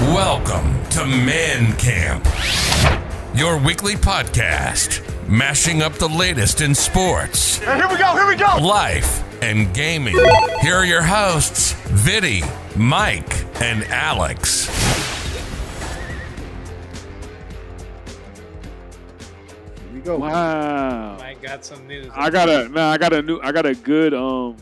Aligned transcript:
Welcome 0.00 0.82
to 0.90 1.04
Man 1.04 1.76
Camp, 1.76 2.24
your 3.34 3.58
weekly 3.58 3.94
podcast, 3.94 5.02
mashing 5.28 5.82
up 5.82 5.92
the 5.94 6.08
latest 6.08 6.62
in 6.62 6.74
sports, 6.74 7.58
Here 7.58 7.86
we 7.88 7.98
go, 7.98 8.12
here 8.16 8.26
we 8.26 8.34
go. 8.34 8.56
life, 8.62 9.22
and 9.42 9.72
gaming. 9.74 10.16
Here 10.62 10.74
are 10.74 10.86
your 10.86 11.02
hosts, 11.02 11.74
Viddy, 12.04 12.42
Mike, 12.76 13.44
and 13.62 13.84
Alex. 13.84 14.68
Here 19.84 19.92
we 19.92 20.00
go. 20.00 20.16
Wow. 20.18 21.18
I 21.20 21.34
got 21.34 21.64
some 21.64 21.86
news. 21.86 22.10
I 22.14 22.30
got 22.30 22.48
a 22.48 22.68
man. 22.70 22.84
I 22.84 22.96
got 22.98 23.12
a 23.12 23.20
new. 23.22 23.40
I 23.42 23.52
got 23.52 23.66
a 23.66 23.74
good 23.74 24.14
um. 24.14 24.56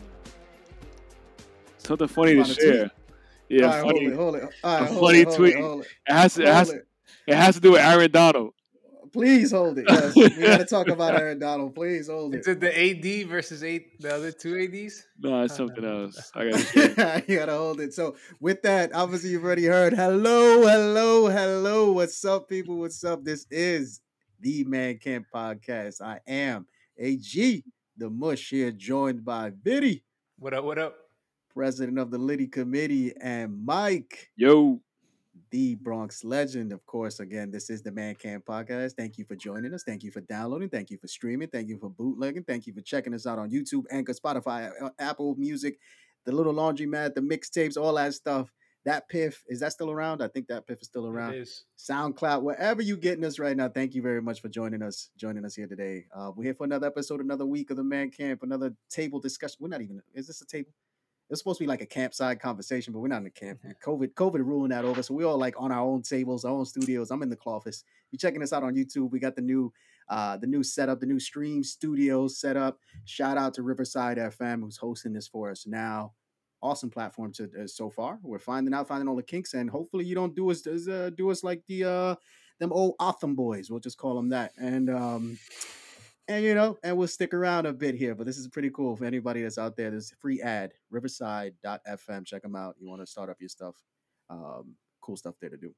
Something 1.77 2.07
funny 2.07 2.33
to 2.33 2.41
About 2.41 2.51
a 2.51 2.53
share. 2.55 2.91
Tweet? 3.49 3.61
Yeah, 3.61 3.65
All 3.65 3.71
right, 3.71 3.81
funny. 3.81 4.05
hold 4.05 4.11
it, 4.11 4.15
hold 4.15 4.35
it. 4.35 4.43
All 4.63 4.79
right, 4.79 4.81
a 4.81 4.85
hold 4.85 4.99
funny 4.99 5.19
it, 5.19 5.27
hold 5.27 5.37
tweet. 5.37 5.55
It, 5.55 5.61
hold 5.61 5.81
it. 5.81 5.87
It 6.07 6.13
has 6.13 6.33
to. 6.35 6.41
It 6.41 6.47
has. 6.47 6.67
Hold 6.67 6.79
it. 6.79 6.87
It 7.27 7.35
has 7.35 7.55
to 7.55 7.61
do 7.61 7.71
with 7.71 7.81
Aaron 7.81 8.11
Donald. 8.11 8.53
Please 9.11 9.51
hold 9.51 9.79
it. 9.79 9.85
Yes. 9.87 10.15
we 10.15 10.29
got 10.29 10.57
to 10.57 10.65
talk 10.65 10.87
about 10.87 11.15
Aaron 11.19 11.39
Donald. 11.39 11.73
Please 11.73 12.09
hold 12.09 12.35
it. 12.35 12.41
Is 12.41 12.47
it. 12.47 12.63
it 12.63 13.01
the 13.01 13.21
AD 13.21 13.27
versus 13.27 13.63
eight, 13.63 13.99
the 13.99 14.13
other 14.13 14.31
two 14.31 14.55
ADs? 14.55 15.03
No, 15.19 15.43
it's 15.43 15.55
something 15.55 15.83
else. 15.83 16.31
I 16.35 16.49
got. 16.49 17.27
you 17.29 17.37
gotta 17.39 17.53
hold 17.53 17.81
it. 17.81 17.93
So 17.93 18.15
with 18.39 18.61
that, 18.63 18.93
obviously 18.93 19.31
you've 19.31 19.43
already 19.43 19.65
heard. 19.65 19.93
Hello, 19.93 20.61
hello, 20.67 21.27
hello. 21.27 21.91
What's 21.91 22.23
up, 22.23 22.47
people? 22.47 22.77
What's 22.77 23.03
up? 23.03 23.23
This 23.23 23.47
is 23.49 24.01
the 24.39 24.63
Man 24.65 24.97
Camp 24.99 25.25
Podcast. 25.33 26.01
I 26.01 26.19
am 26.27 26.67
AG, 26.97 27.63
the 27.97 28.09
Mush 28.09 28.49
here, 28.49 28.71
joined 28.71 29.25
by 29.25 29.49
Viddy. 29.51 30.03
What 30.37 30.53
up? 30.53 30.63
What 30.63 30.77
up? 30.77 31.08
President 31.53 31.97
of 31.97 32.11
the 32.11 32.17
Liddy 32.17 32.47
Committee, 32.47 33.13
and 33.21 33.65
Mike, 33.65 34.29
Yo, 34.35 34.81
the 35.51 35.75
Bronx 35.75 36.23
legend. 36.23 36.71
Of 36.71 36.85
course, 36.85 37.19
again, 37.19 37.51
this 37.51 37.69
is 37.69 37.81
the 37.81 37.91
Man 37.91 38.15
Camp 38.15 38.45
Podcast. 38.45 38.93
Thank 38.93 39.17
you 39.17 39.25
for 39.25 39.35
joining 39.35 39.73
us. 39.73 39.83
Thank 39.83 40.03
you 40.03 40.11
for 40.11 40.21
downloading. 40.21 40.69
Thank 40.69 40.89
you 40.89 40.97
for 40.97 41.07
streaming. 41.07 41.47
Thank 41.47 41.69
you 41.69 41.77
for 41.77 41.89
bootlegging. 41.89 42.43
Thank 42.43 42.67
you 42.67 42.73
for 42.73 42.81
checking 42.81 43.13
us 43.13 43.25
out 43.25 43.39
on 43.39 43.49
YouTube, 43.49 43.83
Anchor, 43.91 44.13
Spotify, 44.13 44.71
uh, 44.81 44.89
Apple 44.99 45.35
Music, 45.37 45.79
the 46.25 46.31
little 46.31 46.53
laundromat, 46.53 47.15
the 47.15 47.21
mixtapes, 47.21 47.77
all 47.77 47.93
that 47.95 48.13
stuff. 48.13 48.51
DatPiff, 48.87 49.35
is 49.47 49.59
that 49.59 49.73
still 49.73 49.91
around? 49.91 50.21
I 50.21 50.29
think 50.29 50.47
DatPiff 50.47 50.81
is 50.81 50.87
still 50.87 51.05
around. 51.05 51.33
It 51.33 51.41
is. 51.41 51.65
SoundCloud, 51.77 52.43
wherever 52.43 52.81
you 52.81 52.95
getting 52.95 53.25
us 53.25 53.37
right 53.37 53.55
now. 53.55 53.67
Thank 53.67 53.93
you 53.93 54.01
very 54.01 54.21
much 54.21 54.41
for 54.41 54.47
joining 54.47 54.81
us, 54.81 55.09
joining 55.17 55.43
us 55.43 55.53
here 55.53 55.67
today. 55.67 56.05
Uh, 56.15 56.31
we're 56.33 56.45
here 56.45 56.53
for 56.53 56.63
another 56.63 56.87
episode, 56.87 57.19
another 57.19 57.45
week 57.45 57.71
of 57.71 57.77
the 57.77 57.83
Man 57.83 58.09
Camp, 58.09 58.41
another 58.41 58.73
table 58.89 59.19
discussion. 59.19 59.57
We're 59.59 59.67
not 59.69 59.81
even. 59.81 60.01
Is 60.13 60.27
this 60.27 60.41
a 60.41 60.45
table? 60.45 60.71
It's 61.29 61.39
supposed 61.39 61.59
to 61.59 61.63
be 61.63 61.67
like 61.67 61.81
a 61.81 61.85
campsite 61.85 62.39
conversation, 62.39 62.91
but 62.91 62.99
we're 62.99 63.07
not 63.07 63.21
in 63.21 63.27
a 63.27 63.31
camp. 63.31 63.59
COVID, 63.83 64.13
COVID 64.13 64.39
ruined 64.39 64.71
that 64.71 64.83
over. 64.83 65.03
So 65.03 65.13
we 65.13 65.23
all 65.23 65.37
like 65.37 65.53
on 65.57 65.71
our 65.71 65.81
own 65.81 66.01
tables, 66.01 66.43
our 66.43 66.51
own 66.51 66.65
studios. 66.65 67.11
I'm 67.11 67.21
in 67.21 67.29
the 67.29 67.37
office. 67.45 67.83
You 68.11 68.17
checking 68.17 68.41
us 68.41 68.51
out 68.51 68.63
on 68.63 68.75
YouTube? 68.75 69.11
We 69.11 69.19
got 69.19 69.35
the 69.35 69.41
new, 69.41 69.71
uh, 70.09 70.37
the 70.37 70.47
new 70.47 70.63
setup, 70.63 70.99
the 70.99 71.05
new 71.05 71.19
stream 71.19 71.63
studios 71.63 72.39
set 72.39 72.57
up. 72.57 72.79
Shout 73.05 73.37
out 73.37 73.53
to 73.55 73.63
Riverside 73.63 74.17
FM 74.17 74.61
who's 74.61 74.77
hosting 74.77 75.13
this 75.13 75.27
for 75.27 75.51
us 75.51 75.67
now. 75.67 76.13
Awesome 76.61 76.89
platform 76.89 77.31
to 77.33 77.43
uh, 77.43 77.67
so 77.67 77.91
far. 77.91 78.19
We're 78.23 78.39
finding 78.39 78.73
out, 78.73 78.87
finding 78.87 79.07
all 79.07 79.15
the 79.15 79.23
kinks, 79.23 79.53
and 79.53 79.69
hopefully 79.69 80.05
you 80.05 80.15
don't 80.15 80.35
do 80.35 80.51
us 80.51 80.65
uh, 80.67 81.09
do 81.15 81.31
us 81.31 81.41
like 81.41 81.63
the 81.67 81.85
uh, 81.85 82.15
them 82.59 82.73
old 82.73 82.95
Otham 82.99 83.35
boys. 83.35 83.69
We'll 83.69 83.79
just 83.79 83.97
call 83.97 84.15
them 84.15 84.29
that. 84.29 84.51
And 84.57 84.89
um, 84.89 85.39
and 86.29 86.45
you 86.45 86.53
know, 86.53 86.77
and 86.83 86.95
we'll 86.95 87.07
stick 87.07 87.33
around 87.33 87.65
a 87.65 87.73
bit 87.73 87.95
here. 87.95 88.13
But 88.13 88.27
this 88.27 88.37
is 88.37 88.47
pretty 88.47 88.69
cool 88.69 88.95
for 88.95 89.03
anybody 89.03 89.41
that's 89.41 89.57
out 89.57 89.75
there. 89.75 89.93
A 89.93 89.99
free 90.21 90.41
ad, 90.41 90.73
riverside.fm. 90.91 92.25
Check 92.25 92.43
them 92.43 92.55
out. 92.55 92.75
You 92.79 92.87
want 92.87 93.01
to 93.01 93.07
start 93.07 93.29
up 93.31 93.37
your 93.39 93.49
stuff. 93.49 93.75
Um, 94.29 94.75
cool 95.01 95.17
stuff 95.17 95.35
there 95.41 95.49
to 95.49 95.57
do. 95.57 95.73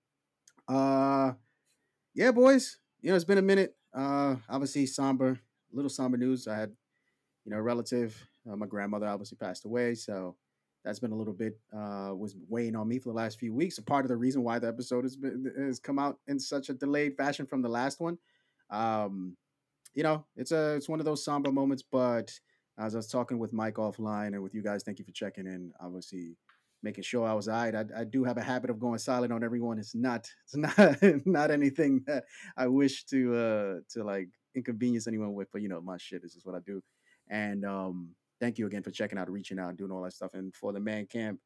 Uh 0.67 1.33
yeah, 2.13 2.31
boys. 2.31 2.79
You 3.02 3.09
know, 3.09 3.16
it's 3.16 3.25
been 3.25 3.38
a 3.38 3.41
minute. 3.41 3.75
Uh 3.94 4.35
obviously 4.49 4.85
somber, 4.85 5.39
little 5.72 5.89
somber 5.89 6.17
news. 6.17 6.47
I 6.47 6.57
had, 6.57 6.72
you 7.45 7.51
know, 7.51 7.57
a 7.57 7.62
relative, 7.62 8.28
uh, 8.50 8.57
my 8.57 8.68
grandmother 8.68 9.07
obviously 9.07 9.38
passed 9.38 9.63
away, 9.66 9.95
so 9.95 10.35
that's 10.83 11.00
been 11.00 11.12
a 11.12 11.16
little 11.16 11.33
bit 11.33 11.57
uh 11.73 12.12
was 12.13 12.35
weighing 12.50 12.75
on 12.75 12.89
me 12.89 13.00
for 13.00 13.09
the 13.09 13.16
last 13.16 13.39
few 13.39 13.53
weeks. 13.53 13.78
A 13.78 13.83
part 13.83 14.03
of 14.03 14.09
the 14.09 14.18
reason 14.18 14.44
why 14.44 14.59
the 14.59 14.68
episode 14.68 15.06
has 15.06 15.16
been 15.16 15.50
has 15.57 15.79
come 15.79 15.97
out 15.97 16.19
in 16.28 16.39
such 16.39 16.68
a 16.68 16.73
delayed 16.73 17.16
fashion 17.16 17.45
from 17.45 17.62
the 17.62 17.69
last 17.69 18.01
one. 18.01 18.18
Um, 18.69 19.38
you 19.94 20.03
know, 20.03 20.25
it's 20.35 20.52
a 20.52 20.75
it's 20.75 20.90
one 20.90 21.00
of 21.00 21.06
those 21.06 21.24
somber 21.24 21.52
moments, 21.52 21.84
but 21.90 22.31
as 22.78 22.96
I 22.96 23.00
was 23.00 23.07
talking 23.07 23.38
with 23.38 23.53
Mike 23.53 23.75
offline 23.75 24.28
and 24.28 24.41
with 24.41 24.53
you 24.53 24.62
guys, 24.62 24.84
thank 24.84 25.00
you 25.00 25.06
for 25.06 25.12
checking 25.12 25.46
in. 25.46 25.72
Obviously, 25.79 26.38
making 26.84 27.03
sure 27.03 27.28
I 27.28 27.34
was 27.34 27.47
all 27.47 27.56
right. 27.56 27.75
I, 27.75 27.85
I 27.97 28.03
do 28.03 28.24
have 28.24 28.38
a 28.38 28.44
habit 28.44 28.69
of 28.69 28.80
going 28.80 29.00
silent 29.00 29.31
on 29.31 29.44
everyone. 29.44 29.78
It's 29.78 29.96
not 29.96 30.28
it's 30.46 30.56
not 30.56 31.01
not 31.25 31.51
anything 31.51 32.03
that 32.07 32.25
I 32.57 32.68
wish 32.68 33.06
to 33.06 33.35
uh 33.35 33.75
to 33.94 34.03
like 34.03 34.30
inconvenience 34.56 35.07
anyone 35.07 35.34
with, 35.34 35.50
but 35.51 35.62
you 35.62 35.69
know, 35.69 35.81
my 35.81 35.97
shit 35.97 36.24
is 36.24 36.34
just 36.34 36.46
what 36.46 36.56
I 36.56 36.59
do. 36.66 36.81
And 37.30 37.66
um 37.66 38.09
thank 38.40 38.57
you 38.57 38.66
again 38.66 38.84
for 38.84 38.91
checking 38.91 39.19
out, 39.19 39.30
reaching 39.30 39.59
out, 39.59 39.78
doing 39.78 39.91
all 39.91 40.03
that 40.03 40.13
stuff. 40.13 40.34
And 40.34 40.53
for 40.56 40.74
the 40.74 40.80
man 40.80 41.06
camp 41.06 41.40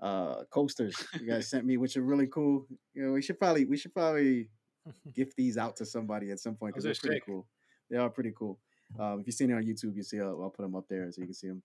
uh 0.00 0.44
coasters 0.50 0.96
you 1.20 1.26
guys 1.26 1.48
sent 1.48 1.66
me, 1.66 1.76
which 1.76 1.96
are 1.96 2.02
really 2.02 2.26
cool. 2.26 2.66
You 2.94 3.06
know, 3.06 3.12
we 3.12 3.22
should 3.22 3.38
probably 3.38 3.66
we 3.66 3.76
should 3.76 3.94
probably 3.94 4.48
gift 5.14 5.36
these 5.36 5.58
out 5.58 5.76
to 5.76 5.86
somebody 5.86 6.30
at 6.30 6.40
some 6.40 6.56
point 6.56 6.74
because 6.74 6.84
they're 6.84 6.94
pretty 6.94 7.16
sick. 7.16 7.26
cool. 7.26 7.46
They 7.90 7.96
are 7.96 8.10
pretty 8.10 8.32
cool. 8.36 8.58
Um, 8.98 9.20
if 9.20 9.26
you've 9.26 9.34
seen 9.34 9.50
it 9.50 9.54
on 9.54 9.64
YouTube, 9.64 9.96
you 9.96 10.02
see 10.02 10.20
I'll, 10.20 10.42
I'll 10.42 10.50
put 10.50 10.62
them 10.62 10.74
up 10.74 10.86
there 10.88 11.10
so 11.10 11.20
you 11.20 11.26
can 11.26 11.34
see 11.34 11.48
them. 11.48 11.62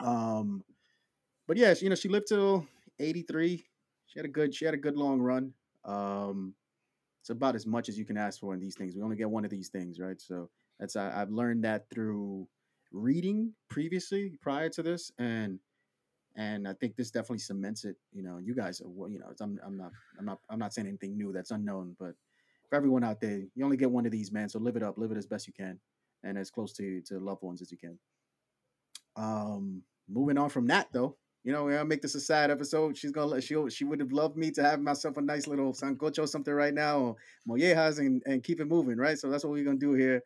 Um, 0.00 0.64
but 1.46 1.56
yeah, 1.56 1.74
you 1.80 1.88
know, 1.88 1.94
she 1.94 2.08
lived 2.08 2.28
till 2.28 2.66
83. 2.98 3.64
She 4.06 4.18
had 4.18 4.26
a 4.26 4.28
good, 4.28 4.54
she 4.54 4.64
had 4.64 4.74
a 4.74 4.78
good 4.78 4.96
long 4.96 5.20
run. 5.20 5.52
Um, 5.84 6.54
it's 7.20 7.30
about 7.30 7.54
as 7.54 7.66
much 7.66 7.88
as 7.88 7.98
you 7.98 8.04
can 8.04 8.16
ask 8.16 8.40
for 8.40 8.54
in 8.54 8.60
these 8.60 8.76
things. 8.76 8.94
We 8.94 9.02
only 9.02 9.16
get 9.16 9.30
one 9.30 9.44
of 9.44 9.50
these 9.50 9.68
things, 9.68 9.98
right? 9.98 10.20
So 10.20 10.50
that's 10.78 10.96
I, 10.96 11.22
I've 11.22 11.30
learned 11.30 11.64
that 11.64 11.88
through 11.88 12.46
reading 12.92 13.52
previously 13.68 14.38
prior 14.42 14.68
to 14.70 14.82
this, 14.82 15.10
and 15.18 15.58
and 16.36 16.66
I 16.68 16.74
think 16.74 16.96
this 16.96 17.10
definitely 17.10 17.38
cements 17.38 17.84
it. 17.84 17.96
You 18.12 18.22
know, 18.22 18.38
you 18.38 18.54
guys 18.54 18.80
are, 18.80 19.08
you 19.08 19.18
know, 19.18 19.32
I'm 19.40 19.58
I'm 19.64 19.76
not 19.76 19.92
I'm 20.18 20.24
not 20.26 20.38
I'm 20.50 20.58
not 20.58 20.74
saying 20.74 20.88
anything 20.88 21.16
new 21.16 21.32
that's 21.32 21.50
unknown, 21.50 21.96
but 21.98 22.14
for 22.74 22.76
everyone 22.76 23.04
out 23.04 23.20
there, 23.20 23.42
you 23.54 23.64
only 23.64 23.76
get 23.76 23.90
one 23.90 24.04
of 24.06 24.12
these, 24.12 24.32
man. 24.32 24.48
So 24.48 24.58
live 24.58 24.76
it 24.76 24.82
up, 24.82 24.98
live 24.98 25.12
it 25.12 25.16
as 25.18 25.26
best 25.26 25.46
you 25.46 25.52
can, 25.52 25.78
and 26.24 26.36
as 26.36 26.50
close 26.50 26.72
to 26.74 27.00
to 27.06 27.18
loved 27.18 27.42
ones 27.42 27.62
as 27.62 27.70
you 27.70 27.78
can. 27.78 27.98
Um, 29.16 29.82
moving 30.08 30.38
on 30.38 30.50
from 30.50 30.66
that 30.66 30.88
though, 30.92 31.16
you 31.44 31.52
know, 31.52 31.64
we're 31.64 31.72
gonna 31.72 31.84
make 31.84 32.02
this 32.02 32.14
a 32.16 32.20
sad 32.20 32.50
episode. 32.50 32.96
She's 32.96 33.12
gonna 33.12 33.26
let 33.26 33.44
she 33.44 33.54
she 33.70 33.84
would 33.84 34.00
have 34.00 34.12
loved 34.12 34.36
me 34.36 34.50
to 34.52 34.62
have 34.62 34.80
myself 34.80 35.16
a 35.18 35.22
nice 35.22 35.46
little 35.46 35.72
sancocho 35.72 36.20
or 36.20 36.26
something 36.26 36.52
right 36.52 36.74
now, 36.74 36.98
or 36.98 37.16
mollejas 37.48 37.98
and, 37.98 38.22
and 38.26 38.42
keep 38.42 38.60
it 38.60 38.64
moving, 38.66 38.96
right? 38.96 39.18
So 39.18 39.30
that's 39.30 39.44
what 39.44 39.52
we're 39.52 39.64
gonna 39.64 39.78
do 39.78 39.94
here 39.94 40.22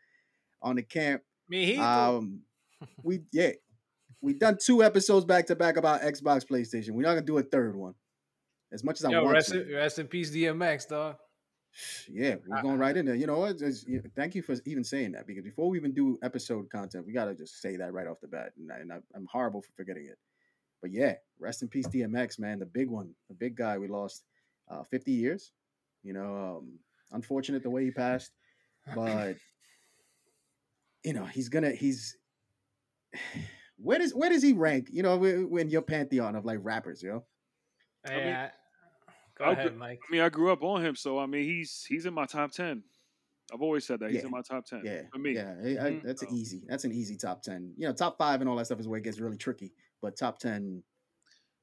on 0.63 0.77
the 0.77 0.83
camp. 0.83 1.23
Me, 1.49 1.77
Um, 1.77 2.41
we 3.03 3.21
yeah, 3.33 3.51
we 4.21 4.35
done 4.35 4.57
two 4.65 4.83
episodes 4.83 5.25
back 5.27 5.47
to 5.47 5.57
back 5.57 5.77
about 5.77 6.01
Xbox, 6.03 6.47
PlayStation. 6.47 6.91
We're 6.93 7.03
not 7.03 7.15
gonna 7.15 7.23
do 7.23 7.39
a 7.39 7.43
third 7.43 7.77
one. 7.77 7.95
As 8.73 8.85
much 8.85 9.01
as 9.01 9.05
I 9.07 9.11
Yo, 9.11 9.23
want 9.23 9.35
rest, 9.35 9.51
to. 9.53 9.75
rest 9.75 9.99
in 9.99 10.07
peace, 10.09 10.31
DMX, 10.31 10.89
dog. 10.89 11.17
Yeah, 12.11 12.37
we're 12.47 12.63
going 12.63 12.79
right 12.79 12.97
in 12.97 13.07
there. 13.07 13.15
You 13.15 13.27
know 13.27 13.39
what? 13.39 13.61
You- 13.61 14.03
thank 14.17 14.35
you 14.35 14.43
for 14.43 14.57
even 14.65 14.83
saying 14.85 15.13
that 15.13 15.27
because 15.27 15.45
before 15.45 15.69
we 15.69 15.79
even 15.79 15.93
do 15.93 16.19
episode 16.23 16.69
content, 16.71 17.07
we 17.07 17.13
gotta 17.13 17.35
just 17.35 17.61
say 17.61 17.77
that 17.77 17.93
right 17.93 18.07
off 18.07 18.21
the 18.21 18.29
bat. 18.29 18.53
And, 18.57 18.73
I, 18.73 18.77
and 18.77 18.93
I, 18.93 18.97
I'm 19.15 19.27
horrible 19.31 19.63
for 19.63 19.73
forgetting 19.77 20.07
it. 20.07 20.19
But 20.81 20.93
yeah, 20.93 21.15
rest 21.39 21.63
in 21.63 21.69
peace, 21.69 21.89
DMX, 21.89 22.39
man, 22.39 22.59
the 22.59 22.67
big 22.67 22.89
one, 22.89 23.15
the 23.29 23.35
big 23.35 23.57
guy. 23.57 23.79
We 23.79 23.89
lost 23.89 24.25
uh, 24.69 24.83
50 24.85 25.13
years. 25.13 25.53
You 26.03 26.13
know, 26.13 26.59
um, 26.59 26.79
unfortunate 27.13 27.63
the 27.63 27.71
way 27.71 27.85
he 27.85 27.91
passed, 27.91 28.33
but 28.95 29.37
you 31.05 31.13
know 31.13 31.25
he's 31.25 31.49
gonna 31.49 31.73
he's 31.73 32.17
where 33.77 33.99
does 33.99 34.15
where 34.15 34.31
does 34.31 34.43
he 34.43 34.53
rank? 34.53 34.89
You 34.91 35.03
know, 35.03 35.17
when 35.17 35.51
when 35.51 35.71
your 35.71 35.83
pantheon 35.83 36.37
of 36.37 36.45
like 36.45 36.59
rappers, 36.63 37.03
yo. 37.03 37.25
mean, 38.11 38.19
Yeah. 38.27 38.51
Go 39.39 39.45
I'll 39.47 39.53
ahead, 39.53 39.77
Mike. 39.77 40.01
I 40.09 40.13
mean, 40.13 40.21
I 40.21 40.29
grew 40.29 40.53
up 40.53 40.63
on 40.63 40.85
him, 40.85 40.97
so 40.97 41.19
I 41.19 41.27
mean, 41.27 41.45
he's 41.45 41.85
he's 41.89 42.07
in 42.07 42.15
my 42.15 42.27
top 42.27 42.51
ten. 42.53 42.83
I've 43.53 43.63
always 43.63 43.87
said 43.87 44.01
that 44.01 44.11
he's 44.11 44.21
Yeah. 44.21 44.27
in 44.27 44.31
my 44.31 44.43
top 44.43 44.67
ten. 44.67 44.83
Yeah, 44.85 45.03
for 45.13 45.19
me. 45.19 45.35
yeah, 45.35 45.55
I- 45.59 45.63
I- 45.87 45.91
mm-hmm. 45.93 46.07
that's 46.07 46.23
an 46.23 46.29
easy. 46.35 46.63
That's 46.69 46.85
an 46.85 46.93
easy 46.93 47.17
top 47.17 47.43
ten. 47.43 47.73
You 47.77 47.87
know, 47.89 47.95
top 47.95 48.19
five 48.19 48.41
and 48.41 48.49
all 48.51 48.57
that 48.57 48.67
stuff 48.67 48.81
is 48.81 48.89
where 48.89 48.99
it 48.99 49.05
gets 49.05 49.21
really 49.21 49.37
tricky. 49.39 49.73
But 50.03 50.17
top 50.17 50.39
ten, 50.39 50.83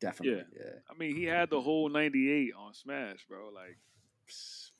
definitely. 0.01 0.43
Yeah, 0.57 0.71
I 0.89 0.93
mean, 0.97 1.15
he 1.15 1.23
had 1.25 1.49
the 1.49 1.61
whole 1.61 1.89
'98 1.89 2.53
on 2.57 2.73
Smash, 2.73 3.25
bro. 3.29 3.49
Like, 3.53 3.77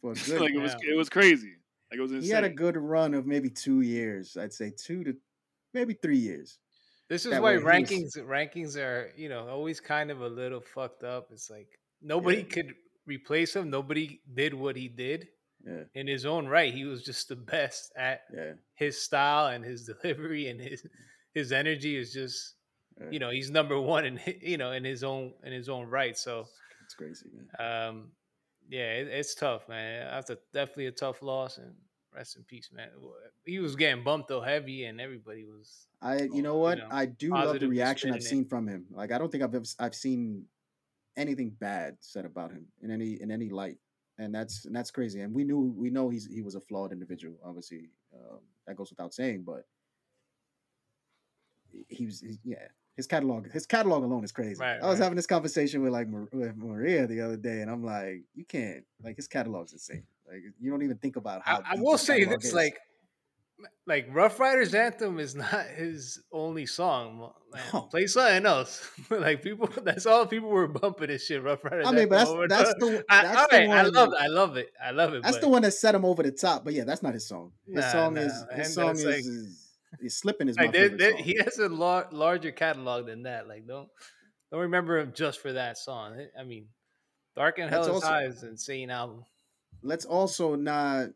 for 0.01 0.13
good. 0.25 0.41
like 0.41 0.53
it 0.53 0.59
was 0.59 0.75
it 0.81 0.95
was 0.97 1.09
crazy. 1.09 1.53
Like 1.91 1.99
it 1.99 2.01
was 2.01 2.11
insane. 2.11 2.23
he 2.27 2.33
had 2.33 2.43
a 2.43 2.49
good 2.49 2.77
run 2.77 3.13
of 3.13 3.27
maybe 3.27 3.49
two 3.49 3.81
years. 3.81 4.35
I'd 4.37 4.53
say 4.53 4.71
two 4.75 5.03
to 5.03 5.15
maybe 5.73 5.93
three 5.93 6.17
years. 6.17 6.57
This 7.07 7.25
is 7.25 7.31
that 7.31 7.41
why 7.43 7.57
way 7.57 7.59
he 7.59 7.63
rankings 7.65 8.17
rankings 8.17 8.75
are, 8.77 9.11
you 9.15 9.29
know, 9.29 9.47
always 9.47 9.79
kind 9.79 10.09
of 10.09 10.21
a 10.21 10.27
little 10.27 10.59
fucked 10.61 11.03
up. 11.03 11.27
It's 11.31 11.51
like 11.51 11.79
nobody 12.01 12.37
Yeah. 12.39 12.43
could 12.45 12.75
replace 13.05 13.55
him. 13.55 13.69
Nobody 13.69 14.21
did 14.33 14.53
what 14.53 14.75
he 14.75 14.87
did 14.87 15.27
Yeah, 15.65 15.83
in 15.93 16.07
his 16.07 16.25
own 16.25 16.47
right. 16.47 16.73
He 16.73 16.85
was 16.85 17.03
just 17.03 17.29
the 17.29 17.35
best 17.53 17.91
at 17.97 18.21
yeah, 18.33 18.53
his 18.75 19.01
style 19.01 19.47
and 19.47 19.63
his 19.63 19.85
delivery 20.01 20.47
and 20.49 20.59
his 20.59 20.85
his 21.33 21.51
energy 21.51 21.97
is 21.97 22.13
just 22.13 22.55
yeah. 22.99 23.07
you 23.11 23.19
know 23.19 23.29
he's 23.29 23.49
number 23.51 23.79
one 23.79 24.05
in 24.05 24.19
you 24.41 24.57
know 24.57 24.71
in 24.71 24.83
his 24.83 25.03
own 25.03 25.33
in 25.43 25.51
his 25.53 25.69
own 25.69 25.87
right. 25.89 26.17
So 26.17 26.45
it's 26.83 26.93
crazy, 26.93 27.29
man. 27.33 27.47
um, 27.87 28.11
yeah, 28.69 28.93
it, 28.93 29.07
it's 29.07 29.35
tough, 29.35 29.67
man. 29.69 30.07
That's 30.11 30.29
a, 30.29 30.37
definitely 30.53 30.87
a 30.87 30.91
tough 30.91 31.21
loss, 31.21 31.57
and 31.57 31.73
rest 32.15 32.37
in 32.37 32.43
peace, 32.43 32.69
man. 32.73 32.89
He 33.45 33.59
was 33.59 33.75
getting 33.75 34.03
bumped 34.03 34.29
though 34.29 34.41
heavy, 34.41 34.85
and 34.85 34.99
everybody 35.01 35.45
was. 35.45 35.87
I 36.01 36.23
you 36.23 36.41
know 36.41 36.53
you 36.55 36.59
what? 36.59 36.77
know, 36.79 36.87
I 36.91 37.05
do 37.05 37.31
love 37.31 37.59
the 37.59 37.67
reaction 37.67 38.11
I've 38.11 38.21
spinning 38.21 38.25
it. 38.25 38.29
seen 38.29 38.45
from 38.45 38.67
him. 38.67 38.85
Like 38.91 39.11
I 39.11 39.17
don't 39.17 39.31
think 39.31 39.43
I've 39.43 39.55
I've 39.79 39.95
seen 39.95 40.45
anything 41.17 41.51
bad 41.59 41.97
said 41.99 42.25
about 42.25 42.51
him 42.51 42.65
in 42.81 42.91
any 42.91 43.21
in 43.21 43.31
any 43.31 43.49
light. 43.49 43.77
And 44.17 44.33
that's 44.33 44.65
and 44.65 44.75
that's 44.75 44.91
crazy. 44.91 45.21
And 45.21 45.33
we 45.33 45.43
knew 45.43 45.73
we 45.77 45.89
know 45.89 46.09
he's 46.09 46.25
he 46.27 46.41
was 46.41 46.55
a 46.55 46.61
flawed 46.61 46.91
individual. 46.91 47.35
Obviously, 47.43 47.89
um, 48.13 48.39
that 48.65 48.75
goes 48.77 48.89
without 48.89 49.13
saying. 49.13 49.43
But 49.45 49.65
he 51.89 52.05
was 52.05 52.21
he- 52.21 52.39
yeah. 52.43 52.67
His 52.95 53.07
catalog, 53.07 53.51
his 53.51 53.65
catalog 53.65 54.05
alone 54.05 54.23
is 54.23 54.31
crazy. 54.31 54.57
Right, 54.57 54.79
I 54.81 54.87
was 54.87 54.99
right. 54.99 55.03
having 55.03 55.17
this 55.17 55.27
conversation 55.27 55.81
with 55.81 55.91
like 55.91 56.07
with 56.31 56.55
Maria 56.55 57.05
the 57.05 57.19
other 57.19 57.35
day, 57.35 57.59
and 57.59 57.69
I'm 57.69 57.83
like, 57.83 58.21
you 58.33 58.45
can't 58.45 58.85
like 59.03 59.17
his 59.17 59.27
catalog's 59.27 59.73
insane. 59.73 60.03
Like 60.25 60.43
you 60.61 60.71
don't 60.71 60.81
even 60.81 60.95
think 60.97 61.17
about 61.17 61.41
how. 61.43 61.61
I, 61.65 61.73
I 61.73 61.75
will 61.75 61.97
say 61.97 62.23
this, 62.23 62.45
is. 62.45 62.53
like, 62.53 62.79
like 63.87 64.07
Rough 64.11 64.39
Riders 64.39 64.73
Anthem 64.73 65.19
is 65.19 65.35
not 65.35 65.65
his 65.75 66.21
only 66.31 66.65
song. 66.65 67.31
No. 67.73 67.81
Play 67.81 68.07
something 68.07 68.45
else. 68.45 68.89
like 69.09 69.41
people, 69.43 69.69
that's 69.83 70.05
all 70.05 70.25
people 70.25 70.49
were 70.49 70.67
bumping 70.67 71.07
this 71.07 71.25
shit. 71.25 71.41
Rough 71.43 71.63
Riders. 71.63 71.85
I 71.87 71.91
mean, 71.91 72.09
but 72.09 72.17
that's 72.17 72.31
that's 72.49 72.73
the- 72.79 73.05
I, 73.09 73.23
that's 73.23 73.37
all 73.37 73.47
the 73.51 73.57
right, 73.57 73.69
I 73.69 73.83
one. 73.83 73.93
love, 73.93 74.13
I 74.19 74.27
love 74.27 74.57
it. 74.57 74.71
I 74.83 74.91
love 74.91 75.13
it. 75.13 75.23
That's 75.23 75.37
but 75.37 75.41
the 75.41 75.49
one 75.49 75.61
that 75.61 75.71
set 75.73 75.95
him 75.95 76.03
over 76.05 76.23
the 76.23 76.31
top. 76.31 76.65
But 76.65 76.73
yeah, 76.73 76.83
that's 76.83 77.03
not 77.03 77.13
his 77.13 77.27
song. 77.27 77.51
His 77.65 77.75
Nah, 77.75 77.91
song 77.91 78.13
nah, 78.15 78.21
is 78.21 78.45
his 78.55 78.73
song 78.73 78.91
is, 78.91 79.05
like- 79.05 79.15
is 79.19 79.61
is 80.01 80.17
slipping 80.17 80.49
is 80.49 80.57
my 80.57 80.63
Like 80.65 80.73
there, 80.73 81.11
song. 81.11 81.23
he 81.23 81.37
has 81.37 81.57
a 81.59 81.69
lar- 81.69 82.07
larger 82.11 82.51
catalog 82.51 83.05
than 83.05 83.23
that. 83.23 83.47
Like 83.47 83.65
don't 83.67 83.87
don't 84.51 84.61
remember 84.61 84.97
him 84.99 85.13
just 85.15 85.39
for 85.39 85.53
that 85.53 85.77
song. 85.77 86.17
I 86.39 86.43
mean, 86.43 86.67
Dark 87.35 87.59
and 87.59 87.69
Hell 87.69 87.81
That's 87.83 87.89
is 87.89 87.93
also- 88.03 88.07
High 88.07 88.25
is 88.25 88.43
insane 88.43 88.89
album. 88.89 89.23
Let's 89.81 90.05
also 90.05 90.55
not 90.55 91.09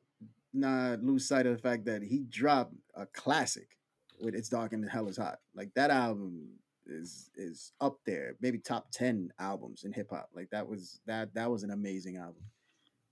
not 0.53 1.03
lose 1.03 1.27
sight 1.27 1.45
of 1.45 1.55
the 1.55 1.61
fact 1.61 1.85
that 1.85 2.01
he 2.01 2.19
dropped 2.29 2.73
a 2.95 3.05
classic 3.07 3.77
with 4.21 4.35
"It's 4.35 4.49
Dark 4.49 4.73
and 4.73 4.83
the 4.83 4.89
Hell 4.89 5.07
Is 5.07 5.17
Hot." 5.17 5.39
Like 5.55 5.71
that 5.75 5.91
album 5.91 6.49
is 6.85 7.29
is 7.35 7.71
up 7.81 7.99
there, 8.05 8.35
maybe 8.41 8.57
top 8.57 8.91
ten 8.91 9.29
albums 9.39 9.83
in 9.83 9.93
hip 9.93 10.09
hop. 10.09 10.29
Like 10.33 10.49
that 10.51 10.67
was 10.67 10.99
that 11.05 11.33
that 11.35 11.49
was 11.51 11.63
an 11.63 11.71
amazing 11.71 12.17
album. 12.17 12.43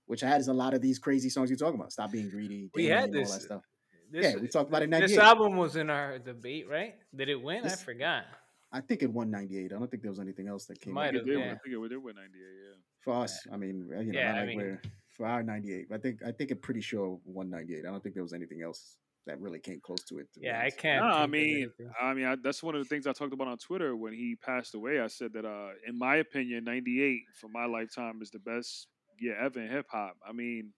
Which 0.06 0.22
has 0.22 0.48
a 0.48 0.54
lot 0.54 0.72
of 0.72 0.80
these 0.80 0.98
crazy 0.98 1.28
songs 1.28 1.50
you're 1.50 1.58
talking 1.58 1.78
about. 1.78 1.92
Stop 1.92 2.12
being 2.12 2.30
greedy. 2.30 2.70
We 2.74 2.86
had 2.86 3.04
and 3.10 3.16
all 3.16 3.22
this- 3.22 3.32
that 3.34 3.42
stuff. 3.42 3.62
This, 4.10 4.24
yeah, 4.34 4.40
we 4.40 4.48
talked 4.48 4.70
about 4.70 4.80
it 4.80 4.84
in 4.86 4.90
this 4.92 5.12
'98. 5.12 5.18
album 5.18 5.56
was 5.58 5.76
in 5.76 5.90
our 5.90 6.18
debate, 6.18 6.66
right? 6.66 6.94
Did 7.14 7.28
it 7.28 7.42
win? 7.42 7.62
I 7.66 7.68
forgot. 7.68 8.24
I 8.72 8.80
think 8.80 9.02
it 9.02 9.12
won 9.12 9.30
'98. 9.30 9.66
I 9.66 9.78
don't 9.78 9.90
think 9.90 10.02
there 10.02 10.10
was 10.10 10.18
anything 10.18 10.48
else 10.48 10.64
that 10.64 10.80
came. 10.80 10.94
Might 10.94 11.08
out. 11.08 11.16
It 11.16 11.18
have, 11.18 11.26
yeah. 11.28 11.44
I 11.44 11.58
think 11.58 11.74
it 11.76 11.88
did 11.90 12.02
win 12.02 12.14
98, 12.16 12.32
yeah. 12.40 12.74
for 13.02 13.12
us. 13.22 13.46
I 13.52 13.58
mean, 13.58 13.90
uh, 13.94 14.00
you 14.00 14.12
know, 14.12 14.18
Yeah, 14.18 14.32
I 14.34 14.38
like 14.38 14.46
mean- 14.48 14.56
we're 14.58 14.80
for 15.18 15.26
our 15.26 15.42
'98. 15.42 15.88
I 15.92 15.98
think 15.98 16.22
I 16.24 16.32
think 16.32 16.50
it 16.52 16.62
pretty 16.62 16.80
sure 16.80 17.20
198. 17.24 17.84
I 17.86 17.90
don't 17.90 18.02
think 18.02 18.14
there 18.14 18.22
was 18.24 18.32
anything 18.32 18.62
else 18.62 18.96
that 19.26 19.38
really 19.40 19.58
came 19.58 19.80
close 19.80 20.02
to 20.04 20.18
it. 20.20 20.32
to 20.34 20.40
Yeah, 20.40 20.62
I 20.64 20.70
can't. 20.70 21.04
No, 21.04 21.10
I 21.10 21.26
mean. 21.26 21.70
I 22.00 22.14
mean, 22.14 22.24
I, 22.24 22.36
that's 22.36 22.62
one 22.62 22.74
of 22.74 22.80
the 22.82 22.88
things 22.88 23.06
I 23.06 23.12
talked 23.12 23.34
about 23.34 23.48
on 23.48 23.58
Twitter 23.58 23.94
when 23.96 24.14
he 24.14 24.36
passed 24.36 24.74
away. 24.74 25.00
I 25.00 25.08
said 25.08 25.34
that, 25.34 25.44
uh, 25.44 25.72
in 25.86 25.98
my 25.98 26.16
opinion, 26.16 26.64
'98 26.64 27.22
for 27.34 27.48
my 27.48 27.66
lifetime 27.66 28.22
is 28.22 28.30
the 28.30 28.38
best 28.38 28.88
year 29.18 29.36
ever 29.38 29.60
in 29.60 29.68
hip 29.70 29.86
hop. 29.90 30.16
I 30.26 30.32
mean, 30.32 30.72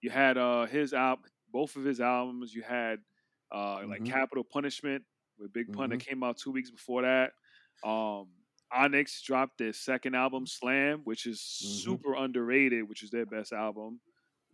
you 0.00 0.10
had 0.10 0.36
uh, 0.38 0.66
his 0.66 0.92
album, 0.92 1.30
both 1.52 1.76
of 1.76 1.84
his 1.84 2.00
albums. 2.00 2.54
You 2.54 2.62
had 2.62 3.00
uh, 3.52 3.86
like 3.86 4.02
Mhm. 4.02 4.06
Capital 4.06 4.44
Punishment 4.44 5.04
with 5.38 5.52
Big 5.52 5.72
Pun 5.72 5.90
that 5.90 5.98
Mm-hmm. 5.98 6.08
came 6.10 6.22
out 6.22 6.38
two 6.38 6.50
weeks 6.50 6.70
before 6.70 7.02
that. 7.02 7.32
Um, 7.86 8.28
Onyx 8.74 9.22
dropped 9.22 9.58
their 9.58 9.72
second 9.72 10.14
album, 10.14 10.46
Slam, 10.46 11.00
which 11.04 11.26
is 11.26 11.38
Mhm. 11.40 11.82
super 11.84 12.14
underrated, 12.14 12.88
which 12.88 13.02
is 13.02 13.10
their 13.10 13.26
best 13.26 13.52
album. 13.52 14.00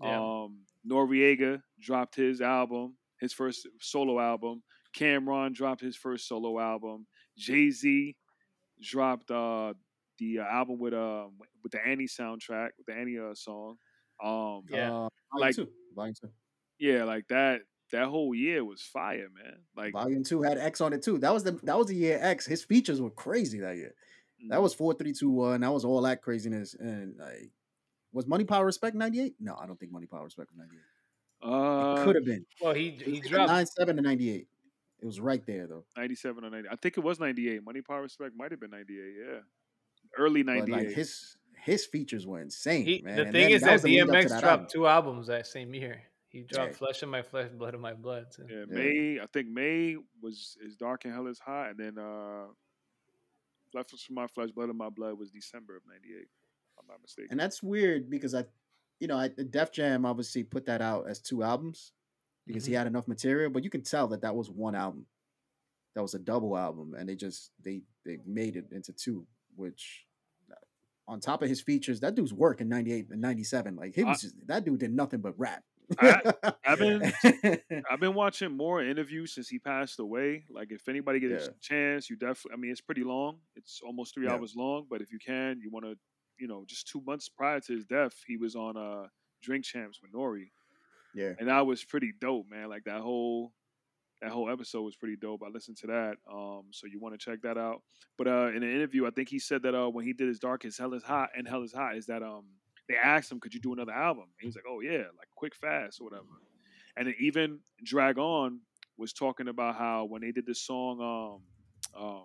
Yeah. 0.03 0.21
Um, 0.21 0.65
Noreaga 0.87 1.63
dropped 1.81 2.15
his 2.17 2.41
album, 2.41 2.97
his 3.21 3.33
first 3.33 3.67
solo 3.81 4.19
album. 4.21 4.63
Cam'ron 4.97 5.53
dropped 5.55 5.81
his 5.81 5.97
first 5.97 6.27
solo 6.27 6.59
album. 6.59 7.07
Jay 7.37 7.71
Z 7.71 8.17
dropped 8.81 9.31
uh, 9.31 9.75
the 10.19 10.41
uh, 10.41 10.45
album 10.45 10.79
with 10.79 10.95
uh, 10.95 11.29
with 11.63 11.73
the 11.73 11.85
Annie 11.87 12.07
soundtrack, 12.07 12.71
with 12.79 12.87
the 12.87 12.95
Annie 12.95 13.19
uh, 13.19 13.35
song. 13.35 13.77
Um, 14.23 14.65
Yeah. 14.69 14.93
Uh, 14.95 15.09
Like- 15.39 15.55
two. 15.55 15.69
Volume 15.95 16.15
two. 16.21 16.31
yeah, 16.79 17.05
like 17.05 17.27
that. 17.29 17.63
That 17.91 18.07
whole 18.09 18.35
year 18.35 18.65
was 18.65 18.83
fire, 18.83 19.29
man. 19.31 19.65
Like 19.75 19.93
Volume 19.95 20.23
two 20.23 20.43
had 20.43 20.59
X 20.59 20.81
on 20.81 20.93
it 20.93 21.03
too. 21.03 21.19
That 21.19 21.33
was 21.33 21.43
the 21.45 21.53
that 21.65 21.77
was 21.79 21.87
the 21.89 21.95
year 21.95 22.19
X. 22.21 22.45
His 22.47 22.63
features 22.65 23.01
were 23.01 23.11
crazy 23.11 23.59
that 23.61 23.77
year. 23.77 23.95
That 24.49 24.63
was 24.63 24.75
four 24.75 24.95
three 24.95 25.13
two 25.13 25.31
one. 25.31 25.61
That 25.63 25.73
was 25.73 25.85
all 25.85 26.01
that 26.03 26.23
craziness. 26.23 26.75
And 26.75 27.17
like, 27.19 27.51
was 28.13 28.27
Money 28.27 28.45
Power 28.45 28.65
Respect 28.65 28.95
ninety 28.97 29.21
eight? 29.21 29.35
No, 29.41 29.57
I 29.61 29.67
don't 29.67 29.79
think 29.79 29.93
Money 29.93 30.07
Power 30.07 30.25
Respect 30.25 30.51
was 30.51 30.59
ninety 30.59 30.77
eight. 30.77 31.49
uh, 31.51 32.05
Could 32.05 32.15
have 32.17 32.25
been. 32.25 32.45
Well, 32.61 32.75
he 32.75 32.91
he 32.91 33.11
was 33.13 33.19
either 33.21 33.29
dropped. 33.29 33.49
97 33.51 33.97
to 33.97 34.03
ninety 34.03 34.31
eight. 34.31 34.47
It 35.01 35.07
was 35.07 35.21
right 35.21 35.45
there 35.47 35.67
though. 35.69 35.85
97 35.97 36.45
or 36.45 36.51
90. 36.51 36.69
I 36.71 36.75
think 36.77 36.99
it 36.99 37.05
was 37.05 37.21
98. 37.21 37.63
Money 37.65 37.83
Power 37.83 38.03
Respect 38.03 38.35
might 38.37 38.51
have 38.51 38.59
been 38.59 38.71
98, 38.71 38.97
yeah. 39.17 39.39
Early 40.17 40.43
But 40.43 40.55
98. 40.67 40.73
like 40.87 40.89
his 40.97 41.37
his 41.65 41.87
features 41.87 42.27
were 42.27 42.41
insane, 42.41 42.85
He, 42.85 43.03
man. 43.03 43.17
the 43.17 43.23
And 43.23 43.33
thing 43.33 43.43
then 43.43 43.51
is 43.53 43.63
that 43.63 43.83
that 43.83 43.83
the 43.83 44.01
lead 44.01 44.09
DMX 44.09 44.23
that 44.31 44.41
dropped 44.41 44.45
album. 44.47 44.67
two 44.73 44.87
albums 44.89 45.27
that 45.29 45.47
same 45.47 45.73
year. 45.75 46.03
He 46.31 46.43
dropped 46.43 46.73
Yeah. 46.73 46.77
Flesh 46.79 47.03
of 47.03 47.09
My 47.11 47.23
Flesh, 47.23 47.51
Blood 47.51 47.75
of 47.75 47.81
My 47.81 47.95
Blood. 47.95 48.27
Too. 48.35 48.45
yeah, 48.51 48.59
Yeah. 48.59 48.65
May, 48.75 49.21
I 49.23 49.27
think 49.33 49.49
May 49.49 49.97
was 50.21 50.57
is 50.65 50.75
Dark 50.77 51.05
and 51.05 51.15
Hell 51.15 51.27
is 51.29 51.39
Hot, 51.39 51.71
and 51.71 51.79
then 51.79 51.99
uh 51.99 52.47
Flesh 53.73 53.87
from 54.07 54.15
My 54.15 54.27
Flesh, 54.27 54.51
Blood 54.51 54.71
of 54.71 54.77
My 54.77 54.89
Blood 54.89 55.19
was 55.19 55.31
December 55.31 55.77
of 55.77 55.83
98. 55.87 56.27
I'm 56.79 56.87
not 56.89 57.01
mistaken. 57.03 57.29
And 57.31 57.41
that's 57.41 57.63
weird 57.63 58.09
because 58.09 58.35
I, 58.35 58.45
you 59.01 59.09
know, 59.09 59.17
I, 59.17 59.29
Def 59.29 59.73
Jam 59.73 60.05
obviously 60.07 60.43
put 60.45 60.67
that 60.67 60.81
out 60.81 61.09
as 61.09 61.21
two 61.21 61.43
albums 61.43 61.93
because 62.47 62.65
he 62.65 62.73
Mhm. 62.73 62.79
had 62.79 62.87
enough 62.87 63.09
material, 63.09 63.51
but 63.51 63.65
you 63.65 63.71
can 63.71 63.83
tell 63.83 64.09
that 64.09 64.21
that 64.23 64.35
was 64.37 64.51
one 64.51 64.75
album. 64.75 65.07
That 65.95 66.03
was 66.03 66.15
a 66.15 66.19
double 66.19 66.57
album, 66.57 66.95
and 66.95 67.09
they 67.09 67.17
just 67.17 67.51
they 67.63 67.83
they 68.05 68.19
made 68.25 68.55
it 68.57 68.67
into 68.71 68.93
two. 68.93 69.27
Which, 69.57 70.07
on 71.09 71.19
top 71.19 71.43
of 71.43 71.49
his 71.49 71.61
features, 71.61 71.99
that 72.01 72.15
dude's 72.15 72.33
work 72.33 72.61
in 72.61 72.69
'98 72.69 73.11
and 73.11 73.21
'97, 73.21 73.75
like 73.75 73.95
he 73.97 74.03
I- 74.03 74.11
was 74.11 74.21
just, 74.21 74.47
that 74.47 74.65
dude 74.65 74.79
did 74.79 74.93
nothing 74.93 75.21
but 75.21 75.37
rap. 75.39 75.65
I- 75.99 76.33
I've 76.67 76.79
been- 76.79 77.13
I've 77.91 78.01
been 78.01 78.15
watching 78.15 78.51
more 78.57 78.83
interviews 78.83 79.35
since 79.35 79.49
he 79.49 79.59
passed 79.59 79.99
away. 79.99 80.45
Like, 80.51 80.71
if 80.73 80.89
anybody 80.89 81.21
gets 81.21 81.45
Yeah. 81.47 81.51
a 81.51 81.59
chance, 81.61 82.11
you 82.11 82.17
definitely. 82.17 82.53
I 82.53 82.57
mean, 82.57 82.71
it's 82.71 82.81
pretty 82.81 83.05
long. 83.05 83.39
It's 83.57 83.81
almost 83.85 84.15
three 84.15 84.27
Yeah. 84.27 84.35
hours 84.35 84.55
long. 84.57 84.87
But 84.91 85.01
if 85.01 85.13
you 85.13 85.19
can, 85.19 85.61
you 85.63 85.71
want 85.71 85.87
to, 85.87 85.97
you 86.39 86.47
know, 86.49 86.65
just 86.67 86.89
two 86.89 87.01
months 87.07 87.29
prior 87.29 87.61
to 87.61 87.73
his 87.73 87.85
death, 87.85 88.15
he 88.27 88.37
was 88.37 88.55
on 88.57 88.77
uh 88.77 89.07
Drink 89.43 89.65
Champs 89.65 90.01
with 90.03 90.13
Nori, 90.13 90.51
yeah, 91.15 91.33
and 91.39 91.49
that 91.49 91.65
was 91.67 91.85
pretty 91.85 92.13
dope, 92.21 92.47
man. 92.51 92.69
Like 92.69 92.85
that 92.85 93.01
whole 93.01 93.53
that 94.21 94.31
whole 94.31 94.51
episode 94.51 94.83
was 94.83 94.97
pretty 94.97 95.15
dope. 95.17 95.43
I 95.45 95.49
listened 95.49 95.77
to 95.79 95.87
that. 95.87 96.17
Um, 96.29 96.65
so 96.73 96.89
you 96.89 96.99
want 96.99 97.15
to 97.15 97.25
check 97.25 97.41
that 97.43 97.57
out. 97.57 97.83
But 98.17 98.27
uh, 98.27 98.49
in 98.49 98.65
an 98.65 98.75
interview, 98.75 99.07
I 99.07 99.11
think 99.11 99.29
he 99.29 99.39
said 99.39 99.63
that 99.63 99.77
uh, 99.77 99.89
when 99.89 100.05
he 100.05 100.13
did 100.13 100.27
his 100.27 100.41
Dark 100.41 100.65
as 100.65 100.77
Hell 100.77 100.93
is 100.95 101.05
Hot 101.05 101.31
and 101.37 101.47
Hell 101.47 101.63
is 101.63 101.73
Hot, 101.73 101.97
is 101.97 102.07
that 102.07 102.23
um 102.25 102.47
they 102.89 102.97
asked 102.97 103.31
him, 103.31 103.39
could 103.41 103.53
you 103.55 103.61
do 103.61 103.73
another 103.73 103.93
album? 103.93 104.25
And 104.25 104.33
he 104.41 104.47
was 104.47 104.57
like, 104.57 104.65
oh 104.69 104.81
yeah, 104.81 105.05
like 105.19 105.29
quick, 105.35 105.55
fast, 105.55 106.01
or 106.01 106.05
whatever. 106.05 106.25
And 106.97 107.07
then 107.07 107.15
even 107.21 107.61
Drag 107.85 108.19
On 108.19 108.61
was 108.97 109.13
talking 109.13 109.49
about 109.49 109.77
how 109.77 110.05
when 110.05 110.23
they 110.23 110.33
did 110.33 110.47
this 110.47 110.61
song, 110.61 111.01
um, 111.01 112.03
um, 112.03 112.25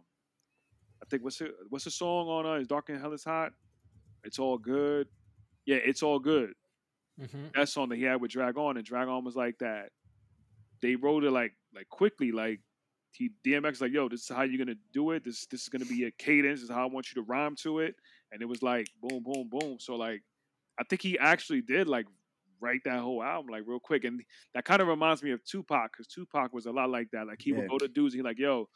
I 1.01 1.05
think 1.09 1.23
what's 1.23 1.41
it, 1.41 1.51
what's 1.69 1.85
the 1.85 1.91
song 1.91 2.27
on 2.27 2.45
uh, 2.45 2.53
is 2.55 2.67
Dark 2.67 2.89
and 2.89 2.99
Hell 2.99 3.13
is 3.13 3.23
Hot? 3.25 3.51
It's 4.23 4.39
all 4.39 4.57
good. 4.57 5.07
Yeah, 5.65 5.77
it's 5.77 6.01
all 6.03 6.19
good 6.19 6.53
Mhm. 7.21 7.53
that 7.53 7.69
song 7.69 7.89
that 7.89 7.97
he 7.97 8.03
had 8.03 8.19
with 8.21 8.31
Drag 8.31 8.57
On, 8.57 8.75
and 8.77 8.85
Drag 8.85 9.07
On 9.07 9.23
was 9.23 9.35
like 9.35 9.57
that. 9.59 9.91
They 10.81 10.95
wrote 10.95 11.23
it 11.23 11.31
like 11.31 11.53
like 11.73 11.87
quickly, 11.89 12.31
like 12.31 12.61
he 13.11 13.29
DMX 13.45 13.79
like, 13.81 13.91
yo, 13.91 14.09
this 14.09 14.21
is 14.21 14.29
how 14.35 14.41
you're 14.43 14.57
gonna 14.57 14.79
do 14.91 15.11
it. 15.11 15.23
This 15.23 15.45
this 15.45 15.61
is 15.63 15.69
gonna 15.69 15.85
be 15.85 16.05
a 16.05 16.11
cadence. 16.11 16.61
This 16.61 16.69
is 16.69 16.75
how 16.75 16.83
I 16.83 16.91
want 16.91 17.09
you 17.13 17.21
to 17.21 17.27
rhyme 17.27 17.55
to 17.57 17.79
it. 17.79 17.95
And 18.31 18.41
it 18.41 18.45
was 18.45 18.63
like 18.63 18.87
boom, 19.01 19.21
boom, 19.23 19.49
boom. 19.49 19.79
So 19.79 19.95
like, 19.95 20.23
I 20.79 20.83
think 20.83 21.01
he 21.01 21.17
actually 21.19 21.61
did 21.61 21.87
like 21.87 22.05
write 22.59 22.81
that 22.85 22.99
whole 22.99 23.21
album 23.21 23.51
like 23.51 23.63
real 23.65 23.79
quick, 23.79 24.03
and 24.05 24.23
that 24.53 24.65
kind 24.65 24.81
of 24.81 24.87
reminds 24.87 25.21
me 25.23 25.31
of 25.31 25.43
Tupac 25.43 25.91
because 25.91 26.07
Tupac 26.07 26.53
was 26.53 26.65
a 26.65 26.71
lot 26.71 26.89
like 26.89 27.11
that. 27.11 27.27
Like 27.27 27.41
he 27.41 27.51
Yeah. 27.51 27.53
would 27.53 27.67
go 27.67 27.79
to 27.79 27.87
dudes, 27.87 28.13
and 28.15 28.19
he 28.19 28.23
like, 28.23 28.39
yo, 28.39 28.69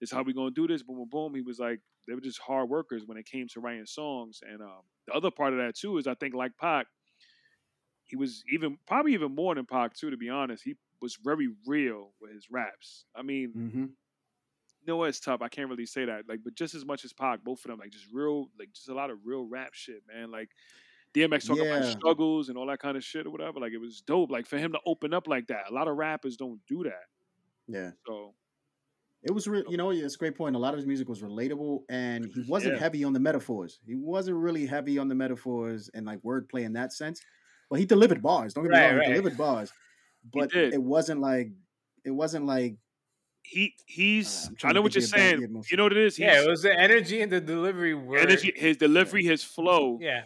this 0.00 0.10
is 0.10 0.12
how 0.12 0.22
we 0.22 0.32
gonna 0.32 0.50
do 0.50 0.66
this. 0.66 0.82
Boom, 0.82 0.96
boom, 0.96 1.08
boom. 1.10 1.34
He 1.34 1.42
was 1.42 1.58
like, 1.58 1.80
they 2.06 2.14
were 2.14 2.20
just 2.20 2.40
hard 2.40 2.68
workers 2.68 3.04
when 3.06 3.18
it 3.18 3.26
came 3.26 3.48
to 3.48 3.60
writing 3.60 3.86
songs. 3.86 4.40
And 4.46 4.62
um, 4.62 4.82
the 5.06 5.12
other 5.14 5.30
part 5.30 5.52
of 5.52 5.58
that 5.58 5.76
too 5.76 5.98
is 5.98 6.06
I 6.06 6.14
think 6.14 6.34
like 6.34 6.56
Pac, 6.58 6.86
he 8.04 8.16
was 8.16 8.42
even 8.50 8.78
probably 8.86 9.14
even 9.14 9.34
more 9.34 9.54
than 9.54 9.66
Pac 9.66 9.94
too. 9.94 10.10
To 10.10 10.16
be 10.16 10.28
honest, 10.28 10.64
he 10.64 10.74
was 11.00 11.16
very 11.16 11.48
real 11.66 12.14
with 12.20 12.32
his 12.32 12.50
raps. 12.50 13.06
I 13.14 13.22
mean, 13.22 13.54
hmm 13.54 13.94
you 14.80 14.86
know 14.86 14.96
what? 14.96 15.10
It's 15.10 15.20
tough. 15.20 15.42
I 15.42 15.48
can't 15.48 15.68
really 15.68 15.86
say 15.86 16.06
that. 16.06 16.28
Like, 16.28 16.42
but 16.42 16.54
just 16.54 16.74
as 16.74 16.84
much 16.84 17.04
as 17.04 17.12
Pac, 17.12 17.44
both 17.44 17.64
of 17.64 17.70
them, 17.70 17.78
like, 17.78 17.90
just 17.90 18.06
real, 18.12 18.50
like, 18.58 18.72
just 18.72 18.88
a 18.88 18.94
lot 18.94 19.10
of 19.10 19.18
real 19.24 19.44
rap 19.44 19.74
shit, 19.74 20.02
man. 20.06 20.30
Like, 20.30 20.50
DMX 21.14 21.46
talking 21.46 21.66
about 21.66 21.84
struggles 21.84 22.48
and 22.48 22.56
all 22.58 22.66
that 22.66 22.78
kind 22.78 22.96
of 22.96 23.04
shit 23.04 23.26
or 23.26 23.30
whatever. 23.30 23.58
Like, 23.60 23.72
it 23.72 23.78
was 23.80 24.00
dope. 24.00 24.30
Like, 24.30 24.46
for 24.46 24.58
him 24.58 24.72
to 24.72 24.78
open 24.86 25.12
up 25.12 25.26
like 25.28 25.46
that, 25.48 25.64
a 25.70 25.74
lot 25.74 25.88
of 25.88 25.96
rappers 25.96 26.36
don't 26.36 26.60
do 26.68 26.84
that. 26.84 27.04
yeah. 27.66 27.90
So, 28.06 28.34
It 29.22 29.32
was, 29.32 29.46
re- 29.46 29.64
you 29.68 29.76
know, 29.76 29.90
it's 29.90 30.14
a 30.14 30.18
great 30.18 30.34
point. 30.36 30.56
A 30.56 30.58
lot 30.58 30.72
of 30.72 30.78
his 30.78 30.86
music 30.86 31.08
was 31.08 31.20
relatable, 31.20 31.80
and 31.90 32.24
he 32.34 32.42
wasn't 32.48 32.74
Yeah. 32.74 32.80
heavy 32.80 33.04
on 33.04 33.12
the 33.12 33.20
metaphors. 33.20 33.80
He 33.86 33.94
wasn't 33.94 34.36
really 34.38 34.66
heavy 34.66 34.98
on 34.98 35.08
the 35.08 35.14
metaphors 35.14 35.90
and 35.92 36.06
like 36.06 36.20
wordplay 36.22 36.62
in 36.64 36.72
that 36.74 36.92
sense. 36.92 37.20
But 37.68 37.78
he 37.80 37.84
delivered 37.86 38.22
bars. 38.22 38.54
Don't 38.54 38.64
get 38.64 38.72
me 38.72 38.78
Right, 38.78 38.86
wrong, 38.90 38.96
right. 38.98 39.06
he 39.08 39.12
delivered 39.14 39.36
bars. 39.38 39.72
But 40.32 40.54
it 40.54 40.82
wasn't 40.82 41.20
like 41.20 41.48
it 42.04 42.10
wasn't 42.12 42.46
like 42.46 42.76
He 43.42 43.74
he's. 43.86 44.46
I'm 44.48 44.56
trying 44.56 44.70
I 44.70 44.72
to 44.72 44.74
know 44.76 44.82
what 44.82 44.94
you're 44.94 45.04
of 45.04 45.10
the 45.10 45.16
bad 45.16 45.38
saying. 45.38 45.64
You 45.70 45.76
know 45.76 45.84
what 45.84 45.92
it 45.92 45.98
is? 45.98 46.16
He's, 46.16 46.24
Yeah, 46.26 46.42
it 46.42 46.48
was 46.48 46.62
the 46.62 46.78
energy 46.78 47.20
and 47.22 47.30
the 47.32 47.40
delivery 47.40 47.94
were 47.94 48.16
energy, 48.18 48.52
his 48.56 48.76
delivery, 48.76 49.22
his 49.24 49.42
flow. 49.44 49.98
Yeah, 50.00 50.22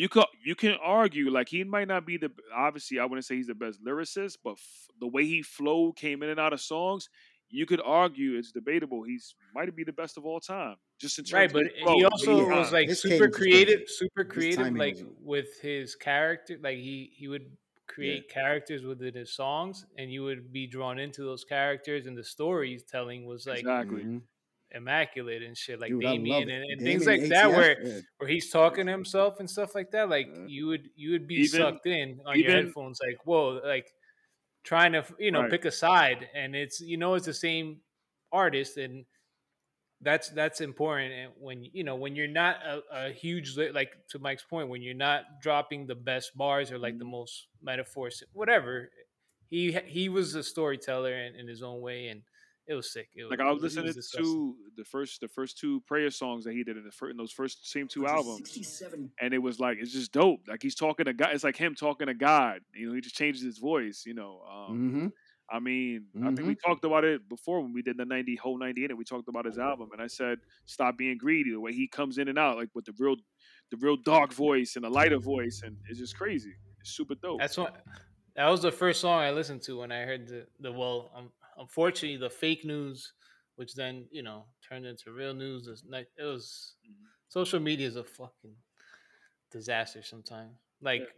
You 0.00 0.08
could 0.08 0.26
you 0.48 0.54
can 0.54 0.74
argue 0.82 1.30
like 1.30 1.48
he 1.48 1.62
might 1.64 1.88
not 1.88 2.06
be 2.06 2.16
the 2.16 2.30
obviously 2.54 2.98
I 3.00 3.04
wouldn't 3.04 3.24
say 3.26 3.36
he's 3.36 3.48
the 3.48 3.54
best 3.64 3.78
lyricist, 3.84 4.38
but 4.42 4.52
f- 4.52 4.88
the 4.98 5.06
way 5.14 5.24
he 5.26 5.42
flowed, 5.42 5.96
came 5.96 6.22
in 6.22 6.30
and 6.30 6.40
out 6.40 6.52
of 6.52 6.60
songs, 6.60 7.08
you 7.48 7.66
could 7.66 7.80
argue 7.84 8.36
it's 8.38 8.52
debatable. 8.52 9.02
He's 9.02 9.34
might 9.54 9.74
be 9.76 9.84
the 9.84 9.92
best 9.92 10.16
of 10.18 10.24
all 10.24 10.40
time, 10.40 10.76
just 11.00 11.18
in 11.18 11.24
terms 11.24 11.32
right. 11.32 11.52
But 11.52 11.64
his 11.64 11.72
he 11.76 11.82
flow, 11.84 12.00
the 12.10 12.16
way 12.22 12.32
also 12.32 12.34
he 12.36 12.44
was 12.44 12.48
rhymes. 12.48 12.72
like 12.72 12.88
His 12.88 13.02
super 13.02 13.28
creative, 13.28 13.80
super 13.86 14.24
creative, 14.24 14.74
like 14.76 14.96
was- 14.96 15.04
with 15.22 15.48
his 15.60 15.94
character. 15.96 16.58
Like 16.62 16.78
he 16.78 17.12
he 17.14 17.28
would 17.28 17.56
create 17.88 18.28
characters 18.28 18.84
within 18.84 19.14
his 19.14 19.34
songs, 19.34 19.84
and 19.98 20.10
you 20.12 20.22
would 20.22 20.52
be 20.52 20.66
drawn 20.66 20.98
into 20.98 21.22
those 21.24 21.44
characters, 21.44 22.06
and 22.06 22.16
the 22.16 22.24
storytelling 22.24 23.26
was 23.26 23.46
like 23.46 23.60
exactly. 23.60 24.22
Immaculate 24.72 25.42
and 25.42 25.56
shit, 25.56 25.80
like 25.80 25.90
Dude, 25.90 26.02
Damien 26.02 26.42
and, 26.48 26.50
and 26.50 26.78
Damien 26.78 26.84
things 26.84 27.06
like 27.06 27.28
that, 27.30 27.50
where 27.50 27.82
yeah. 27.84 28.00
where 28.18 28.28
he's 28.30 28.50
talking 28.50 28.86
to 28.86 28.92
himself 28.92 29.40
and 29.40 29.50
stuff 29.50 29.74
like 29.74 29.90
that. 29.90 30.08
Like 30.08 30.28
Uh, 30.28 30.46
you 30.46 30.66
would 30.68 30.88
you 30.96 31.10
would 31.12 31.26
be 31.26 31.36
Even- 31.36 31.60
sucked 31.60 31.86
in 31.86 32.20
on 32.26 32.38
your 32.38 32.50
headphones, 32.50 33.00
like 33.04 33.18
whoa, 33.24 33.60
like 33.64 33.90
trying 34.64 34.92
to 34.92 35.04
you 35.18 35.30
know 35.32 35.42
Right. 35.42 35.50
pick 35.50 35.64
a 35.64 35.70
side, 35.72 36.28
and 36.34 36.54
it's 36.54 36.80
you 36.80 36.96
know 36.96 37.14
it's 37.14 37.26
the 37.26 37.34
same 37.34 37.80
artist, 38.32 38.76
and 38.76 39.04
that's 40.02 40.28
that's 40.30 40.60
important. 40.60 41.12
And 41.12 41.32
when 41.38 41.64
you 41.64 41.84
know 41.84 41.96
when 41.96 42.14
you're 42.14 42.28
not 42.28 42.56
a, 42.64 42.82
a 42.92 43.10
huge 43.12 43.56
like 43.56 43.90
to 44.10 44.18
Mike's 44.18 44.44
point, 44.44 44.68
when 44.68 44.82
you're 44.82 44.94
not 44.94 45.40
dropping 45.42 45.86
the 45.86 45.94
best 45.96 46.36
bars 46.36 46.70
or 46.70 46.78
like 46.78 46.98
the 46.98 47.04
Mm-hmm. 47.04 47.10
most 47.12 47.48
metaphors, 47.62 48.22
whatever. 48.32 48.90
He 49.48 49.72
he 49.84 50.08
was 50.08 50.36
a 50.36 50.44
storyteller 50.44 51.12
in, 51.12 51.34
in 51.34 51.48
his 51.48 51.60
own 51.60 51.80
way, 51.80 52.06
and 52.06 52.22
it 52.70 52.74
was 52.74 52.92
sick. 52.92 53.08
It 53.16 53.24
was, 53.24 53.30
Like 53.30 53.40
I 53.40 53.50
was 53.50 53.62
listening 53.62 53.86
disgusting. 53.92 54.22
to 54.24 54.54
the 54.76 54.84
first 54.84 55.20
the 55.20 55.28
first 55.28 55.58
two 55.58 55.80
prayer 55.82 56.10
songs 56.10 56.44
that 56.44 56.52
he 56.52 56.62
did 56.62 56.76
in 56.76 56.84
the 56.84 56.92
first, 56.92 57.10
in 57.10 57.16
those 57.16 57.32
first 57.32 57.68
same 57.70 57.88
two 57.88 58.06
albums, 58.06 58.48
and 59.20 59.34
it 59.34 59.38
was 59.38 59.58
like 59.58 59.78
it's 59.80 59.92
just 59.92 60.12
dope. 60.12 60.40
Like 60.46 60.62
he's 60.62 60.74
talking 60.76 61.06
to 61.06 61.12
God. 61.12 61.30
It's 61.34 61.44
like 61.44 61.56
him 61.56 61.74
talking 61.74 62.06
to 62.06 62.14
God. 62.14 62.60
You 62.74 62.88
know, 62.88 62.94
he 62.94 63.00
just 63.00 63.16
changes 63.16 63.42
his 63.42 63.58
voice. 63.58 64.04
You 64.06 64.14
know, 64.14 64.42
um, 64.50 64.92
Mhm. 65.08 65.12
I 65.52 65.58
mean, 65.58 66.06
I 66.22 66.32
think 66.32 66.46
we 66.46 66.54
talked 66.54 66.84
about 66.84 67.04
it 67.04 67.28
before 67.28 67.60
when 67.60 67.72
we 67.72 67.82
did 67.82 67.96
the 67.96 68.04
ninety 68.04 68.36
whole 68.36 68.56
ninety 68.56 68.84
eight, 68.84 68.90
and 68.90 68.98
we 68.98 69.04
talked 69.04 69.26
about 69.26 69.46
his 69.46 69.58
album, 69.58 69.88
and 69.92 70.00
I 70.00 70.06
said 70.06 70.38
stop 70.64 70.96
being 70.96 71.18
greedy. 71.18 71.50
The 71.50 71.58
way 71.58 71.72
he 71.72 71.88
comes 71.88 72.18
in 72.18 72.28
and 72.28 72.38
out, 72.38 72.56
like 72.56 72.68
with 72.72 72.84
the 72.84 72.94
real 72.98 73.16
the 73.72 73.76
real 73.78 73.96
dark 73.96 74.32
voice 74.32 74.76
and 74.76 74.84
the 74.84 74.90
lighter 74.90 75.18
voice, 75.18 75.62
and 75.64 75.76
it's 75.88 75.98
just 75.98 76.16
crazy. 76.16 76.54
It's 76.80 76.90
super 76.90 77.16
dope. 77.16 77.40
That's 77.40 77.56
what. 77.56 77.84
That 78.36 78.48
was 78.48 78.62
the 78.62 78.70
first 78.70 79.00
song 79.00 79.18
I 79.20 79.32
listened 79.32 79.60
to 79.62 79.80
when 79.80 79.90
I 79.90 80.02
heard 80.04 80.28
the 80.28 80.46
the 80.60 80.70
well. 80.70 81.10
Um, 81.16 81.32
unfortunately, 81.60 82.16
the 82.16 82.30
fake 82.30 82.64
news, 82.64 83.12
which 83.56 83.74
then 83.74 84.08
you 84.10 84.22
know 84.22 84.46
turned 84.68 84.86
into 84.86 85.12
real 85.12 85.34
news. 85.34 85.68
is 85.68 85.84
It 85.92 86.24
was 86.24 86.76
Mhm. 86.88 87.06
social 87.28 87.60
media 87.60 87.86
is 87.86 87.96
a 87.96 88.04
fucking 88.04 88.56
disaster 89.50 90.02
sometimes. 90.02 90.56
Like 90.80 91.08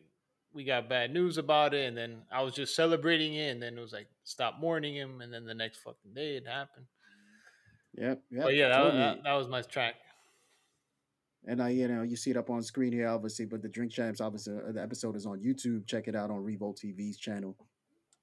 we 0.53 0.65
got 0.65 0.89
bad 0.89 1.13
news 1.13 1.39
about 1.39 1.73
it, 1.73 1.87
and 1.89 1.97
then 1.97 2.27
I 2.31 2.43
was 2.43 2.55
just 2.55 2.75
celebrating 2.75 3.35
it, 3.35 3.51
and 3.53 3.63
then 3.63 3.79
it 3.79 3.81
was 3.81 3.93
like 3.93 4.09
stop 4.25 4.59
mourning 4.59 4.95
him, 4.95 5.21
and 5.23 5.33
then 5.33 5.45
the 5.47 5.55
next 5.55 5.79
fucking 5.79 6.13
day 6.15 6.37
it 6.37 6.47
happened. 6.47 6.87
Yep, 7.95 8.23
yep. 8.31 8.43
but 8.45 8.55
yeah, 8.55 8.69
that, 8.69 8.77
totally. 8.77 8.99
that, 8.99 9.23
that 9.25 9.35
was 9.35 9.49
my 9.49 9.63
track. 9.63 9.97
And 11.45 11.61
I, 11.61 11.71
you 11.71 11.89
know, 11.89 12.03
you 12.03 12.17
see 12.17 12.31
it 12.31 12.37
up 12.37 12.51
on 12.51 12.63
screen 12.63 12.93
here, 12.93 13.09
obviously. 13.09 13.47
But 13.47 13.63
the 13.63 13.69
Drink 13.69 13.91
Champs, 13.93 14.21
obviously, 14.21 14.57
uh, 14.57 14.73
the 14.73 14.81
episode 14.81 15.17
is 15.17 15.27
on 15.27 15.41
YouTube. 15.41 15.87
Check 15.87 16.07
it 16.07 16.15
out 16.15 16.31
on 16.31 16.43
Revolt 16.43 16.79
TV's 16.79 17.19
channel. 17.19 17.57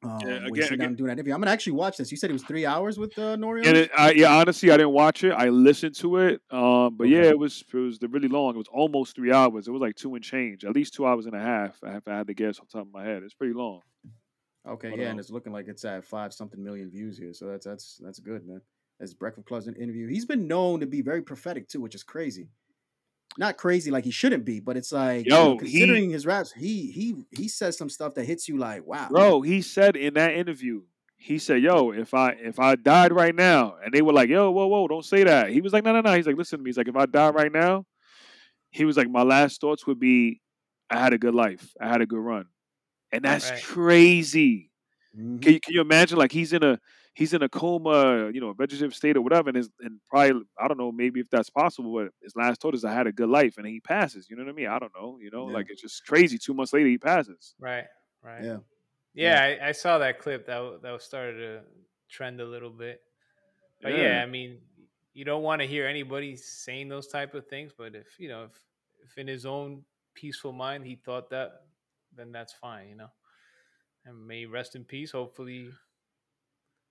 Um, 0.01 0.19
you 0.21 0.27
again- 0.29 0.73
again- 0.73 0.95
doing 0.95 1.07
that 1.07 1.13
interview. 1.13 1.33
I'm 1.33 1.41
gonna 1.41 1.51
actually 1.51 1.73
watch 1.73 1.97
this. 1.97 2.09
You 2.09 2.17
said 2.17 2.29
it 2.29 2.33
was 2.33 2.43
three 2.43 2.65
hours 2.65 2.97
with 2.97 3.17
uh, 3.19 3.35
Noriel. 3.35 3.67
And 3.67 3.77
it, 3.77 3.91
I, 3.97 4.11
yeah, 4.11 4.33
honestly, 4.33 4.71
I 4.71 4.77
didn't 4.77 4.93
watch 4.93 5.23
it. 5.25 5.31
I 5.31 5.49
listened 5.49 5.95
to 5.95 6.17
it, 6.17 6.41
um, 6.51 6.95
but 6.95 7.09
yeah, 7.09 7.23
it 7.23 7.37
was 7.37 7.63
it 7.73 7.77
was 7.77 7.99
really 8.01 8.29
long. 8.29 8.55
It 8.55 8.57
was 8.57 8.69
almost 8.71 9.15
three 9.15 9.33
hours. 9.33 9.67
It 9.67 9.71
was 9.71 9.81
like 9.81 9.95
two 9.95 10.15
and 10.15 10.23
change, 10.23 10.63
at 10.63 10.73
least 10.73 10.93
two 10.93 11.05
hours 11.05 11.25
and 11.25 11.35
a 11.35 11.39
half. 11.39 11.77
I 11.83 11.91
have 11.91 12.07
I 12.07 12.15
had 12.17 12.27
to 12.27 12.33
guess 12.33 12.59
off 12.59 12.67
the 12.69 12.77
top 12.79 12.87
of 12.87 12.93
my 12.93 13.03
head. 13.03 13.23
It's 13.23 13.33
pretty 13.33 13.53
long. 13.53 13.81
Okay, 14.67 14.89
But, 14.91 14.99
yeah, 14.99 15.05
um, 15.05 15.11
and 15.11 15.19
it's 15.19 15.29
looking 15.31 15.51
like 15.51 15.67
it's 15.67 15.83
at 15.83 16.05
five 16.05 16.33
something 16.33 16.63
million 16.63 16.89
views 16.89 17.17
here. 17.17 17.33
So 17.33 17.47
that's 17.47 17.65
that's 17.65 17.97
that's 18.01 18.19
good, 18.19 18.47
man. 18.47 18.61
As 19.01 19.13
Breakfast 19.13 19.47
Club's 19.47 19.67
interview, 19.67 20.07
he's 20.07 20.25
been 20.25 20.47
known 20.47 20.79
to 20.81 20.85
be 20.85 21.01
very 21.01 21.21
prophetic 21.21 21.67
too, 21.67 21.81
which 21.81 21.95
is 21.95 22.03
crazy. 22.03 22.49
Not 23.37 23.57
crazy 23.57 23.89
like 23.91 24.03
he 24.05 24.11
shouldn't 24.11 24.43
be, 24.45 24.59
but 24.59 24.75
it's 24.75 24.91
like 24.91 25.33
you 25.33 25.43
know, 25.43 25.51
Yo, 25.51 25.59
he- 25.61 25.99
considering 25.99 26.09
his 26.09 26.25
raps, 26.25 26.51
he 26.51 26.91
he 26.91 27.25
he 27.31 27.47
says 27.47 27.77
some 27.77 27.89
stuff 27.89 28.15
that 28.15 28.25
hits 28.25 28.49
you 28.49 28.57
like, 28.57 28.85
wow, 28.85 29.09
Bro, 29.09 29.41
he 29.41 29.61
said 29.61 29.95
in 29.95 30.13
that 30.15 30.33
interview, 30.33 30.83
he 31.17 31.37
said, 31.37 31.61
"Yo, 31.61 31.91
if 31.91 32.13
I 32.13 32.31
if 32.31 32.59
I 32.59 32.75
died 32.75 33.11
right 33.13 33.35
now," 33.35 33.75
and 33.83 33.93
they 33.93 34.01
were 34.01 34.13
like, 34.13 34.29
"Yo, 34.29 34.51
whoa, 34.51 34.67
whoa, 34.67 34.87
don't 34.87 35.05
say 35.05 35.23
that." 35.23 35.49
He 35.49 35.61
was 35.61 35.73
like, 35.73 35.83
"No, 35.83 35.93
no, 35.93 36.01
no." 36.01 36.13
He's 36.15 36.27
like, 36.27 36.37
"Listen 36.37 36.59
to 36.59 36.63
me." 36.63 36.69
He's 36.69 36.77
like, 36.77 36.87
"If 36.87 36.95
I 36.95 37.05
die 37.05 37.29
right 37.29 37.51
now," 37.51 37.85
he 38.71 38.85
was 38.85 38.97
like, 38.97 39.09
"My 39.09 39.23
last 39.23 39.61
thoughts 39.61 39.87
would 39.87 39.99
be, 39.99 40.41
I 40.89 40.99
had 40.99 41.13
a 41.13 41.19
good 41.19 41.35
life, 41.35 41.73
I 41.81 41.89
had 41.89 42.01
a 42.01 42.07
good 42.07 42.19
run," 42.21 42.47
and 43.11 43.25
that's 43.25 43.51
Right. 43.51 43.69
crazy. 43.73 44.71
Mhm. 45.13 45.43
Can 45.43 45.53
you, 45.55 45.61
can 45.61 45.73
you 45.75 45.81
imagine 45.81 46.17
like 46.19 46.31
he's 46.33 46.53
in 46.53 46.63
a 46.63 46.79
he's 47.13 47.33
in 47.33 47.41
a 47.43 47.49
coma, 47.49 48.31
you 48.33 48.39
know, 48.39 48.49
a 48.49 48.53
vegetative 48.53 48.93
state 48.95 49.17
or 49.17 49.21
whatever, 49.21 49.49
and 49.49 49.57
his 49.57 49.69
and 49.81 49.99
probably 50.09 50.41
I 50.59 50.67
don't 50.67 50.77
know, 50.77 50.91
maybe 50.91 51.19
if 51.19 51.29
that's 51.29 51.49
possible, 51.49 51.93
but 51.93 52.11
his 52.21 52.35
last 52.35 52.61
thought 52.61 52.75
is 52.75 52.85
I 52.85 52.93
had 52.93 53.07
a 53.07 53.11
good 53.11 53.29
life, 53.29 53.57
and 53.57 53.67
he 53.67 53.79
passes. 53.79 54.29
You 54.29 54.35
know 54.35 54.43
what 54.43 54.51
I 54.51 54.53
mean? 54.53 54.67
I 54.67 54.79
don't 54.79 54.93
know. 54.95 55.17
You 55.21 55.31
know, 55.31 55.47
Yeah. 55.47 55.53
like 55.53 55.67
it's 55.69 55.81
just 55.81 56.05
crazy. 56.05 56.37
Two 56.37 56.53
months 56.53 56.73
later, 56.73 56.87
he 56.87 56.97
passes. 56.97 57.55
Right, 57.59 57.85
right. 58.23 58.43
yeah. 58.43 58.57
Yeah, 59.15 59.41
I, 59.41 59.69
I 59.69 59.71
saw 59.71 59.97
that 59.97 60.19
clip 60.19 60.45
that 60.45 60.79
that 60.83 60.91
was 60.91 61.03
started 61.03 61.37
to 61.37 61.61
trend 62.09 62.39
a 62.41 62.45
little 62.45 62.69
bit. 62.69 63.01
But 63.81 63.93
yeah, 63.93 64.01
Yeah. 64.17 64.23
I 64.23 64.25
mean, 64.27 64.61
you 65.13 65.25
don't 65.25 65.43
want 65.43 65.61
to 65.61 65.67
hear 65.67 65.87
anybody 65.87 66.35
saying 66.35 66.87
those 66.89 67.07
type 67.07 67.33
of 67.33 67.47
things. 67.47 67.73
But 67.77 67.95
if 67.95 68.07
you 68.19 68.29
know, 68.29 68.43
if 68.45 68.59
if 69.03 69.17
in 69.17 69.27
his 69.27 69.45
own 69.45 69.83
peaceful 70.13 70.53
mind 70.53 70.85
he 70.85 70.95
thought 70.95 71.29
that, 71.31 71.51
then 72.15 72.31
that's 72.31 72.53
fine, 72.53 72.89
you 72.89 72.95
know. 72.95 73.09
And 74.05 74.25
may 74.27 74.39
he 74.41 74.45
rest 74.45 74.75
in 74.75 74.85
peace. 74.85 75.11
Hopefully, 75.11 75.69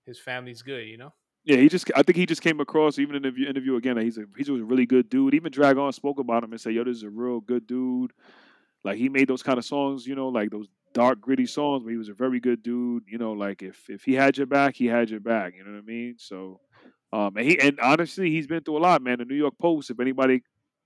his 0.08 0.18
family's 0.18 0.62
good, 0.62 0.86
you 0.86 0.96
know. 0.96 1.12
Yeah, 1.44 1.56
he 1.56 1.68
just 1.68 1.90
I 1.94 2.02
think 2.02 2.16
he 2.16 2.26
just 2.26 2.42
came 2.42 2.60
across 2.60 2.98
even 2.98 3.14
in 3.14 3.22
the 3.22 3.48
interview, 3.48 3.76
again 3.76 3.96
he's 3.98 4.18
a 4.18 4.24
he's 4.36 4.48
a 4.48 4.52
really 4.52 4.86
good 4.86 5.08
dude. 5.08 5.34
Even 5.34 5.52
Drag-On 5.52 5.92
spoke 5.92 6.18
about 6.18 6.44
him 6.44 6.52
and 6.52 6.60
said, 6.60 6.74
"Yo, 6.74 6.84
this 6.84 6.96
is 6.96 7.02
a 7.04 7.10
real 7.10 7.40
good 7.40 7.66
dude." 7.66 8.12
Like 8.84 8.98
he 8.98 9.08
made 9.08 9.28
those 9.28 9.42
kind 9.42 9.58
of 9.58 9.64
songs, 9.64 10.06
you 10.06 10.14
know, 10.14 10.28
like 10.28 10.50
those 10.50 10.68
dark 10.92 11.20
gritty 11.20 11.46
songs, 11.46 11.84
but 11.84 11.90
he 11.90 11.96
was 11.96 12.08
a 12.08 12.14
very 12.14 12.40
good 12.40 12.62
dude. 12.62 13.04
You 13.06 13.18
know, 13.18 13.32
like 13.32 13.62
if 13.62 13.88
if 13.88 14.04
he 14.04 14.14
had 14.14 14.36
your 14.36 14.46
back, 14.46 14.74
he 14.76 14.86
had 14.86 15.10
your 15.10 15.20
back. 15.20 15.54
You 15.56 15.64
know 15.64 15.72
what 15.72 15.78
I 15.78 15.82
mean? 15.82 16.16
So, 16.18 16.60
um, 17.12 17.36
and 17.36 17.46
he 17.46 17.58
and 17.60 17.78
honestly, 17.80 18.30
he's 18.30 18.46
been 18.46 18.62
through 18.62 18.78
a 18.78 18.80
lot, 18.80 19.02
man. 19.02 19.18
The 19.18 19.24
New 19.24 19.36
York 19.36 19.54
Post, 19.58 19.90
if 19.90 20.00
anybody 20.00 20.42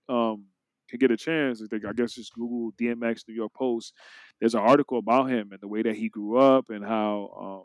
um 0.08 0.46
could 0.90 1.00
get 1.00 1.10
a 1.10 1.16
chance, 1.16 1.62
I 1.62 1.66
think 1.66 1.84
I 1.86 1.92
guess 1.92 2.14
just 2.14 2.34
Google 2.34 2.72
DMX 2.72 3.26
New 3.26 3.34
York 3.34 3.52
Post. 3.54 3.94
There's 4.38 4.54
an 4.54 4.60
article 4.60 4.98
about 4.98 5.30
him 5.30 5.50
and 5.52 5.60
the 5.60 5.68
way 5.68 5.82
that 5.82 5.96
he 5.96 6.08
grew 6.08 6.38
up 6.38 6.70
and 6.70 6.84
how 6.84 7.64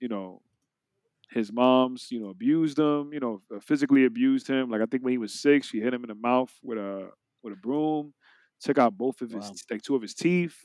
you 0.00 0.08
know 0.08 0.42
his 1.30 1.52
mom's 1.52 2.08
you 2.10 2.20
know 2.20 2.28
abused 2.28 2.78
him 2.78 3.12
you 3.12 3.20
know 3.20 3.42
uh, 3.54 3.60
physically 3.60 4.04
abused 4.04 4.46
him. 4.48 4.70
Like 4.70 4.80
i 4.80 4.86
think 4.86 5.02
when 5.04 5.12
he 5.12 5.18
was 5.18 5.40
six 5.40 5.68
she 5.68 5.80
hit 5.80 5.92
him 5.94 6.02
in 6.04 6.08
the 6.08 6.14
mouth 6.14 6.52
with 6.62 6.78
a 6.78 7.10
with 7.42 7.52
a 7.52 7.56
broom 7.56 8.14
took 8.60 8.78
out 8.78 8.96
both 8.96 9.20
of 9.20 9.30
his 9.30 9.44
Wow. 9.44 9.54
like 9.70 9.82
two 9.82 9.94
of 9.96 10.02
his 10.02 10.14
teeth. 10.14 10.56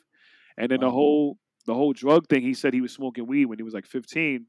And 0.58 0.70
then 0.72 0.80
the 0.80 0.90
whole 0.92 1.38
the 1.66 1.74
whole 1.74 1.94
drug 1.94 2.28
thing 2.28 2.42
he 2.42 2.54
said 2.54 2.74
he 2.74 2.82
was 2.82 2.94
smoking 2.94 3.28
weed 3.28 3.46
when 3.46 3.58
he 3.60 3.64
was 3.64 3.74
like 3.74 3.86
15 3.86 4.46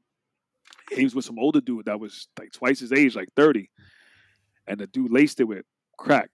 he 0.91 1.03
was 1.03 1.13
with 1.15 1.25
some 1.25 1.39
older 1.39 1.61
dude 1.61 1.85
that 1.85 1.99
was 1.99 2.27
like 2.39 2.51
twice 2.51 2.79
his 2.79 2.91
age 2.91 3.15
like 3.15 3.29
30 3.35 3.69
and 4.67 4.79
the 4.79 4.87
dude 4.87 5.11
laced 5.11 5.39
it 5.39 5.45
with 5.45 5.65
crack. 5.97 6.29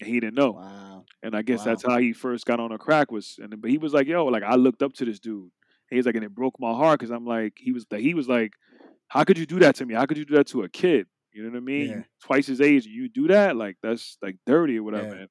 And 0.00 0.08
he 0.08 0.18
didn't 0.18 0.34
know. 0.34 0.52
Wow. 0.52 1.04
and 1.22 1.36
I 1.36 1.42
guess 1.42 1.62
that's 1.62 1.84
how 1.84 1.98
he 1.98 2.12
first 2.14 2.46
got 2.46 2.58
on 2.58 2.72
a 2.72 2.78
crack 2.78 3.12
was, 3.12 3.36
and 3.38 3.60
but 3.60 3.70
he 3.70 3.76
was 3.76 3.92
like, 3.92 4.06
"Yo, 4.06 4.24
like 4.26 4.42
I 4.42 4.54
looked 4.54 4.82
up 4.82 4.94
to 4.94 5.04
this 5.04 5.20
dude." 5.20 5.50
He's 5.90 6.06
like, 6.06 6.14
and 6.14 6.24
it 6.24 6.34
broke 6.34 6.54
my 6.58 6.72
heart 6.72 6.98
because 6.98 7.10
I'm 7.10 7.26
like, 7.26 7.54
he 7.58 7.72
was 7.72 7.84
like, 7.90 8.00
he 8.00 8.14
was 8.14 8.26
like, 8.26 8.54
"How 9.10 9.24
could 9.24 9.38
you 9.38 9.46
do 9.46 9.58
that 9.58 9.76
to 9.76 9.86
me? 9.86 9.94
How 9.94 10.06
could 10.06 10.16
you 10.16 10.24
do 10.24 10.36
that 10.36 10.46
to 10.48 10.62
a 10.62 10.68
kid? 10.68 11.06
You 11.32 11.42
know 11.42 11.50
what 11.50 11.58
I 11.58 11.60
mean? 11.60 11.90
Yeah. 11.90 12.02
Twice 12.22 12.46
his 12.46 12.60
age, 12.60 12.86
you 12.86 13.08
do 13.08 13.28
that? 13.28 13.56
Like 13.56 13.76
that's 13.82 14.16
like 14.22 14.36
dirty 14.46 14.78
or 14.78 14.82
whatever." 14.82 15.16
Yeah. 15.16 15.26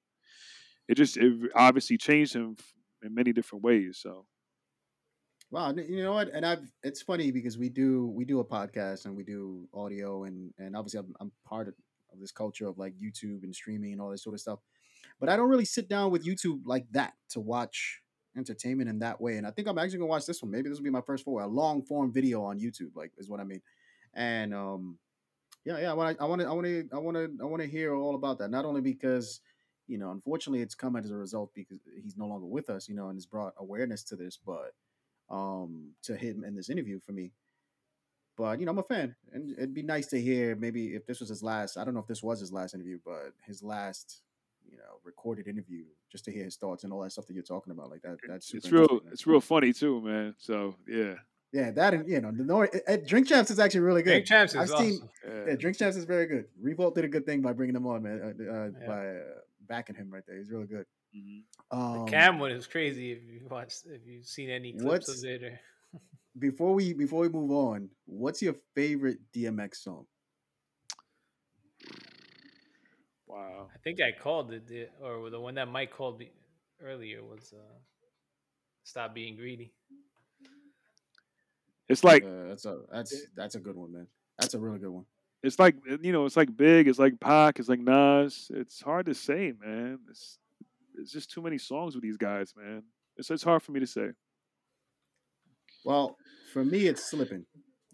It 0.87 0.95
just 0.95 1.17
it 1.17 1.51
obviously 1.55 1.97
changed 1.97 2.33
him 2.33 2.55
in 3.03 3.15
many 3.15 3.33
different 3.33 3.63
ways. 3.63 3.99
So 4.01 4.25
Wow, 5.51 5.73
you 5.73 6.03
know 6.03 6.13
what? 6.13 6.29
And 6.31 6.45
I've 6.45 6.71
it's 6.83 7.01
funny 7.01 7.31
because 7.31 7.57
we 7.57 7.69
do 7.69 8.07
we 8.15 8.23
do 8.23 8.39
a 8.39 8.45
podcast 8.45 9.05
and 9.05 9.15
we 9.15 9.23
do 9.23 9.67
audio 9.73 10.25
and 10.25 10.53
and 10.59 10.75
obviously 10.75 10.99
I'm, 10.99 11.15
I'm 11.19 11.31
part 11.43 11.67
of, 11.67 11.73
of 12.13 12.19
this 12.19 12.31
culture 12.31 12.67
of 12.67 12.77
like 12.77 12.93
YouTube 12.93 13.43
and 13.43 13.55
streaming 13.55 13.93
and 13.93 14.01
all 14.01 14.11
this 14.11 14.23
sort 14.23 14.35
of 14.35 14.41
stuff. 14.41 14.59
But 15.19 15.27
I 15.29 15.35
don't 15.35 15.49
really 15.49 15.65
sit 15.65 15.89
down 15.89 16.11
with 16.11 16.23
YouTube 16.23 16.61
like 16.65 16.85
that 16.91 17.13
to 17.29 17.39
watch 17.39 18.01
entertainment 18.37 18.89
in 18.89 18.99
that 18.99 19.19
way. 19.19 19.37
And 19.37 19.47
I 19.47 19.51
think 19.51 19.67
I'm 19.67 19.77
actually 19.77 19.99
gonna 19.99 20.09
watch 20.09 20.25
this 20.25 20.41
one. 20.41 20.51
Maybe 20.51 20.69
this 20.69 20.77
will 20.77 20.85
be 20.85 20.89
my 20.89 21.01
first 21.01 21.23
four, 21.25 21.41
a 21.41 21.47
long 21.47 21.83
form 21.83 22.11
video 22.11 22.43
on 22.43 22.59
YouTube, 22.59 22.95
like 22.95 23.11
is 23.17 23.29
what 23.29 23.39
I 23.39 23.43
mean. 23.43 23.61
And 24.13 24.53
um 24.53 24.99
Yeah, 25.65 25.79
yeah. 25.79 25.91
I 25.91 25.93
want, 25.93 26.17
I 26.21 26.25
want 26.25 26.41
to, 26.41 26.47
I 26.47 26.51
want 26.53 26.65
to, 26.67 26.89
I 26.93 26.97
want 26.97 27.17
to, 27.17 27.37
I 27.41 27.45
want 27.45 27.61
to 27.61 27.69
hear 27.69 27.95
all 27.95 28.15
about 28.15 28.39
that. 28.39 28.49
Not 28.49 28.65
only 28.65 28.81
because, 28.81 29.41
you 29.87 29.97
know, 29.97 30.11
unfortunately, 30.11 30.61
it's 30.61 30.75
come 30.75 30.95
as 30.95 31.11
a 31.11 31.17
result 31.17 31.51
because 31.53 31.79
he's 32.01 32.17
no 32.17 32.27
longer 32.27 32.45
with 32.47 32.69
us, 32.69 32.87
you 32.87 32.95
know, 32.95 33.09
and 33.09 33.17
has 33.17 33.25
brought 33.25 33.53
awareness 33.57 34.03
to 34.05 34.15
this, 34.15 34.37
but 34.37 34.73
um, 35.29 35.91
to 36.03 36.15
him 36.15 36.43
in 36.43 36.55
this 36.55 36.69
interview 36.69 36.99
for 36.99 37.11
me. 37.11 37.31
But 38.37 38.59
you 38.59 38.65
know, 38.65 38.71
I'm 38.71 38.77
a 38.79 38.83
fan, 38.83 39.15
and 39.33 39.51
it'd 39.51 39.73
be 39.73 39.83
nice 39.83 40.07
to 40.07 40.21
hear 40.21 40.55
maybe 40.55 40.95
if 40.95 41.05
this 41.05 41.19
was 41.19 41.29
his 41.29 41.43
last. 41.43 41.77
I 41.77 41.83
don't 41.83 41.93
know 41.93 41.99
if 41.99 42.07
this 42.07 42.23
was 42.23 42.39
his 42.39 42.53
last 42.53 42.73
interview, 42.73 42.99
but 43.03 43.33
his 43.45 43.61
last, 43.61 44.21
you 44.71 44.77
know, 44.77 44.99
recorded 45.03 45.47
interview, 45.47 45.83
just 46.11 46.25
to 46.25 46.31
hear 46.31 46.43
his 46.43 46.55
thoughts 46.55 46.83
and 46.83 46.93
all 46.93 47.01
that 47.01 47.11
stuff 47.11 47.25
that 47.27 47.33
you're 47.33 47.43
talking 47.43 47.71
about, 47.71 47.89
like 47.89 48.01
that. 48.03 48.17
That's 48.27 48.47
super 48.47 48.57
It's 48.57 48.71
real. 48.71 48.99
It's 49.11 49.27
real 49.27 49.41
funny 49.41 49.73
too, 49.73 50.01
man. 50.01 50.35
So 50.37 50.75
yeah, 50.87 51.15
Yeah, 51.51 51.71
that 51.71 51.93
and 51.93 52.07
you 52.07 52.21
know, 52.21 52.31
the 52.31 52.43
Nor- 52.43 52.69
uh, 52.87 52.97
Drink 53.05 53.27
Champs 53.27 53.49
is 53.51 53.59
actually 53.59 53.81
really 53.81 54.03
good. 54.03 54.11
Drink 54.11 54.25
Champs 54.27 54.53
is 54.53 54.59
I've 54.59 54.71
awesome. 54.71 54.85
seen 54.91 55.09
yeah. 55.27 55.45
Yeah, 55.47 55.55
Drink 55.55 55.77
Champs 55.77 55.97
is 55.97 56.05
very 56.05 56.25
good. 56.27 56.45
Revolt 56.61 56.95
did 56.95 57.05
a 57.05 57.07
good 57.09 57.25
thing 57.25 57.41
by 57.41 57.53
bringing 57.53 57.75
him 57.75 57.87
on, 57.87 58.03
man. 58.03 58.21
Uh, 58.21 58.51
uh, 58.53 58.69
Yeah. 58.79 58.87
By 58.87 59.07
uh, 59.07 59.21
backing 59.67 59.95
him 59.95 60.09
right 60.11 60.23
there, 60.27 60.37
he's 60.37 60.49
really 60.51 60.67
good. 60.67 60.85
Mhm. 61.15 61.43
Um, 61.71 62.07
Cam 62.07 62.37
one 62.39 62.51
is 62.51 62.67
crazy. 62.67 63.11
If 63.13 63.23
you 63.23 63.41
watched, 63.49 63.85
if 63.87 64.05
you've 64.05 64.25
seen 64.25 64.49
any 64.51 64.73
clips 64.73 65.07
What's- 65.07 65.23
of 65.23 65.29
it, 65.29 65.43
or 65.43 65.59
before 66.37 66.73
we 66.75 66.93
before 66.93 67.21
we 67.21 67.29
move 67.29 67.51
on, 67.51 67.89
what's 68.05 68.41
your 68.43 68.53
favorite 68.75 69.17
DMX 69.33 69.75
song? 69.77 70.05
Wow. 73.29 73.69
I 73.73 73.77
think 73.79 74.01
I 74.01 74.11
called 74.11 74.51
it, 74.51 74.67
the- 74.67 74.89
or 75.01 75.29
the 75.29 75.39
one 75.39 75.55
that 75.55 75.67
Mike 75.67 75.91
called 75.91 76.19
me 76.19 76.31
earlier 76.81 77.23
was 77.23 77.53
uh, 77.53 77.77
"Stop 78.83 79.13
Being 79.13 79.35
Greedy." 79.37 79.73
It's 81.87 82.03
like 82.03 82.23
uh, 82.23 82.45
that's 82.49 82.65
a 82.65 82.81
that's 82.91 83.15
that's 83.35 83.55
a 83.55 83.59
good 83.59 83.75
one, 83.75 83.91
man. 83.91 84.07
That's 84.39 84.53
a 84.53 84.59
really 84.59 84.79
good 84.79 84.89
one. 84.91 85.05
it's 85.43 85.59
like 85.59 85.75
you 86.01 86.11
know, 86.11 86.25
it's 86.25 86.37
like 86.37 86.55
Big, 86.55 86.87
it's 86.87 86.99
like 86.99 87.19
Pac, 87.19 87.59
it's 87.59 87.69
like 87.69 87.79
Nas. 87.79 88.51
It's 88.53 88.81
hard 88.81 89.05
to 89.07 89.13
say, 89.15 89.53
man. 89.59 89.99
It's 90.09 90.37
it's 90.95 91.11
just 91.11 91.31
too 91.31 91.41
many 91.41 91.57
songs 91.57 91.95
with 91.95 92.03
these 92.03 92.17
guys, 92.17 92.53
man. 92.55 92.83
It's 93.17 93.29
it's 93.31 93.43
hard 93.43 93.63
for 93.63 93.71
me 93.71 93.79
to 93.79 93.87
say. 93.87 94.09
Well, 95.85 96.17
for 96.53 96.63
me, 96.63 96.87
it's 96.87 97.09
slipping. 97.09 97.45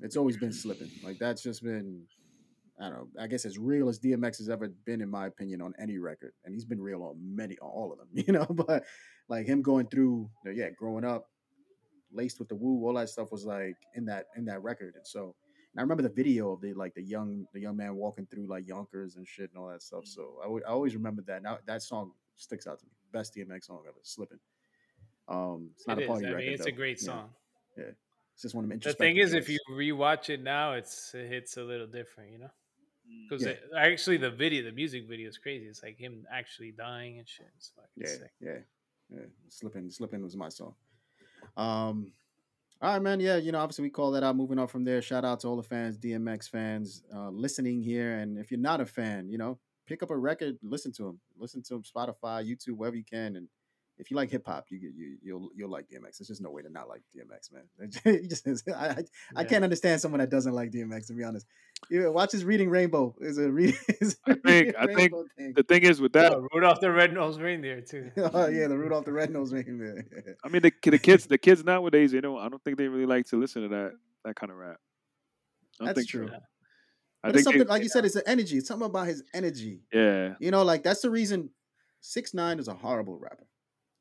It's 0.02 0.18
always 0.18 0.38
been 0.38 0.52
slipping. 0.52 0.92
Like 1.04 1.20
that's 1.20 1.42
just 1.44 1.64
been, 1.64 2.06
I 2.80 2.90
don't 2.90 2.94
know. 2.94 3.08
I 3.22 3.28
guess 3.28 3.46
as 3.46 3.58
real 3.58 3.88
as 3.88 4.00
DMX 4.00 4.38
has 4.40 4.50
ever 4.50 4.68
been, 4.86 5.02
in 5.02 5.10
my 5.10 5.28
opinion, 5.28 5.62
on 5.62 5.74
any 5.80 5.98
record, 5.98 6.34
and 6.44 6.54
he's 6.54 6.66
been 6.66 6.82
real 6.82 7.04
on 7.04 7.16
many, 7.36 7.58
on 7.60 7.70
all 7.70 7.92
of 7.94 7.98
them. 8.00 8.10
You 8.28 8.34
know, 8.34 8.46
but 8.46 8.84
like 9.30 9.46
him 9.48 9.62
going 9.62 9.88
through, 9.88 10.30
you 10.44 10.52
know, 10.52 10.52
yeah, 10.52 10.70
growing 10.78 11.06
up, 11.06 11.26
laced 12.12 12.40
with 12.40 12.50
the 12.50 12.56
woo, 12.56 12.86
all 12.86 12.94
that 12.96 13.10
stuff 13.10 13.32
was 13.32 13.46
like 13.46 13.76
in 13.96 14.06
that 14.06 14.26
in 14.36 14.46
that 14.46 14.62
record. 14.62 14.96
And 14.96 15.08
so, 15.08 15.36
and 15.74 15.80
I 15.80 15.82
remember 15.82 16.04
the 16.04 16.10
video 16.10 16.52
of 16.52 16.60
the 16.62 16.74
like 16.74 16.94
the 16.96 17.02
young 17.04 17.46
the 17.54 17.60
young 17.62 17.78
man 17.78 17.96
walking 17.96 18.28
through 18.30 18.48
like 18.48 18.68
Yonkers 18.68 19.16
and 19.16 19.26
shit 19.28 19.50
and 19.54 19.58
all 19.62 19.70
that 19.70 19.82
stuff. 19.82 20.06
So 20.06 20.40
I 20.44 20.48
I 20.68 20.72
always 20.72 20.96
remember 20.96 21.22
that. 21.28 21.44
Now 21.44 21.60
that 21.68 21.82
song 21.82 22.12
sticks 22.36 22.68
out 22.68 22.80
to 22.80 22.86
me. 22.86 22.92
Best 23.14 23.34
DMX 23.36 23.66
song 23.68 23.84
ever. 23.88 23.98
Slipping. 24.04 24.40
Um, 25.30 25.70
it's 25.76 25.88
not 25.88 25.98
It 26.00 26.04
a 26.04 26.08
party 26.08 26.26
I 26.26 26.30
record. 26.30 26.44
mean, 26.46 26.54
it's 26.54 26.66
a 26.66 26.72
great 26.72 27.02
Yeah. 27.02 27.06
song. 27.06 27.30
Yeah. 27.78 27.84
It's 28.34 28.42
just 28.42 28.54
one 28.54 28.66
of 28.66 28.70
them 28.70 28.80
The 28.80 28.94
thing 28.94 29.16
is, 29.16 29.34
if 29.34 29.48
you 29.48 29.60
rewatch 29.72 30.30
it 30.30 30.42
now, 30.42 30.74
it's 30.74 31.16
it 31.16 31.28
hits 31.30 31.56
a 31.56 31.64
little 31.64 31.88
different, 31.88 32.32
you 32.34 32.38
know. 32.40 32.52
Because 33.30 33.46
Yeah. 33.46 33.54
actually, 33.78 34.18
the 34.18 34.30
video, 34.32 34.64
the 34.64 34.72
music 34.72 35.08
video 35.08 35.28
is 35.30 35.38
crazy. 35.38 35.66
It's 35.66 35.82
like 35.84 35.98
him 35.98 36.26
actually 36.32 36.72
dying 36.72 37.18
and 37.20 37.28
shit. 37.28 37.48
It's 37.58 37.70
fucking 37.76 37.90
Yeah, 37.96 38.08
sick. 38.08 38.32
yeah, 38.40 38.60
yeah. 39.10 39.26
Slipping, 39.50 39.90
slipping 39.90 40.22
was 40.22 40.36
my 40.36 40.50
song. 40.50 40.76
Um, 41.58 42.12
all 42.82 42.92
right, 42.94 43.02
man. 43.02 43.20
Yeah, 43.20 43.38
you 43.38 43.52
know, 43.52 43.60
obviously 43.60 43.84
we 43.84 43.90
call 43.90 44.12
that 44.12 44.24
out. 44.24 44.36
Moving 44.36 44.60
on 44.60 44.68
from 44.68 44.84
there, 44.84 45.02
shout 45.02 45.26
out 45.26 45.40
to 45.42 45.48
all 45.48 45.56
the 45.56 45.64
fans, 45.64 45.98
DMX 45.98 46.48
fans, 46.50 47.04
uh, 47.14 47.30
listening 47.30 47.82
here. 47.82 48.20
And 48.20 48.38
if 48.38 48.52
you're 48.52 48.60
not 48.60 48.82
a 48.82 48.86
fan, 48.86 49.30
you 49.30 49.38
know, 49.38 49.60
pick 49.88 50.04
up 50.04 50.12
a 50.12 50.18
record, 50.18 50.58
listen 50.62 50.92
to 50.94 51.08
him, 51.08 51.20
listen 51.38 51.64
to 51.64 51.76
him, 51.76 51.84
Spotify, 51.84 52.46
YouTube, 52.48 52.76
wherever 52.78 52.96
you 52.96 53.04
can. 53.06 53.38
And 53.38 53.48
if 53.98 54.12
you 54.12 54.18
like 54.18 54.30
hip 54.30 54.46
hop, 54.46 54.66
you 54.70 54.78
you 54.78 55.18
you'll 55.24 55.50
you'll 55.56 55.70
like 55.70 55.88
DMX. 55.88 56.18
There's 56.18 56.28
just 56.28 56.42
no 56.42 56.52
way 56.52 56.62
to 56.62 56.70
not 56.70 56.90
like 56.90 57.02
DMX, 57.16 57.52
man. 57.54 57.92
You 58.22 58.28
just, 58.28 58.46
I, 58.70 58.88
I, 58.90 59.04
I 59.36 59.44
can't 59.46 59.64
understand 59.64 60.02
someone 60.02 60.20
that 60.20 60.30
doesn't 60.30 60.54
like 60.54 60.72
DMX. 60.72 61.08
To 61.08 61.14
be 61.14 61.24
honest, 61.24 61.46
yeah, 61.90 62.08
watch 62.08 62.32
his 62.34 62.44
Reading 62.44 62.70
Rainbow. 62.70 63.16
Is 63.22 63.38
a 63.38 63.50
reading. 63.50 63.78
Is 64.02 64.18
a 64.28 64.32
I 64.32 64.34
think- 64.36 64.76
I 64.78 64.86
think 64.88 65.12
thing. 65.38 65.54
The 65.56 65.64
thing 65.64 65.84
is 65.84 66.02
with 66.02 66.14
that, 66.14 66.34
Oh, 66.34 66.46
Rudolph 66.54 66.80
the 66.82 66.92
Red-Nosed 66.92 67.40
Reindeer 67.40 67.82
too. 67.82 68.12
oh 68.18 68.48
yeah, 68.48 68.68
the 68.68 68.78
Rudolph 68.78 69.06
the 69.06 69.14
Red-Nosed 69.14 69.54
Reindeer. 69.54 70.36
I 70.44 70.50
mean, 70.50 70.62
the 70.62 70.74
the 70.84 71.00
kids 71.00 71.26
the 71.28 71.38
kids 71.38 71.64
nowadays, 71.64 72.12
you 72.14 72.22
don't. 72.22 72.38
I 72.40 72.50
don't 72.50 72.64
think 72.64 72.78
they 72.78 72.88
really 72.88 73.06
like 73.06 73.26
to 73.28 73.38
listen 73.40 73.62
to 73.64 73.68
that 73.70 73.92
that 74.26 74.36
kind 74.36 74.52
of 74.52 74.58
rap. 74.58 74.78
I 75.80 75.86
don't 75.86 75.96
That's 75.96 76.00
think 76.00 76.10
so. 76.10 76.18
true. 76.18 76.28
I 76.36 76.40
But 77.30 77.30
it's 77.30 77.36
think 77.38 77.44
something 77.46 77.60
they- 77.64 77.66
like 77.70 77.84
you 77.84 77.90
said, 77.90 78.04
it's 78.06 78.16
the 78.16 78.28
energy. 78.30 78.58
It's 78.58 78.68
something 78.68 78.86
about 78.88 79.08
his 79.08 79.24
energy. 79.34 79.80
yeah, 79.94 80.36
You 80.40 80.52
know, 80.52 80.64
like 80.64 80.84
that's 80.84 81.02
the 81.02 81.10
reason 81.10 81.50
Six 82.02 82.34
Nine 82.34 82.60
is 82.60 82.68
a 82.68 82.74
horrible 82.74 83.18
rapper. 83.18 83.48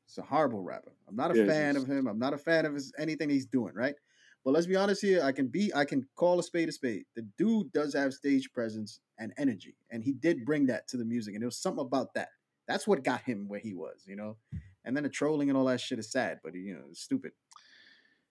He's 0.07 0.17
a 0.17 0.21
horrible 0.21 0.61
rapper. 0.61 0.93
I'm 1.07 1.15
not 1.15 1.31
a 1.31 1.35
Yeah, 1.35 1.47
fan 1.47 1.75
of 1.77 1.87
him. 1.87 2.07
I'm 2.07 2.19
not 2.19 2.33
a 2.33 2.37
fan 2.37 2.65
of 2.65 2.73
his 2.73 2.93
anything 2.97 3.29
he's 3.29 3.45
doing, 3.45 3.73
right? 3.73 3.95
But 4.43 4.53
let's 4.53 4.67
be 4.67 4.75
honest 4.75 5.01
here. 5.01 5.23
I 5.23 5.31
can 5.31 5.47
be 5.47 5.73
I 5.73 5.85
can 5.85 6.07
call 6.15 6.39
a 6.39 6.43
spade 6.43 6.69
a 6.69 6.71
spade. 6.71 7.05
The 7.15 7.23
dude 7.37 7.71
does 7.73 7.93
have 7.95 8.13
stage 8.13 8.51
presence 8.53 8.99
and 9.17 9.33
energy. 9.37 9.75
And 9.89 10.03
he 10.03 10.13
did 10.13 10.45
bring 10.45 10.67
that 10.67 10.87
to 10.89 10.97
the 10.97 11.05
music. 11.05 11.33
And 11.33 11.41
there 11.41 11.47
was 11.47 11.57
something 11.57 11.83
about 11.83 12.13
that. 12.13 12.29
That's 12.67 12.87
what 12.87 13.03
got 13.03 13.21
him 13.21 13.47
where 13.47 13.59
he 13.59 13.73
was, 13.73 14.03
you 14.07 14.15
know? 14.15 14.37
And 14.83 14.95
then 14.95 15.03
the 15.03 15.09
trolling 15.09 15.49
and 15.49 15.57
all 15.57 15.65
that 15.65 15.81
shit 15.81 15.97
is 15.97 16.11
sad, 16.11 16.39
but 16.43 16.53
you 16.53 16.75
know, 16.75 16.83
it's 16.91 17.01
stupid. 17.01 17.31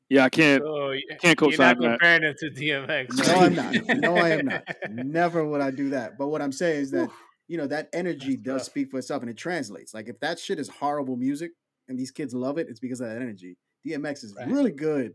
yeah. 0.09 0.25
I 0.25 0.29
can't. 0.29 0.63
So 0.63 0.89
y- 0.91 1.01
Can't 1.21 1.41
you're 1.41 1.59
not 1.59 1.77
co-sign 1.77 1.79
that. 1.81 1.99
comparing 2.01 2.23
him 2.23 2.35
to 2.39 2.51
DMX. 2.51 3.27
No. 3.27 3.35
I'm 3.35 3.55
not. 3.55 3.75
No, 3.89 4.17
I 4.19 4.31
am 4.31 4.45
not. 4.45 4.63
Never 4.89 5.45
would 5.45 5.61
I 5.61 5.71
do 5.73 5.91
that. 5.91 6.17
But 6.19 6.29
what 6.29 6.43
I'm 6.43 6.53
saying 6.53 6.83
is 6.83 6.91
that 6.93 7.11
you 7.49 7.59
know 7.59 7.67
that 7.67 7.89
energy 7.93 8.37
That's 8.37 8.43
does 8.43 8.61
tough. 8.63 8.67
speak 8.71 8.91
for 8.91 8.99
itself, 8.99 9.23
and 9.23 9.31
it 9.31 9.37
translates. 9.37 9.93
Like 9.95 10.09
if 10.09 10.21
that 10.21 10.39
shit 10.39 10.59
is 10.59 10.69
horrible 10.69 11.17
music 11.17 11.53
and 11.89 11.99
these 11.99 12.11
kids 12.11 12.35
love 12.35 12.59
it, 12.59 12.69
it's 12.69 12.81
because 12.81 13.01
of 13.01 13.09
that 13.09 13.17
energy. 13.21 13.57
DMX 13.87 14.25
is 14.25 14.35
Right. 14.37 14.49
really 14.49 14.73
good 14.73 15.15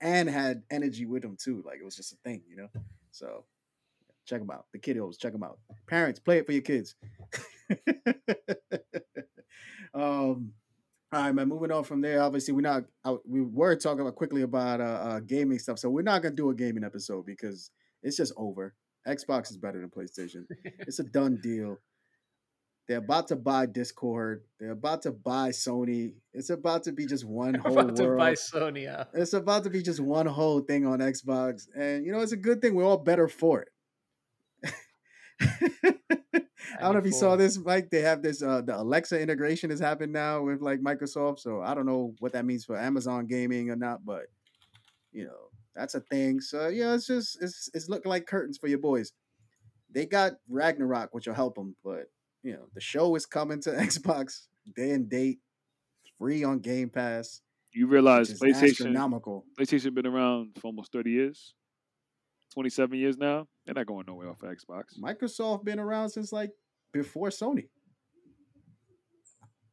and 0.00 0.28
had 0.28 0.62
energy 0.70 1.06
with 1.06 1.24
him 1.24 1.36
too. 1.38 1.62
Like 1.66 1.78
it 1.80 1.84
was 1.84 1.96
just 1.96 2.12
a 2.12 2.16
thing, 2.24 2.42
you 2.48 2.56
know. 2.56 2.68
So 3.10 3.44
check 4.26 4.40
them 4.40 4.50
out. 4.50 4.66
The 4.72 4.78
kiddos, 4.78 5.18
check 5.18 5.32
them 5.32 5.42
out. 5.42 5.58
Parents, 5.86 6.18
play 6.18 6.38
it 6.38 6.46
for 6.46 6.52
your 6.52 6.62
kids. 6.62 6.94
um. 9.94 10.52
All 11.12 11.22
right, 11.22 11.32
man. 11.34 11.48
Moving 11.48 11.70
on 11.70 11.84
from 11.84 12.00
there, 12.00 12.20
obviously 12.20 12.52
we're 12.52 12.62
not. 12.62 12.84
uh, 13.04 13.16
We 13.26 13.40
were 13.40 13.76
talking 13.76 14.00
about 14.00 14.16
quickly 14.16 14.42
about 14.42 14.80
uh, 14.80 14.84
uh 14.84 15.20
gaming 15.20 15.58
stuff, 15.60 15.78
so 15.78 15.88
we're 15.88 16.02
not 16.02 16.20
gonna 16.22 16.34
do 16.34 16.50
a 16.50 16.54
gaming 16.54 16.84
episode 16.84 17.24
because 17.26 17.70
it's 18.02 18.16
just 18.16 18.32
over. 18.36 18.74
Xbox 19.06 19.50
is 19.50 19.56
better 19.56 19.80
than 19.80 19.88
PlayStation. 19.88 20.46
It's 20.80 20.98
a 20.98 21.04
done 21.04 21.38
deal. 21.40 21.78
They're 22.88 22.98
about 22.98 23.28
to 23.28 23.36
buy 23.36 23.66
Discord. 23.66 24.44
They're 24.60 24.70
about 24.70 25.02
to 25.02 25.10
buy 25.10 25.50
Sony. 25.50 26.12
It's 26.32 26.50
about 26.50 26.84
to 26.84 26.92
be 26.92 27.06
just 27.06 27.24
one 27.24 27.54
whole 27.64 27.78
about 27.78 27.96
to 27.96 28.02
buy 28.02 28.08
world. 28.08 28.36
Sony 28.36 28.88
out. 28.88 29.08
It's 29.12 29.32
about 29.32 29.64
to 29.64 29.70
be 29.70 29.82
just 29.82 30.00
one 30.00 30.26
whole 30.26 30.60
thing 30.60 30.86
on 30.86 31.00
Xbox, 31.00 31.66
and 31.76 32.06
you 32.06 32.12
know 32.12 32.20
it's 32.20 32.32
a 32.32 32.36
good 32.36 32.62
thing. 32.62 32.74
We're 32.74 32.84
all 32.84 32.98
better 32.98 33.28
for 33.28 33.62
it. 33.62 33.68
I 36.78 36.82
don't 36.82 36.92
know 36.92 36.98
if 36.98 37.06
you 37.06 37.12
saw 37.12 37.36
this, 37.36 37.58
Mike. 37.58 37.90
They 37.90 38.02
have 38.02 38.22
this 38.22 38.42
uh 38.42 38.60
the 38.60 38.78
Alexa 38.78 39.20
integration 39.20 39.70
has 39.70 39.80
happened 39.80 40.12
now 40.12 40.42
with 40.42 40.60
like 40.60 40.80
Microsoft. 40.80 41.40
So 41.40 41.60
I 41.60 41.74
don't 41.74 41.86
know 41.86 42.14
what 42.20 42.32
that 42.32 42.44
means 42.44 42.64
for 42.64 42.78
Amazon 42.78 43.26
gaming 43.26 43.70
or 43.70 43.76
not, 43.76 44.04
but 44.04 44.26
you 45.12 45.24
know, 45.24 45.50
that's 45.74 45.94
a 45.94 46.00
thing. 46.00 46.40
So 46.40 46.68
yeah, 46.68 46.94
it's 46.94 47.06
just 47.06 47.42
it's 47.42 47.68
it's 47.74 47.88
looking 47.88 48.10
like 48.10 48.26
curtains 48.26 48.58
for 48.58 48.68
your 48.68 48.78
boys. 48.78 49.12
They 49.90 50.06
got 50.06 50.34
Ragnarok, 50.48 51.14
which 51.14 51.26
will 51.26 51.34
help 51.34 51.54
them, 51.54 51.74
but 51.82 52.06
you 52.46 52.52
know, 52.52 52.68
the 52.74 52.80
show 52.80 53.14
is 53.16 53.26
coming 53.26 53.60
to 53.62 53.70
Xbox 53.72 54.46
day 54.76 54.92
and 54.92 55.10
date, 55.10 55.40
free 56.16 56.44
on 56.44 56.60
Game 56.60 56.88
Pass, 56.88 57.42
You 57.72 57.88
realize 57.88 58.32
PlayStation 58.40 58.70
astronomical. 58.70 59.44
PlayStation 59.58 59.94
been 59.94 60.06
around 60.06 60.56
for 60.60 60.68
almost 60.68 60.92
thirty 60.92 61.10
years, 61.10 61.54
twenty 62.54 62.70
seven 62.70 62.98
years 62.98 63.18
now. 63.18 63.48
They're 63.64 63.74
not 63.74 63.86
going 63.86 64.04
nowhere 64.06 64.30
off 64.30 64.42
of 64.44 64.48
Xbox. 64.50 64.96
Microsoft 65.02 65.64
been 65.64 65.80
around 65.80 66.10
since 66.10 66.32
like 66.32 66.52
before 66.92 67.30
Sony. 67.30 67.66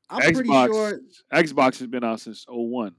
I'm 0.10 0.34
pretty 0.34 0.50
sure 0.50 1.00
Xbox 1.32 1.80
has 1.80 1.88
been 1.88 2.04
out 2.04 2.20
since 2.20 2.46
01. 2.48 2.94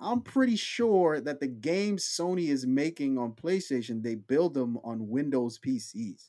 I'm 0.00 0.20
pretty 0.20 0.56
sure 0.56 1.20
that 1.20 1.40
the 1.40 1.48
games 1.48 2.04
Sony 2.04 2.48
is 2.48 2.66
making 2.66 3.18
on 3.18 3.32
PlayStation, 3.32 4.02
they 4.02 4.14
build 4.14 4.54
them 4.54 4.78
on 4.84 5.08
Windows 5.08 5.58
PCs. 5.58 6.28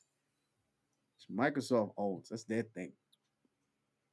Microsoft 1.34 1.94
owns. 1.98 2.30
That's 2.30 2.44
their 2.46 2.64
thing. 2.64 2.92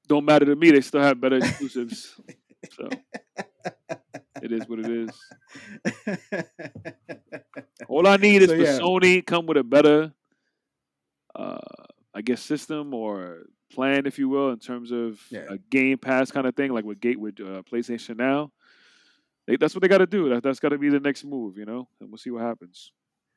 Don't 0.07 0.25
matter 0.25 0.45
to 0.47 0.57
me. 0.57 0.71
They 0.71 0.81
still 0.81 1.01
have 1.03 1.21
better 1.21 1.37
exclusives. 1.37 2.21
so 2.77 2.89
it 4.43 4.53
is 4.53 4.69
what 4.69 4.81
it 4.81 4.91
is. 4.91 6.45
All 7.89 8.07
I 8.07 8.17
need 8.17 8.43
is 8.43 8.51
So, 8.51 8.57
for 8.57 8.63
yeah. 8.63 8.79
Sony 8.79 9.25
come 9.25 9.47
with 9.47 9.57
a 9.57 9.65
better, 9.65 10.13
uh, 11.35 11.59
I 12.15 12.23
guess, 12.23 12.43
system 12.43 12.93
or 12.95 13.47
plan, 13.73 14.07
if 14.07 14.19
you 14.19 14.29
will, 14.29 14.51
in 14.51 14.59
terms 14.59 14.91
of 14.93 15.21
Yeah. 15.31 15.47
a 15.49 15.59
Game 15.59 15.99
Pass 15.99 16.31
kind 16.31 16.47
of 16.47 16.55
thing, 16.55 16.73
like 16.73 16.85
with 16.85 17.01
Gate 17.01 17.19
with 17.19 17.41
uh, 17.41 17.63
PlayStation 17.63 18.17
now. 18.17 18.53
They, 19.47 19.57
that's 19.57 19.75
what 19.75 19.83
they 19.83 19.89
got 19.89 19.99
to 19.99 20.07
do. 20.07 20.31
That, 20.31 20.43
that's 20.43 20.61
got 20.61 20.71
to 20.71 20.79
be 20.79 20.89
the 20.89 21.01
next 21.01 21.25
move, 21.25 21.59
you 21.59 21.65
know. 21.67 21.89
And 22.01 22.11
we'll 22.11 22.19
see 22.19 22.31
what 22.31 22.43
happens. 22.43 22.93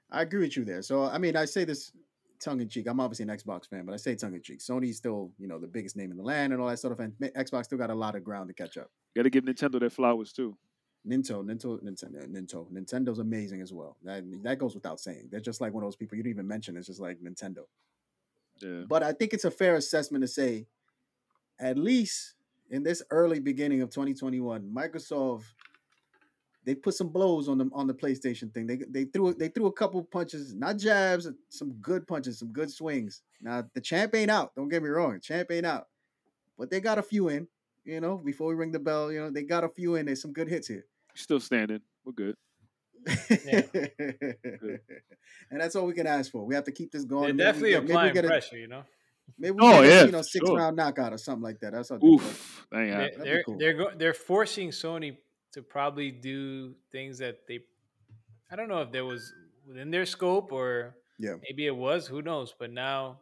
I 0.09 0.21
agree 0.21 0.39
with 0.41 0.55
you 0.55 0.63
there. 0.63 0.81
So 0.81 1.03
I 1.03 1.17
mean, 1.17 1.35
I 1.35 1.43
say 1.45 1.65
this 1.65 1.91
tongue 2.39 2.61
in 2.61 2.69
cheek. 2.69 2.87
I'm 2.87 2.99
obviously 2.99 3.23
an 3.23 3.29
Xbox 3.29 3.67
fan, 3.67 3.85
but 3.85 3.93
I 3.93 3.97
say 3.97 4.15
tongue 4.15 4.33
in 4.33 4.41
cheek. 4.41 4.59
Sony's 4.59 4.97
still, 4.97 5.31
you 5.37 5.47
know, 5.47 5.59
the 5.59 5.67
biggest 5.67 5.95
name 5.95 6.11
in 6.11 6.17
the 6.17 6.23
land 6.23 6.53
and 6.53 6.61
all 6.61 6.67
that 6.67 6.79
sort 6.79 6.91
of 6.91 6.97
thing. 6.97 7.13
Xbox 7.35 7.65
still 7.65 7.77
got 7.77 7.89
a 7.89 7.95
lot 7.95 8.15
of 8.15 8.23
ground 8.23 8.49
to 8.49 8.53
catch 8.53 8.77
up. 8.77 8.89
Got 9.15 9.23
to 9.23 9.29
give 9.29 9.43
Nintendo 9.43 9.79
their 9.79 9.89
flowers 9.89 10.31
too. 10.31 10.57
Nintendo, 11.07 11.43
Nintendo, 11.43 11.81
Nintendo, 11.81 12.27
Nintendo, 12.27 12.71
Nintendo's 12.71 13.19
amazing 13.19 13.61
as 13.61 13.71
well. 13.71 13.97
That 14.03 14.23
that 14.43 14.59
goes 14.59 14.75
without 14.75 14.99
saying. 14.99 15.29
They're 15.31 15.39
just 15.39 15.61
like 15.61 15.73
one 15.73 15.83
of 15.83 15.87
those 15.87 15.95
people 15.95 16.17
you 16.17 16.23
didn't 16.23 16.35
even 16.35 16.47
mention. 16.47 16.75
It's 16.75 16.87
just 16.87 16.99
like 16.99 17.19
Nintendo. 17.19 17.63
Yeah. 18.61 18.83
But 18.87 19.03
I 19.03 19.13
think 19.13 19.33
it's 19.33 19.45
a 19.45 19.51
fair 19.51 19.75
assessment 19.75 20.23
to 20.23 20.27
say, 20.27 20.67
at 21.59 21.77
least 21.77 22.35
in 22.69 22.83
this 22.83 23.01
early 23.11 23.39
beginning 23.39 23.81
of 23.81 23.89
2021, 23.89 24.69
Microsoft 24.75 25.43
they 26.67 26.75
put 26.75 26.93
some 26.93 27.07
blows 27.07 27.47
on 27.47 27.57
the 27.57 27.69
on 27.71 27.87
the 27.87 27.93
PlayStation 27.93 28.53
thing. 28.53 28.67
They 28.67 28.75
they 28.89 29.05
threw 29.05 29.33
they 29.33 29.47
threw 29.47 29.67
a 29.67 29.71
couple 29.71 30.03
punches, 30.03 30.53
not 30.53 30.77
jabs, 30.77 31.25
uh, 31.25 31.31
some 31.47 31.71
good 31.81 32.05
punches, 32.05 32.39
some 32.39 32.51
good 32.51 32.69
swings. 32.69 33.21
Now 33.41 33.63
the 33.73 33.79
champ 33.79 34.13
ain't 34.13 34.29
out. 34.29 34.53
Don't 34.53 34.67
get 34.67 34.83
me 34.83 34.89
wrong, 34.89 35.21
champ 35.21 35.49
ain't 35.49 35.65
out, 35.65 35.87
but 36.57 36.69
they 36.69 36.81
got 36.81 36.97
a 36.97 37.01
few 37.01 37.29
in. 37.29 37.47
You 37.85 38.01
know, 38.01 38.17
before 38.17 38.49
we 38.49 38.55
ring 38.55 38.73
the 38.73 38.79
bell, 38.79 39.13
you 39.13 39.21
know 39.21 39.29
they 39.29 39.43
got 39.43 39.63
a 39.63 39.69
few 39.69 39.95
in. 39.95 40.07
There's 40.07 40.21
some 40.21 40.33
good 40.33 40.49
hits 40.49 40.67
here. 40.67 40.85
Still 41.15 41.39
standing. 41.39 41.79
We're 42.03 42.11
good. 42.11 42.35
and 45.49 45.61
that's 45.61 45.77
all 45.77 45.85
we 45.85 45.93
can 45.93 46.05
ask 46.05 46.29
for. 46.29 46.45
We 46.45 46.53
have 46.53 46.65
to 46.65 46.73
keep 46.73 46.91
this 46.91 47.05
going. 47.05 47.37
They're 47.37 47.47
definitely 47.47 47.75
maybe, 47.75 47.85
applying 47.85 48.13
maybe 48.13 48.27
pressure, 48.27 48.57
you 48.57 48.67
know. 48.67 48.83
Maybe 49.39 49.53
we 49.53 49.59
oh 49.61 49.81
get 49.83 49.89
yeah, 49.89 50.01
a, 50.01 50.05
you 50.07 50.11
know 50.11 50.21
six 50.21 50.45
sure. 50.45 50.57
round 50.57 50.75
knockout 50.75 51.13
or 51.13 51.17
something 51.17 51.43
like 51.43 51.61
that. 51.61 51.71
That's 51.71 51.87
how 51.87 51.99
Oof, 52.03 52.65
dang, 52.73 52.89
They, 52.97 53.11
be 53.15 53.23
they're 53.23 53.43
cool. 53.43 53.57
they're 53.57 53.73
go- 53.73 53.91
they're 53.95 54.13
forcing 54.13 54.71
Sony 54.71 55.15
to 55.53 55.61
probably 55.61 56.11
do 56.11 56.75
things 56.91 57.17
that 57.19 57.47
they. 57.47 57.59
I 58.51 58.55
don't 58.55 58.69
know 58.69 58.81
if 58.81 58.91
there 58.91 59.05
was 59.05 59.31
within 59.67 59.91
their 59.91 60.05
scope 60.05 60.51
or 60.51 60.95
Yeah. 61.19 61.35
maybe 61.41 61.65
it 61.67 61.75
was. 61.75 62.07
Who 62.07 62.21
knows? 62.21 62.53
But 62.57 62.71
now, 62.71 63.19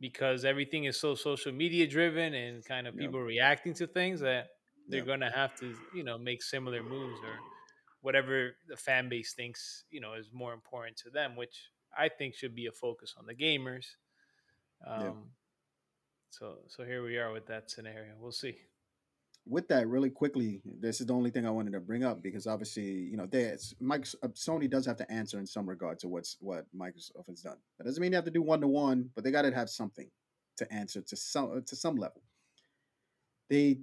because 0.00 0.44
everything 0.44 0.84
is 0.84 0.98
so 0.98 1.14
social 1.14 1.52
media 1.52 1.86
driven 1.86 2.34
and 2.34 2.64
kind 2.64 2.86
of 2.86 2.94
Yeah. 2.94 3.02
people 3.06 3.20
reacting 3.22 3.74
to 3.74 3.86
things, 3.86 4.20
that 4.20 4.50
they're 4.88 5.00
Yeah. 5.00 5.06
going 5.06 5.20
to 5.20 5.30
have 5.30 5.54
to 5.56 5.76
you 5.94 6.02
know 6.04 6.18
make 6.18 6.42
similar 6.42 6.82
moves 6.82 7.20
or 7.22 7.38
whatever 8.00 8.56
the 8.68 8.76
fan 8.76 9.08
base 9.08 9.34
thinks 9.34 9.84
you 9.90 10.00
know 10.00 10.14
is 10.14 10.32
more 10.32 10.52
important 10.54 10.96
to 10.98 11.10
them, 11.10 11.36
which 11.36 11.70
I 11.96 12.08
think 12.08 12.34
should 12.34 12.54
be 12.54 12.66
a 12.66 12.72
focus 12.72 13.14
on 13.16 13.26
the 13.26 13.34
gamers. 13.34 13.96
Um, 14.86 15.02
Yeah. 15.02 15.14
So 16.30 16.64
so 16.68 16.84
here 16.84 17.02
we 17.02 17.18
are 17.18 17.32
with 17.32 17.46
that 17.46 17.70
scenario. 17.70 18.16
We'll 18.18 18.32
see. 18.32 18.56
With 19.48 19.68
that 19.68 19.88
really 19.88 20.10
quickly 20.10 20.60
this 20.80 21.00
is 21.00 21.06
the 21.06 21.12
only 21.12 21.30
thing 21.30 21.46
i 21.46 21.50
wanted 21.50 21.72
to 21.72 21.80
bring 21.80 22.04
up 22.04 22.22
because 22.22 22.46
obviously 22.46 22.82
you 22.82 23.16
know 23.16 23.26
there's 23.26 23.74
Mike, 23.80 24.06
uh, 24.22 24.28
sony 24.28 24.68
does 24.70 24.86
have 24.86 24.96
to 24.96 25.10
answer 25.10 25.38
in 25.38 25.46
some 25.46 25.68
regard 25.68 25.98
to 26.00 26.08
what's 26.08 26.36
what 26.40 26.66
microsoft 26.76 27.28
has 27.28 27.42
done. 27.42 27.56
That 27.78 27.84
doesn't 27.84 28.00
mean 28.00 28.12
they 28.12 28.16
have 28.16 28.24
to 28.26 28.30
do 28.30 28.42
one-to-one 28.42 29.10
but 29.14 29.24
they 29.24 29.30
got 29.30 29.42
to 29.42 29.54
have 29.54 29.70
something 29.70 30.10
to 30.56 30.72
answer 30.72 31.00
to 31.00 31.16
some 31.16 31.62
to 31.64 31.76
some 31.76 31.96
level. 31.96 32.22
They 33.48 33.78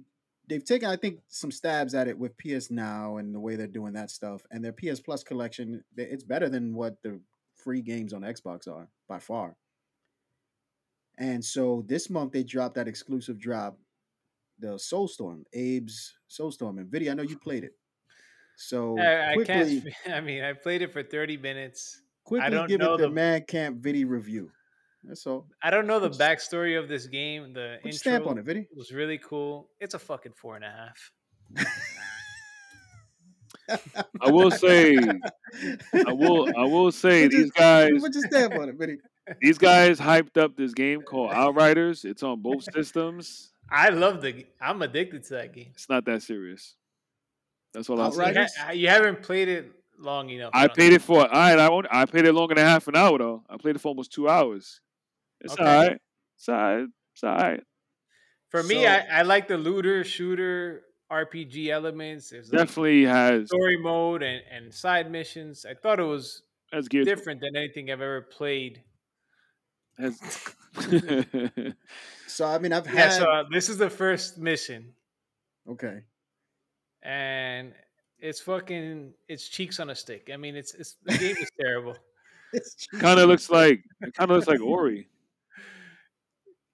they've 0.48 0.64
taken 0.64 0.88
i 0.88 0.96
think 0.96 1.18
some 1.28 1.50
stabs 1.50 1.94
at 1.94 2.06
it 2.06 2.16
with 2.16 2.36
ps 2.38 2.70
now 2.70 3.16
and 3.16 3.34
the 3.34 3.40
way 3.40 3.56
they're 3.56 3.66
doing 3.66 3.94
that 3.94 4.10
stuff 4.10 4.42
and 4.52 4.64
their 4.64 4.72
ps 4.72 5.00
plus 5.00 5.24
collection 5.24 5.82
it's 5.96 6.22
better 6.22 6.48
than 6.48 6.72
what 6.72 7.02
the 7.02 7.20
free 7.56 7.82
games 7.82 8.12
on 8.12 8.22
xbox 8.22 8.68
are 8.68 8.88
by 9.08 9.18
far. 9.18 9.56
And 11.18 11.44
so 11.44 11.82
this 11.86 12.10
month 12.10 12.32
they 12.32 12.44
dropped 12.44 12.74
that 12.74 12.88
exclusive 12.88 13.38
drop 13.38 13.78
the 14.58 14.74
Soulstorm, 14.76 15.42
Abe's 15.54 16.14
Soulstorm, 16.30 16.78
and 16.78 16.90
video. 16.90 17.12
I 17.12 17.14
know 17.14 17.22
you 17.22 17.38
played 17.38 17.64
it. 17.64 17.72
So 18.56 18.98
I, 18.98 19.30
I 19.30 19.34
quickly, 19.34 19.82
can't. 20.04 20.16
I 20.16 20.20
mean, 20.20 20.42
I 20.42 20.52
played 20.54 20.82
it 20.82 20.92
for 20.92 21.02
thirty 21.02 21.36
minutes. 21.36 22.00
quickly 22.24 22.50
don't 22.50 22.68
give 22.68 22.80
know 22.80 22.94
it 22.94 22.98
the, 22.98 23.08
the- 23.08 23.12
Man 23.14 23.42
Camp 23.46 23.80
Viddy 23.82 24.08
review. 24.08 24.50
That's 25.04 25.24
all. 25.26 25.46
I 25.62 25.70
don't 25.70 25.86
know 25.86 26.00
the 26.00 26.08
Put- 26.10 26.18
backstory 26.18 26.78
of 26.82 26.88
this 26.88 27.06
game. 27.06 27.52
The 27.52 27.74
intro 27.76 27.92
stamp 27.92 28.26
on 28.26 28.38
it, 28.38 28.44
Viddy. 28.44 28.66
was 28.74 28.90
really 28.92 29.18
cool. 29.18 29.68
It's 29.78 29.94
a 29.94 29.98
fucking 29.98 30.32
four 30.32 30.56
and 30.56 30.64
a 30.64 30.70
half. 30.70 31.66
I 34.20 34.30
will 34.30 34.50
say, 34.50 34.96
I 36.06 36.12
will, 36.12 36.48
I 36.56 36.64
will 36.64 36.92
say, 36.92 37.24
Put 37.24 37.32
your- 37.32 37.42
these 37.42 37.50
guys, 37.52 37.90
Put 38.00 38.14
your 38.14 38.24
stamp 38.30 38.54
on 38.54 38.68
it, 38.68 38.78
Viddy. 38.78 38.96
these 39.40 39.58
guys 39.58 39.98
hyped 39.98 40.36
up 40.40 40.56
this 40.56 40.72
game 40.72 41.02
called 41.02 41.32
Outriders. 41.32 42.04
It's 42.04 42.22
on 42.22 42.40
both 42.42 42.64
systems. 42.72 43.52
I 43.70 43.88
love 43.90 44.22
the. 44.22 44.46
I'm 44.60 44.80
addicted 44.82 45.24
to 45.24 45.34
that 45.34 45.52
game. 45.54 45.68
It's 45.74 45.88
not 45.88 46.04
that 46.06 46.22
serious. 46.22 46.76
That's 47.74 47.90
all 47.90 48.00
I'll 48.00 48.08
You, 48.08 48.14
say. 48.14 48.22
Outriders? 48.22 48.56
ha- 48.56 48.70
you 48.72 48.88
haven't 48.88 49.22
played 49.22 49.48
it 49.48 49.70
long 49.98 50.30
enough. 50.30 50.50
I 50.54 50.66
don't 50.66 50.74
played 50.76 50.90
think. 50.90 51.02
it 51.02 51.04
for 51.04 51.20
all 51.20 51.26
right. 51.28 51.58
I 51.58 51.68
won't, 51.68 51.86
I 51.90 52.04
played 52.06 52.24
it 52.26 52.32
longer 52.32 52.54
than 52.54 52.64
half 52.64 52.86
an 52.88 52.96
hour 52.96 53.18
though. 53.18 53.42
I 53.50 53.56
played 53.56 53.76
it 53.76 53.80
for 53.80 53.88
almost 53.88 54.12
two 54.12 54.28
hours. 54.28 54.80
It's 55.40 55.52
Okay. 55.54 55.62
all 55.64 55.82
right. 55.88 56.00
It's 56.36 56.48
all 56.48 56.54
right. 56.56 56.86
It's 57.14 57.24
all 57.24 57.36
right. 57.36 57.62
For 58.50 58.62
me, 58.62 58.84
So- 58.84 58.88
I, 58.88 59.06
I 59.12 59.22
like 59.22 59.48
the 59.48 59.58
looter 59.58 60.04
shooter 60.04 60.82
RPG 61.10 61.68
elements. 61.68 62.30
There's 62.30 62.52
like 62.52 62.60
Definitely 62.66 63.04
has 63.04 63.48
story 63.48 63.76
mode 63.76 64.22
and, 64.22 64.42
and 64.50 64.72
side 64.72 65.10
missions. 65.10 65.66
I 65.68 65.74
thought 65.74 65.98
it 66.00 66.04
was 66.04 66.42
has 66.72 66.88
geared 66.88 67.06
different 67.06 67.40
than 67.40 67.56
anything 67.56 67.90
I've 67.90 68.00
ever 68.00 68.22
played. 68.22 68.82
Has, 69.98 70.18
So 72.26 72.46
I 72.46 72.58
mean, 72.58 72.72
I've 72.72 72.86
had. 72.86 72.96
Yeah, 72.96 73.02
had 73.04 73.12
so 73.12 73.30
uh, 73.30 73.44
this 73.50 73.68
is 73.68 73.78
the 73.78 73.90
first 73.90 74.38
mission, 74.38 74.92
okay. 75.68 76.00
and 77.02 77.72
it's 78.18 78.40
fucking 78.40 79.12
it's 79.28 79.48
cheeks 79.48 79.80
on 79.80 79.90
a 79.90 79.94
stick. 79.94 80.30
I 80.32 80.36
mean, 80.36 80.56
it's 80.56 80.74
it's 80.74 80.96
the 81.04 81.16
game 81.18 81.36
is 81.36 81.50
terrible. 81.60 81.96
It's 82.52 82.86
kind 83.00 83.18
of 83.18 83.28
looks 83.28 83.50
like 83.50 83.82
it 84.00 84.14
kind 84.14 84.30
of 84.30 84.36
looks 84.36 84.46
like 84.46 84.60
Ori. 84.60 85.08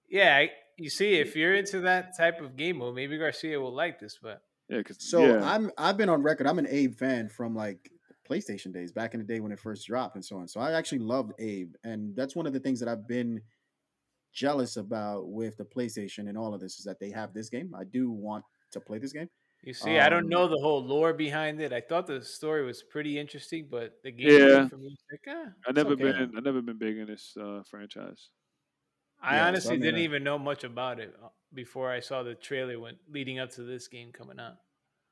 Yeah, 0.07 0.45
you 0.77 0.89
see, 0.89 1.15
if 1.15 1.35
you're 1.35 1.55
into 1.55 1.81
that 1.81 2.15
type 2.15 2.39
of 2.39 2.55
game 2.55 2.77
mode, 2.77 2.95
maybe 2.95 3.17
Garcia 3.17 3.59
will 3.59 3.73
like 3.73 3.99
this. 3.99 4.19
But 4.21 4.43
Yeah, 4.69 4.77
because 4.77 4.97
So 4.99 5.25
yeah. 5.25 5.43
I'm 5.43 5.71
I've 5.77 5.97
been 5.97 6.09
on 6.09 6.21
record. 6.21 6.45
I'm 6.45 6.59
an 6.59 6.67
Abe 6.69 6.95
fan 6.95 7.27
from 7.27 7.55
like 7.55 7.89
PlayStation 8.29 8.71
days, 8.71 8.91
back 8.91 9.13
in 9.13 9.19
the 9.19 9.25
day 9.25 9.39
when 9.39 9.51
it 9.51 9.59
first 9.59 9.87
dropped 9.87 10.15
and 10.15 10.23
so 10.23 10.37
on. 10.37 10.47
So 10.47 10.59
I 10.59 10.73
actually 10.73 10.99
loved 10.99 11.33
Abe, 11.39 11.73
and 11.83 12.15
that's 12.15 12.35
one 12.35 12.45
of 12.45 12.53
the 12.53 12.59
things 12.59 12.79
that 12.79 12.87
I've 12.87 13.07
been 13.07 13.41
jealous 14.33 14.77
about 14.77 15.29
with 15.29 15.57
the 15.57 15.65
PlayStation 15.65 16.29
and 16.29 16.37
all 16.37 16.53
of 16.53 16.61
this 16.61 16.79
is 16.79 16.85
that 16.85 16.99
they 16.99 17.11
have 17.11 17.33
this 17.33 17.49
game. 17.49 17.73
I 17.75 17.83
do 17.85 18.11
want 18.11 18.45
to 18.71 18.81
play 18.81 18.99
this 18.99 19.13
game. 19.13 19.29
you 19.61 19.73
see, 19.73 19.99
I 19.99 20.09
don't 20.09 20.27
Um, 20.27 20.29
know 20.29 20.47
the 20.47 20.59
whole 20.59 20.83
lore 20.85 21.13
behind 21.13 21.61
it. 21.61 21.71
I 21.73 21.81
thought 21.81 22.07
the 22.07 22.23
story 22.23 22.65
was 22.65 22.83
pretty 22.83 23.17
interesting, 23.17 23.67
but 23.69 24.01
the 24.03 24.11
game 24.11 24.61
Yeah. 24.61 24.69
for 24.69 24.77
me, 24.77 24.95
like, 25.11 25.21
ah, 25.29 25.53
I 25.67 25.71
never 25.71 25.95
okay. 25.95 25.97
been 25.97 26.37
I 26.37 26.39
never 26.41 26.61
been 26.61 26.77
big 26.77 26.97
in 26.97 27.07
this 27.07 27.35
uh, 27.37 27.63
franchise. 27.69 28.31
I 29.19 29.39
Yeah, 29.39 29.53
so 29.55 29.71
I 29.71 29.75
honestly 29.75 29.77
mean, 29.77 29.93
didn't 29.93 29.99
uh, 29.99 30.01
even 30.01 30.23
know 30.23 30.37
much 30.37 30.63
about 30.63 30.99
it 30.99 31.15
uh, 31.21 31.29
before 31.53 31.89
I 31.89 31.99
saw 31.99 32.21
the 32.23 32.35
trailer 32.35 32.79
when 32.79 32.99
leading 33.07 33.39
up 33.39 33.49
to 33.51 33.63
this 33.63 33.87
game 33.87 34.11
coming 34.11 34.39
out. 34.39 34.57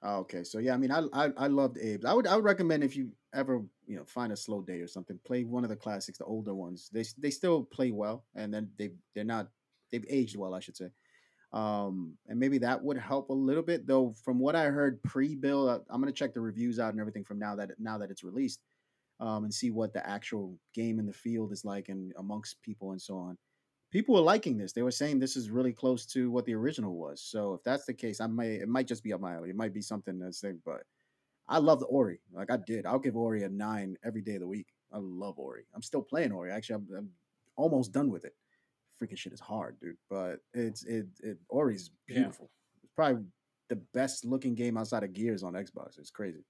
Okay, 0.03 0.43
so 0.43 0.57
yeah, 0.57 0.73
I 0.73 0.77
mean, 0.77 0.91
I, 0.91 1.03
I 1.13 1.29
I 1.37 1.47
loved 1.47 1.77
Abe. 1.79 2.05
I 2.05 2.13
would 2.15 2.25
I 2.25 2.35
would 2.35 2.43
recommend 2.43 2.83
if 2.83 2.95
you 2.95 3.11
ever 3.35 3.61
you 3.85 3.97
know 3.97 4.03
find 4.05 4.33
a 4.33 4.35
slow 4.37 4.61
day 4.61 4.79
or 4.81 4.87
something, 4.87 5.19
play 5.25 5.43
one 5.43 5.63
of 5.63 5.69
the 5.69 5.75
classics, 5.75 6.17
the 6.17 6.25
older 6.25 6.55
ones. 6.55 6.89
They 6.91 7.03
they 7.19 7.29
still 7.29 7.63
play 7.65 7.91
well, 7.91 8.25
and 8.35 8.51
then 8.51 8.71
they 8.79 8.91
they're 9.13 9.23
not 9.23 9.47
they've 9.91 10.05
aged 10.09 10.37
well, 10.37 10.55
I 10.55 10.59
should 10.59 10.75
say. 10.75 10.87
Um, 11.53 12.17
and 12.27 12.39
maybe 12.39 12.57
that 12.59 12.83
would 12.83 12.97
help 12.97 13.29
a 13.29 13.33
little 13.33 13.63
bit, 13.63 13.85
though. 13.85 14.13
From 14.23 14.39
what 14.39 14.55
I 14.55 14.65
heard 14.65 15.03
pre-build, 15.03 15.69
uh, 15.69 15.79
I'm 15.89 16.01
gonna 16.01 16.11
check 16.13 16.33
the 16.33 16.41
reviews 16.41 16.79
out 16.79 16.93
and 16.93 16.99
everything 16.99 17.23
from 17.23 17.37
now 17.39 17.55
that 17.57 17.71
now 17.79 17.99
that 17.99 18.09
it's 18.09 18.23
released, 18.23 18.61
um, 19.19 19.43
and 19.43 19.53
see 19.53 19.69
what 19.71 19.93
the 19.93 20.07
actual 20.09 20.57
game 20.73 20.99
in 20.99 21.05
the 21.05 21.13
field 21.13 21.51
is 21.51 21.63
like 21.65 21.89
and 21.89 22.11
amongst 22.17 22.61
people 22.63 22.91
and 22.91 23.01
so 23.01 23.17
on. 23.17 23.37
People 23.91 24.15
were 24.15 24.21
liking 24.21 24.57
this. 24.57 24.71
They 24.71 24.83
were 24.83 24.91
saying 24.91 25.19
this 25.19 25.35
is 25.35 25.49
really 25.49 25.73
close 25.73 26.05
to 26.07 26.31
what 26.31 26.45
the 26.45 26.55
original 26.55 26.95
was. 26.95 27.21
So 27.21 27.53
if 27.55 27.63
that's 27.63 27.85
the 27.85 27.93
case, 27.93 28.21
I 28.21 28.27
may 28.27 28.55
it 28.55 28.69
might 28.69 28.87
just 28.87 29.03
be 29.03 29.11
up 29.13 29.19
my 29.21 29.35
alley. 29.35 29.49
It 29.49 29.55
might 29.55 29.73
be 29.73 29.81
something 29.81 30.17
that's 30.17 30.39
there, 30.39 30.55
but 30.65 30.83
I 31.49 31.57
love 31.57 31.79
the 31.81 31.87
Ori. 31.87 32.19
Like 32.33 32.49
I 32.51 32.57
did. 32.65 32.85
I'll 32.85 32.99
give 32.99 33.17
Ori 33.17 33.43
a 33.43 33.49
nine 33.49 33.97
every 34.05 34.21
day 34.21 34.35
of 34.35 34.41
the 34.41 34.47
week. 34.47 34.67
I 34.93 34.97
love 34.99 35.37
Ori. 35.39 35.63
I'm 35.75 35.81
still 35.81 36.01
playing 36.01 36.31
Ori. 36.31 36.51
Actually, 36.51 36.75
I'm, 36.75 36.87
I'm 36.97 37.09
almost 37.57 37.91
done 37.91 38.09
with 38.09 38.23
it. 38.23 38.33
Freaking 39.01 39.17
shit 39.17 39.33
is 39.33 39.39
hard, 39.41 39.77
dude. 39.81 39.97
But 40.09 40.39
it's 40.53 40.83
it 40.85 41.07
it 41.21 41.37
Ori's 41.49 41.91
Yeah. 42.07 42.15
beautiful. 42.15 42.49
It's 42.83 42.93
probably 42.95 43.23
the 43.67 43.75
best 43.93 44.23
looking 44.25 44.55
game 44.55 44.77
outside 44.77 45.03
of 45.03 45.11
Gears 45.13 45.43
on 45.43 45.53
Xbox. 45.53 45.99
It's 45.99 46.11
crazy. 46.11 46.45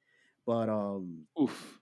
But 0.46 0.70
um 0.70 1.26
Oof. 1.42 1.81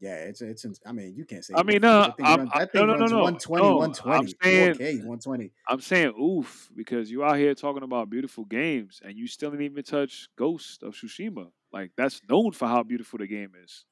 Yeah, 0.00 0.14
it's 0.16 0.40
it's. 0.40 0.64
I 0.86 0.92
mean, 0.92 1.14
you 1.14 1.24
can't 1.24 1.44
say. 1.44 1.54
I 1.56 1.62
mean, 1.62 1.80
no, 1.82 2.02
That 2.02 2.16
thing 2.16 2.26
I'm- 2.26 2.38
runs, 2.40 2.50
I- 2.54 2.58
that 2.64 2.74
no, 2.74 2.86
no, 2.86 2.94
no, 2.94 2.98
runs 3.00 3.10
no, 3.12 3.18
120, 3.18 3.62
no, 3.62 3.68
I'm 3.70 3.76
120, 3.92 4.34
saying- 4.42 4.74
4K, 4.74 4.94
120. 5.04 5.52
I'm 5.68 5.80
saying 5.80 6.14
oof 6.20 6.70
because 6.74 7.10
you 7.10 7.22
out 7.24 7.36
here 7.36 7.54
talking 7.54 7.82
about 7.82 8.08
beautiful 8.10 8.44
games 8.44 9.00
and 9.04 9.16
you 9.16 9.26
still 9.26 9.50
didn't 9.50 9.66
even 9.66 9.84
touch 9.84 10.28
Ghost 10.36 10.82
of 10.82 10.94
Tsushima. 10.94 11.48
Like 11.72 11.92
that's 11.96 12.20
known 12.28 12.50
for 12.50 12.66
how 12.66 12.82
beautiful 12.82 13.20
the 13.20 13.28
game 13.28 13.52
is. 13.62 13.84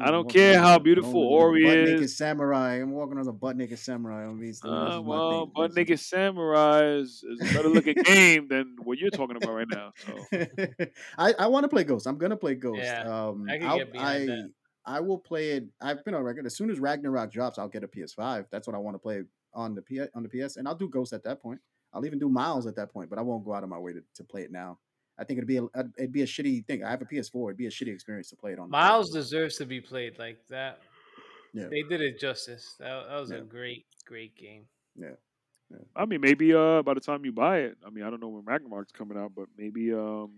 I 0.00 0.12
don't 0.12 0.30
care 0.30 0.60
how 0.60 0.78
beautiful 0.78 1.20
Ori 1.20 1.64
butt 1.64 1.76
naked 1.76 2.00
is. 2.02 2.16
samurai. 2.16 2.76
I'm 2.76 2.92
walking 2.92 3.18
on 3.18 3.26
a 3.26 3.32
butt 3.32 3.56
naked 3.56 3.80
samurai 3.80 4.26
on 4.26 4.38
these. 4.38 4.64
Uh, 4.64 5.00
well, 5.02 5.46
but 5.46 5.72
nigga 5.72 5.98
Samurai 5.98 6.84
is, 7.00 7.24
is 7.28 7.40
a 7.50 7.54
better 7.54 7.68
looking 7.68 7.94
game 8.04 8.46
than 8.46 8.76
what 8.84 8.96
you're 8.98 9.10
talking 9.10 9.36
about 9.36 9.54
right 9.54 9.66
now. 9.68 9.92
So 10.06 10.24
I, 11.18 11.34
I 11.36 11.46
want 11.48 11.64
to 11.64 11.68
play 11.68 11.82
Ghost. 11.82 12.06
I'm 12.06 12.16
gonna 12.16 12.36
play 12.36 12.54
Ghost. 12.54 12.80
Yeah, 12.80 13.02
um, 13.28 13.46
I 13.50 13.58
can 13.58 13.66
I'll- 13.66 13.78
get 13.78 13.92
behind 13.92 14.22
I, 14.22 14.26
that. 14.36 14.50
I 14.88 15.00
will 15.00 15.18
play 15.18 15.50
it. 15.50 15.64
I've 15.80 16.04
been 16.04 16.14
on 16.14 16.22
record. 16.22 16.46
As 16.46 16.56
soon 16.56 16.70
as 16.70 16.80
Ragnarok 16.80 17.30
drops, 17.30 17.58
I'll 17.58 17.68
get 17.68 17.84
a 17.84 17.88
PS5. 17.88 18.46
That's 18.50 18.66
what 18.66 18.74
I 18.74 18.78
want 18.78 18.94
to 18.94 18.98
play 18.98 19.22
on 19.54 19.74
the 19.74 19.82
P 19.82 20.00
on 20.14 20.22
the 20.22 20.28
PS, 20.28 20.56
and 20.56 20.66
I'll 20.66 20.74
do 20.74 20.88
Ghost 20.88 21.12
at 21.12 21.22
that 21.24 21.40
point. 21.42 21.60
I'll 21.92 22.04
even 22.06 22.18
do 22.18 22.28
Miles 22.28 22.66
at 22.66 22.76
that 22.76 22.92
point, 22.92 23.08
but 23.10 23.18
I 23.18 23.22
won't 23.22 23.44
go 23.44 23.54
out 23.54 23.62
of 23.62 23.68
my 23.68 23.78
way 23.78 23.92
to, 23.92 24.02
to 24.16 24.24
play 24.24 24.42
it 24.42 24.50
now. 24.52 24.78
I 25.18 25.24
think 25.24 25.38
it'd 25.38 25.48
be 25.48 25.58
a 25.58 25.64
it'd 25.98 26.12
be 26.12 26.22
a 26.22 26.26
shitty 26.26 26.64
thing. 26.66 26.84
I 26.84 26.90
have 26.90 27.02
a 27.02 27.04
PS4. 27.06 27.48
It'd 27.48 27.56
be 27.56 27.66
a 27.66 27.70
shitty 27.70 27.92
experience 27.92 28.28
to 28.30 28.36
play 28.36 28.52
it 28.52 28.58
on. 28.58 28.70
Miles 28.70 29.10
deserves 29.10 29.56
to 29.56 29.66
be 29.66 29.80
played 29.80 30.18
like 30.18 30.38
that. 30.48 30.78
Yeah. 31.52 31.66
They 31.68 31.82
did 31.82 32.00
it 32.00 32.18
justice. 32.20 32.76
That, 32.78 33.08
that 33.08 33.20
was 33.20 33.30
Yeah. 33.30 33.38
a 33.38 33.40
great, 33.42 33.86
great 34.06 34.36
game. 34.36 34.64
Yeah. 34.96 35.14
I 35.96 36.06
mean, 36.06 36.20
maybe 36.22 36.54
uh, 36.54 36.82
by 36.82 36.94
the 36.94 37.00
time 37.00 37.24
you 37.26 37.32
buy 37.32 37.58
it, 37.58 37.76
I 37.86 37.90
mean, 37.90 38.04
I 38.04 38.10
don't 38.10 38.20
know 38.20 38.28
when 38.28 38.44
Ragnarok's 38.44 38.92
coming 38.92 39.18
out, 39.18 39.32
but 39.36 39.46
maybe 39.56 39.92
um, 39.92 40.30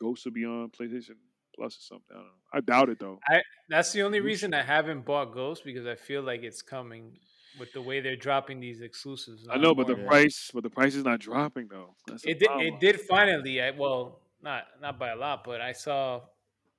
Ghost 0.00 0.24
will 0.24 0.32
be 0.32 0.44
on 0.44 0.70
PlayStation 0.70 1.14
Plus 1.54 1.76
or 1.76 1.80
something. 1.80 2.06
I 2.10 2.14
don't 2.14 2.24
know. 2.24 2.30
I 2.54 2.60
doubt 2.60 2.88
it 2.88 2.98
though. 2.98 3.20
I 3.28 3.42
that's 3.68 3.92
the 3.92 4.02
only 4.02 4.20
reason 4.20 4.54
I 4.54 4.62
haven't 4.62 5.04
bought 5.04 5.34
Ghost 5.34 5.64
because 5.64 5.86
I 5.86 5.94
feel 5.94 6.22
like 6.22 6.42
it's 6.42 6.62
coming 6.62 7.18
with 7.58 7.72
the 7.72 7.82
way 7.82 8.00
they're 8.00 8.16
dropping 8.16 8.60
these 8.60 8.80
exclusives. 8.80 9.46
I 9.50 9.58
know, 9.58 9.74
but 9.74 9.86
the 9.86 9.96
price, 9.96 10.50
but 10.52 10.62
the 10.62 10.70
price 10.70 10.94
is 10.94 11.04
not 11.04 11.20
dropping 11.20 11.68
though. 11.68 11.94
That's 12.06 12.24
it 12.24 12.38
did, 12.38 12.46
problem. 12.46 12.66
it 12.66 12.80
did 12.80 13.00
finally. 13.02 13.60
I, 13.60 13.70
well, 13.70 14.20
not 14.42 14.64
not 14.80 14.98
by 14.98 15.10
a 15.10 15.16
lot, 15.16 15.44
but 15.44 15.60
I 15.60 15.72
saw 15.72 16.20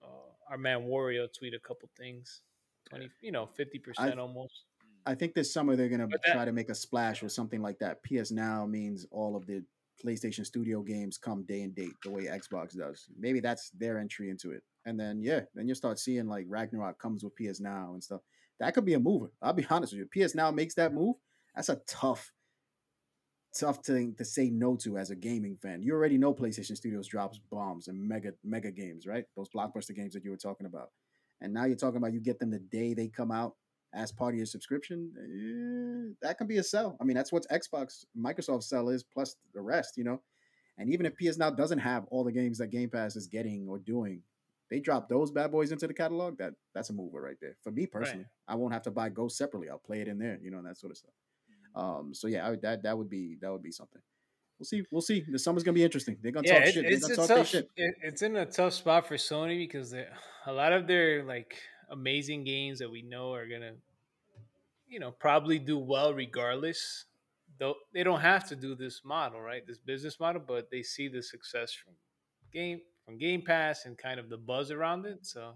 uh, 0.04 0.08
our 0.50 0.58
man 0.58 0.82
Wario 0.82 1.28
tweet 1.38 1.54
a 1.54 1.60
couple 1.60 1.90
things. 1.98 2.42
Twenty, 2.90 3.10
you 3.22 3.32
know, 3.32 3.46
fifty 3.46 3.80
percent 3.80 4.20
almost. 4.20 4.64
I 5.06 5.16
think 5.16 5.34
this 5.34 5.54
summer 5.54 5.76
they're 5.76 5.90
gonna 5.90 6.08
that- 6.08 6.24
try 6.32 6.46
to 6.46 6.52
make 6.52 6.70
a 6.70 6.76
splash 6.76 7.22
with 7.22 7.32
something 7.32 7.62
like 7.62 7.80
that. 7.80 8.00
PS 8.04 8.32
Now 8.32 8.66
means 8.66 9.06
all 9.12 9.36
of 9.36 9.46
the 9.46 9.64
PlayStation 10.03 10.45
Studio 10.45 10.82
games 10.82 11.17
come 11.17 11.43
day 11.43 11.62
and 11.62 11.75
date, 11.75 11.93
the 12.03 12.12
way 12.12 12.23
Xbox 12.23 12.77
does. 12.77 13.08
Maybe 13.17 13.39
that's 13.39 13.69
their 13.71 13.97
entry 13.97 14.29
into 14.29 14.51
it, 14.51 14.63
and 14.86 14.99
then 14.99 15.21
yeah, 15.21 15.41
then 15.56 15.67
you 15.67 15.75
start 15.75 15.99
seeing 15.99 16.27
like 16.27 16.45
Ragnarok 16.47 16.99
comes 16.99 17.23
with 17.23 17.36
PS 17.36 17.60
Now 17.60 17.91
and 17.93 18.03
stuff. 18.03 18.21
That 18.60 18.73
could 18.73 18.86
be 18.86 18.93
a 18.93 18.99
mover. 18.99 19.32
I'll 19.41 19.53
be 19.53 19.65
honest 19.69 19.93
with 19.93 20.08
you. 20.13 20.25
PS 20.25 20.36
Now 20.36 20.51
makes 20.51 20.75
that 20.75 20.93
move. 20.93 21.15
That's 21.56 21.69
a 21.69 21.82
tough, 21.88 22.32
tough 23.58 23.86
thing 23.86 24.15
to 24.17 24.25
say 24.25 24.49
no 24.49 24.75
to 24.77 24.97
as 24.97 25.12
a 25.12 25.15
gaming 25.15 25.58
fan. 25.62 25.84
You 25.84 25.93
already 25.93 26.17
know 26.17 26.34
PlayStation 26.34 26.75
Studios 26.75 27.08
drops 27.08 27.39
bombs 27.51 27.88
and 27.88 28.08
mega 28.08 28.34
mega 28.43 28.71
games, 28.71 29.06
right? 29.06 29.25
Those 29.36 29.49
blockbuster 29.49 29.95
games 29.95 30.13
that 30.13 30.23
you 30.23 30.32
were 30.32 30.38
talking 30.38 30.67
about, 30.67 30.89
and 31.41 31.53
now 31.53 31.65
you're 31.65 31.75
talking 31.75 31.97
about 31.97 32.13
you 32.13 32.19
get 32.19 32.39
them 32.39 32.51
the 32.51 32.60
day 32.60 32.93
they 32.93 33.08
come 33.08 33.32
out 33.32 33.56
as 33.93 34.12
part 34.12 34.34
of 34.34 34.38
your 34.38 34.45
subscription, 34.45 35.12
eh, 35.17 36.13
that 36.21 36.38
can 36.38 36.47
be 36.47 36.58
a 36.58 36.63
sell. 36.63 36.97
I 36.99 37.03
mean, 37.03 37.15
that's 37.15 37.32
what 37.32 37.45
Xbox, 37.51 38.06
Microsoft 38.17 38.63
sell 38.63 38.89
is 38.89 39.03
plus 39.03 39.36
the 39.53 39.62
rest, 39.62 39.97
you 39.97 40.03
know. 40.03 40.21
And 40.77 40.89
even 40.89 41.06
if 41.06 41.13
PS 41.17 41.38
Now 41.38 41.51
doesn't 41.51 41.79
have 41.79 42.06
all 42.10 42.23
the 42.23 42.32
games 42.32 42.58
that 42.58 42.67
Game 42.67 42.89
Pass 42.89 43.15
is 43.15 43.27
getting 43.27 43.67
or 43.67 43.77
doing, 43.77 44.21
they 44.71 44.79
drop 44.79 45.08
those 45.08 45.29
bad 45.32 45.51
boys 45.51 45.71
into 45.71 45.86
the 45.88 45.93
catalog. 45.93 46.38
That 46.39 46.53
that's 46.73 46.89
a 46.89 46.93
mover 46.93 47.21
right 47.21 47.38
there. 47.39 47.56
For 47.62 47.71
me 47.71 47.86
personally, 47.86 48.25
I 48.47 48.56
won't 48.56 48.73
have 48.73 48.82
to 48.84 48.91
buy 48.91 49.10
Ghost 49.10 49.38
separately. 49.38 49.69
I'll 49.69 49.77
play 49.77 50.01
it 50.01 50.08
in 50.08 50.17
there, 50.17 50.39
you 50.41 50.49
know, 50.49 50.58
and 50.58 50.65
that 50.65 50.77
sort 50.79 50.91
of 50.91 50.97
stuff. 50.97 51.13
Um, 51.75 52.13
so 52.13 52.27
yeah, 52.27 52.49
I, 52.49 52.56
that 52.63 52.84
that 52.84 52.97
would 52.97 53.10
be 53.10 53.38
that 53.41 53.51
would 53.51 53.62
be 53.62 53.71
something. 53.71 54.01
We'll 54.60 54.65
see. 54.65 54.84
We'll 54.91 55.01
see. 55.01 55.23
The 55.29 55.38
summer's 55.39 55.63
gonna 55.63 55.75
be 55.75 55.84
interesting. 55.84 56.17
They're 56.21 56.32
gonna 56.32 56.47
Yeah, 56.47 56.60
talk 56.60 56.67
it, 56.67 56.73
shit. 56.73 56.86
They're 56.89 56.99
gonna 56.99 57.15
talk 57.15 57.27
tough. 57.27 57.47
shit. 57.47 57.69
It, 57.75 57.95
it's 58.01 58.21
in 58.21 58.36
a 58.36 58.45
tough 58.45 58.73
spot 58.73 59.08
for 59.08 59.15
Sony 59.15 59.60
because 59.60 59.93
a 60.47 60.53
lot 60.53 60.73
of 60.73 60.88
their 60.88 61.23
like 61.23 61.56
amazing 61.93 62.43
games 62.43 62.79
that 62.79 62.91
we 62.91 63.01
know 63.01 63.34
are 63.34 63.47
gonna, 63.47 63.73
you 64.88 64.99
know, 64.99 65.12
probably 65.12 65.60
do 65.60 65.77
well 65.77 66.13
regardless. 66.13 67.06
Though 67.60 67.75
they 67.93 68.03
don't 68.03 68.19
have 68.19 68.47
to 68.49 68.56
do 68.56 68.75
this 68.75 69.01
model, 69.06 69.39
right? 69.39 69.65
This 69.65 69.77
business 69.77 70.19
model, 70.19 70.41
but 70.45 70.69
they 70.71 70.82
see 70.82 71.08
the 71.08 71.21
success 71.21 71.71
from 71.73 71.93
game 72.51 72.82
from 73.06 73.17
Game 73.17 73.41
Pass 73.41 73.86
and 73.86 73.97
kind 73.97 74.19
of 74.19 74.29
the 74.29 74.38
buzz 74.38 74.71
around 74.71 75.06
it. 75.06 75.19
So, 75.25 75.53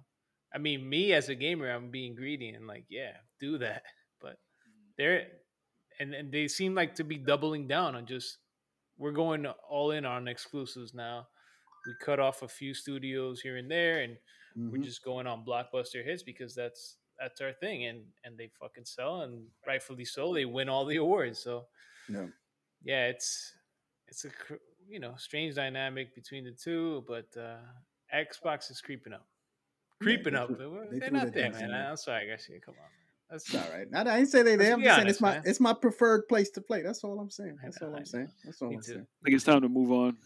I 0.54 0.58
mean, 0.58 0.88
me 0.88 1.14
as 1.14 1.30
a 1.30 1.36
gamer, 1.36 1.70
I'm 1.70 1.90
being 1.90 2.16
greedy 2.16 2.50
and 2.50 2.68
like, 2.68 2.86
yeah, 2.90 3.14
do 3.40 3.58
that. 3.58 3.84
But 4.20 4.32
mm-hmm. 4.32 4.90
they're 4.98 5.28
and 6.00 6.14
and 6.14 6.32
they 6.32 6.48
seem 6.48 6.74
like 6.74 6.96
to 6.96 7.04
be 7.04 7.18
doubling 7.18 7.68
down 7.68 7.96
on 7.96 8.06
just 8.06 8.38
we're 8.98 9.12
going 9.12 9.46
all 9.70 9.92
in 9.92 10.06
on 10.06 10.28
exclusives 10.28 10.94
now. 10.94 11.28
We 11.86 11.94
cut 12.04 12.20
off 12.20 12.42
a 12.42 12.48
few 12.48 12.74
studios 12.74 13.42
here 13.42 13.58
and 13.58 13.70
there, 13.70 14.02
and 14.02 14.18
we're 14.58 14.80
Mhm. 14.80 14.84
just 14.84 15.04
going 15.04 15.28
on 15.28 15.46
blockbuster 15.46 16.04
hits 16.04 16.24
because 16.24 16.56
that's 16.56 16.98
that's 17.20 17.42
our 17.42 17.54
thing, 17.54 17.86
and 17.86 18.04
and 18.24 18.38
they 18.38 18.48
fucking 18.60 18.86
sell, 18.86 19.22
and 19.22 19.48
rightfully 19.66 20.06
so. 20.06 20.34
They 20.34 20.46
win 20.46 20.70
all 20.70 20.86
the 20.86 20.98
awards, 20.98 21.40
so 21.40 21.68
Yeah. 22.10 22.28
yeah, 22.84 23.08
it's 23.08 23.54
it's 24.08 24.26
a 24.26 24.32
you 24.88 25.00
know 25.00 25.16
strange 25.18 25.56
dynamic 25.56 26.14
between 26.16 26.44
the 26.46 26.52
two, 26.52 27.04
but 27.08 27.28
uh 27.38 27.60
Xbox 28.14 28.72
is 28.72 28.82
creeping 28.82 29.14
up, 29.14 29.28
Yeah, 30.00 30.04
creeping 30.06 30.34
they 30.34 30.40
up. 30.40 30.48
threw- 30.48 30.76
but 30.80 30.92
they 30.92 31.00
they're 31.00 31.12
not 31.12 31.24
their 31.24 31.32
there, 31.32 31.44
things 31.52 31.62
in 31.62 31.70
man. 31.72 31.82
there. 31.82 31.90
I'm 31.90 31.98
sorry, 31.98 32.28
Garcia. 32.28 32.60
Come 32.62 32.76
on, 32.76 32.82
man. 32.82 32.92
That's 33.30 33.54
all 33.54 33.70
right. 33.72 33.88
I, 33.94 34.00
I 34.00 34.18
didn't 34.20 34.28
say 34.30 34.42
they. 34.44 34.56
they 34.56 34.64
Let's 34.66 34.74
I'm 34.74 34.80
be 34.80 34.86
just 34.86 34.96
saying 34.96 35.02
honest, 35.08 35.16
it's 35.18 35.22
my 35.22 35.32
man. 35.34 35.44
it's 35.46 35.60
my 35.60 35.74
preferred 35.74 36.28
place 36.30 36.50
to 36.52 36.62
play. 36.62 36.82
That's 36.82 37.04
all 37.04 37.20
I'm 37.20 37.30
saying. 37.30 37.58
That's 37.62 37.82
all 37.82 37.94
I 37.94 37.98
I'm 38.00 38.06
saying. 38.06 38.32
That's 38.46 38.62
all 38.62 38.74
I'm 38.74 38.82
saying. 38.82 39.02
I 39.02 39.20
think 39.26 39.36
it's 39.36 39.44
time 39.44 39.62
to 39.62 39.70
move 39.70 39.92
on. 39.92 40.18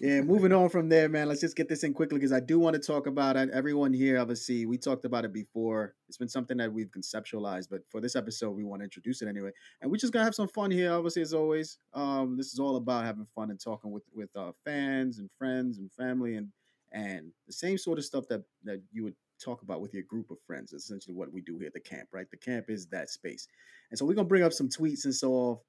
Yeah, 0.00 0.20
moving 0.22 0.52
on 0.52 0.68
from 0.68 0.88
there, 0.88 1.08
man. 1.08 1.28
Let's 1.28 1.40
just 1.40 1.56
get 1.56 1.68
this 1.68 1.84
in 1.84 1.94
quickly 1.94 2.18
because 2.18 2.32
I 2.32 2.40
do 2.40 2.58
want 2.58 2.74
to 2.74 2.80
talk 2.80 3.06
about 3.06 3.36
it. 3.36 3.50
Everyone 3.50 3.92
here, 3.92 4.18
obviously, 4.18 4.66
we 4.66 4.78
talked 4.78 5.04
about 5.04 5.24
it 5.24 5.32
before. 5.32 5.94
It's 6.08 6.18
been 6.18 6.28
something 6.28 6.56
that 6.56 6.72
we've 6.72 6.90
conceptualized, 6.90 7.68
but 7.70 7.82
for 7.88 8.00
this 8.00 8.16
episode, 8.16 8.50
we 8.56 8.64
want 8.64 8.80
to 8.80 8.84
introduce 8.84 9.22
it 9.22 9.28
anyway. 9.28 9.50
And 9.80 9.90
we're 9.90 9.98
just 9.98 10.12
gonna 10.12 10.24
have 10.24 10.34
some 10.34 10.48
fun 10.48 10.72
here, 10.72 10.92
obviously, 10.92 11.22
as 11.22 11.32
always. 11.32 11.78
Um, 11.94 12.36
this 12.36 12.52
is 12.52 12.58
all 12.58 12.76
about 12.76 13.04
having 13.04 13.26
fun 13.32 13.50
and 13.50 13.60
talking 13.60 13.92
with 13.92 14.02
with 14.12 14.30
uh, 14.34 14.50
fans 14.64 15.18
and 15.18 15.30
friends 15.38 15.78
and 15.78 15.90
family 15.92 16.34
and 16.34 16.48
and 16.92 17.30
the 17.46 17.52
same 17.52 17.78
sort 17.78 17.98
of 17.98 18.04
stuff 18.04 18.24
that 18.28 18.42
that 18.64 18.82
you 18.90 19.04
would 19.04 19.14
talk 19.42 19.62
about 19.62 19.80
with 19.80 19.94
your 19.94 20.02
group 20.02 20.30
of 20.32 20.38
friends. 20.48 20.72
Essentially 20.72 21.14
what 21.14 21.32
we 21.32 21.42
do 21.42 21.58
here 21.58 21.68
at 21.68 21.74
the 21.74 21.80
camp, 21.80 22.08
right? 22.12 22.28
The 22.30 22.36
camp 22.36 22.66
is 22.70 22.86
that 22.88 23.08
space, 23.08 23.46
and 23.90 23.98
so 23.98 24.04
we're 24.04 24.14
gonna 24.14 24.26
bring 24.26 24.42
up 24.42 24.52
some 24.52 24.68
tweets 24.68 25.04
and 25.04 25.14
so 25.14 25.32
off 25.32 25.60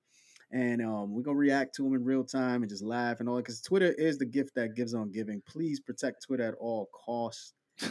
and 0.52 0.82
um, 0.82 1.14
we're 1.14 1.24
gonna 1.24 1.38
react 1.38 1.76
to 1.76 1.84
them 1.84 1.94
in 1.94 2.04
real 2.04 2.24
time 2.24 2.64
and 2.64 2.70
just 2.70 2.84
laugh 2.84 3.20
and 3.20 3.28
all 3.30 3.36
that. 3.36 3.44
Because 3.44 3.62
Twitter 3.62 3.92
is 3.92 4.18
the 4.18 4.26
gift 4.26 4.56
that 4.56 4.76
gives 4.76 4.94
on 4.94 5.12
giving. 5.12 5.42
Please 5.48 5.80
protect 5.80 6.24
Twitter 6.24 6.44
at 6.48 6.56
all 6.60 6.90
costs. 6.94 7.54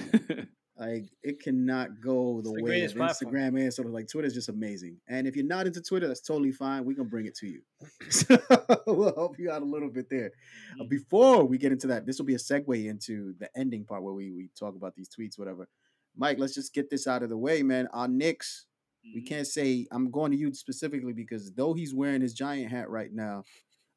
Like 0.78 1.06
it 1.22 1.40
cannot 1.40 2.02
go 2.02 2.42
the 2.42 2.52
way 2.62 2.82
of 2.84 2.94
platform. 2.94 3.32
Instagram 3.32 3.58
is. 3.66 3.74
Sort 3.76 3.88
of 3.88 3.94
like 3.94 4.08
Twitter 4.08 4.26
is 4.28 4.34
just 4.34 4.50
amazing. 4.50 4.98
And 5.08 5.26
if 5.26 5.34
you're 5.34 5.46
not 5.46 5.66
into 5.66 5.80
Twitter, 5.80 6.06
that's 6.06 6.20
totally 6.20 6.52
fine. 6.52 6.84
We're 6.84 6.96
gonna 6.96 7.08
bring 7.08 7.24
it 7.24 7.34
to 7.36 7.46
you. 7.46 7.62
we'll 8.86 9.14
help 9.14 9.38
you 9.38 9.50
out 9.50 9.62
a 9.62 9.64
little 9.64 9.88
bit 9.88 10.10
there. 10.10 10.32
Uh, 10.78 10.84
Mm. 10.84 10.90
before 10.90 11.44
we 11.44 11.56
get 11.56 11.72
into 11.72 11.86
that, 11.86 12.04
this 12.04 12.18
will 12.18 12.26
be 12.26 12.34
a 12.34 12.38
segue 12.38 12.84
into 12.86 13.34
the 13.38 13.48
ending 13.56 13.86
part 13.86 14.02
where 14.02 14.12
we 14.12 14.30
we 14.32 14.50
talk 14.58 14.76
about 14.76 14.94
these 14.94 15.08
tweets, 15.08 15.38
whatever. 15.38 15.66
Mike, 16.14 16.38
let's 16.38 16.54
just 16.54 16.74
get 16.74 16.90
this 16.90 17.06
out 17.06 17.22
of 17.22 17.30
the 17.30 17.38
way, 17.38 17.62
man. 17.62 17.88
Our 17.94 18.08
Knicks 18.08 18.66
we 19.14 19.22
Mhm. 19.22 19.26
can't 19.26 19.46
say 19.46 19.86
I'm 19.90 20.10
going 20.10 20.30
to 20.32 20.36
you 20.36 20.52
specifically 20.54 21.12
because 21.12 21.52
though 21.52 21.74
he's 21.74 21.94
wearing 21.94 22.20
his 22.22 22.34
giant 22.34 22.70
hat 22.70 22.90
right 22.90 23.12
now, 23.12 23.44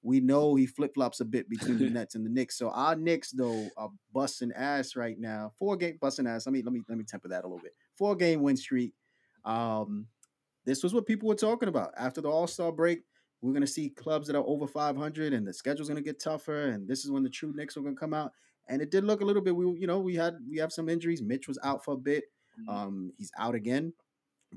we 0.01 0.19
know 0.21 0.55
he 0.55 0.65
flip 0.65 0.93
flops 0.93 1.19
a 1.19 1.25
bit 1.25 1.49
between 1.49 1.77
the 1.77 1.89
Nets 1.89 2.15
and 2.15 2.25
the 2.25 2.29
Knicks. 2.29 2.57
So 2.57 2.69
our 2.69 2.95
Knicks 2.95 3.31
though 3.31 3.69
are 3.75 3.91
busting 4.13 4.51
ass 4.53 4.95
right 4.95 5.19
now. 5.19 5.51
Four 5.59 5.75
game 5.77 5.97
busting 5.99 6.27
ass. 6.27 6.45
Let 6.45 6.53
me 6.53 6.61
let 6.61 6.71
me 6.73 6.81
let 6.87 6.97
me 6.97 7.03
temper 7.03 7.27
that 7.29 7.43
a 7.43 7.47
little 7.47 7.61
bit. 7.61 7.75
Four 7.97 8.15
game 8.15 8.41
win 8.41 8.55
streak. 8.57 8.93
Um, 9.45 10.07
this 10.65 10.83
was 10.83 10.93
what 10.93 11.05
people 11.05 11.27
were 11.27 11.35
talking 11.35 11.69
about 11.69 11.93
after 11.97 12.21
the 12.21 12.29
All 12.29 12.47
Star 12.47 12.71
break. 12.71 13.03
We're 13.41 13.53
gonna 13.53 13.67
see 13.67 13.89
clubs 13.89 14.27
that 14.27 14.35
are 14.35 14.45
over 14.45 14.67
500, 14.67 15.33
and 15.33 15.47
the 15.47 15.53
schedule's 15.53 15.87
gonna 15.87 16.01
get 16.01 16.19
tougher. 16.19 16.67
And 16.67 16.87
this 16.87 17.03
is 17.05 17.11
when 17.11 17.23
the 17.23 17.29
true 17.29 17.53
Knicks 17.55 17.77
are 17.77 17.81
gonna 17.81 17.95
come 17.95 18.13
out. 18.13 18.33
And 18.67 18.81
it 18.81 18.91
did 18.91 19.03
look 19.03 19.21
a 19.21 19.25
little 19.25 19.41
bit. 19.41 19.55
We 19.55 19.65
you 19.79 19.87
know 19.87 19.99
we 19.99 20.15
had 20.15 20.37
we 20.49 20.57
have 20.57 20.71
some 20.71 20.89
injuries. 20.89 21.21
Mitch 21.21 21.47
was 21.47 21.57
out 21.63 21.83
for 21.83 21.93
a 21.93 21.97
bit. 21.97 22.25
Mhm. 22.59 22.69
Um, 22.73 23.13
he's 23.17 23.31
out 23.37 23.55
again. 23.55 23.93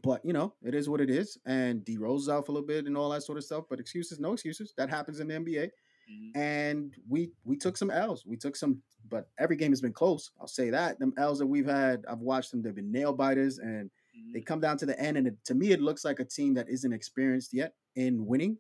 But 0.01 0.25
you 0.25 0.33
know, 0.33 0.55
it 0.63 0.75
is 0.75 0.89
what 0.89 1.01
it 1.01 1.11
is. 1.11 1.39
And 1.45 1.85
D 1.85 1.99
Rose 1.99 2.23
is 2.23 2.29
out 2.29 2.47
for 2.47 2.53
a 2.53 2.55
little 2.55 2.67
bit 2.67 2.87
and 2.87 2.97
all 2.97 3.11
that 3.11 3.23
sort 3.23 3.39
of 3.39 3.45
stuff. 3.45 3.65
But 3.69 3.81
excuses, 3.81 4.19
no 4.19 4.33
excuses. 4.33 4.73
That 4.77 4.89
happens 4.89 5.21
in 5.21 5.29
the 5.29 5.35
NBA. 5.35 5.71
Mhm. 6.11 6.31
And 6.35 6.95
we 7.09 7.33
we 7.45 7.57
took 7.57 7.77
some 7.77 7.91
L's. 7.91 8.25
We 8.25 8.37
took 8.37 8.57
some, 8.57 8.83
but 9.09 9.31
every 9.39 9.57
game 9.57 9.73
has 9.73 9.81
been 9.83 9.93
close. 9.93 10.31
I'll 10.41 10.47
say 10.47 10.71
that. 10.71 10.99
Them 10.99 11.13
L's 11.19 11.39
that 11.41 11.47
we've 11.47 11.67
had, 11.67 12.05
I've 12.07 12.21
watched 12.21 12.51
them, 12.53 12.63
they've 12.63 12.75
been 12.75 12.91
nail 12.91 13.13
biters 13.13 13.59
and 13.59 13.91
they 14.33 14.41
Mhm. 14.41 14.47
come 14.47 14.61
down 14.61 14.79
to 14.79 14.87
the 14.87 14.99
end. 14.99 15.19
And 15.19 15.27
it, 15.29 15.45
to 15.45 15.55
me, 15.55 15.73
it 15.73 15.81
looks 15.81 16.05
like 16.05 16.21
a 16.21 16.25
team 16.25 16.55
that 16.55 16.69
isn't 16.71 16.93
experienced 16.93 17.53
yet 17.53 17.75
in 17.95 18.25
winning. 18.27 18.59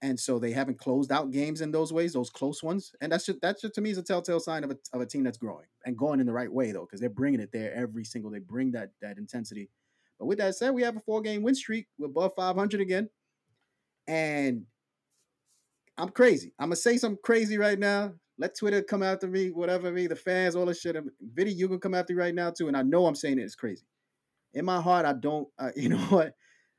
And 0.00 0.18
so 0.18 0.40
they 0.40 0.50
haven't 0.50 0.78
closed 0.78 1.12
out 1.12 1.30
games 1.30 1.60
in 1.60 1.70
those 1.70 1.92
ways, 1.92 2.12
those 2.12 2.28
close 2.30 2.60
ones. 2.60 2.92
And 3.00 3.12
that's 3.12 3.24
just 3.24 3.40
that's 3.40 3.60
just 3.60 3.74
to 3.74 3.80
me 3.80 3.90
is 3.90 3.98
a 3.98 4.02
telltale 4.02 4.40
sign 4.40 4.64
of 4.64 4.72
a, 4.72 4.78
of 4.92 5.00
a 5.00 5.06
team 5.06 5.22
that's 5.22 5.38
growing 5.38 5.66
and 5.86 5.96
going 5.96 6.18
in 6.18 6.26
the 6.26 6.32
right 6.32 6.52
way 6.52 6.72
though, 6.72 6.80
because 6.86 6.98
they're 7.00 7.08
bringing 7.08 7.38
it 7.38 7.52
there 7.52 7.72
every 7.72 8.04
single. 8.04 8.30
They 8.30 8.40
bring 8.40 8.72
that 8.72 8.90
that 9.00 9.16
intensity. 9.16 9.70
But 10.22 10.28
with 10.28 10.38
that 10.38 10.54
said, 10.54 10.70
we 10.70 10.82
have 10.82 10.96
a 10.96 11.00
four 11.00 11.20
game 11.20 11.42
win 11.42 11.56
streak. 11.56 11.88
We're 11.98 12.06
above 12.06 12.34
500 12.36 12.80
again. 12.80 13.10
And 14.06 14.66
I'm 15.98 16.10
crazy. 16.10 16.54
I'm 16.60 16.68
going 16.68 16.76
to 16.76 16.80
say 16.80 16.96
something 16.96 17.18
crazy 17.24 17.58
right 17.58 17.76
now. 17.76 18.12
Let 18.38 18.56
Twitter 18.56 18.82
come 18.82 19.02
after 19.02 19.26
me, 19.26 19.48
whatever 19.50 19.90
me, 19.90 20.06
the 20.06 20.14
fans, 20.14 20.54
all 20.54 20.66
this 20.66 20.80
shit. 20.80 20.96
Video, 21.20 21.52
you 21.52 21.66
can 21.66 21.80
come 21.80 21.94
after 21.94 22.14
me 22.14 22.20
right 22.20 22.36
now 22.36 22.52
too. 22.52 22.68
And 22.68 22.76
I 22.76 22.82
know 22.82 23.06
I'm 23.06 23.16
saying 23.16 23.40
it 23.40 23.42
is 23.42 23.56
crazy. 23.56 23.84
In 24.54 24.64
my 24.64 24.80
heart, 24.80 25.06
I 25.06 25.12
don't, 25.12 25.48
uh, 25.58 25.70
you 25.76 25.88
know 25.88 25.98
what? 25.98 26.34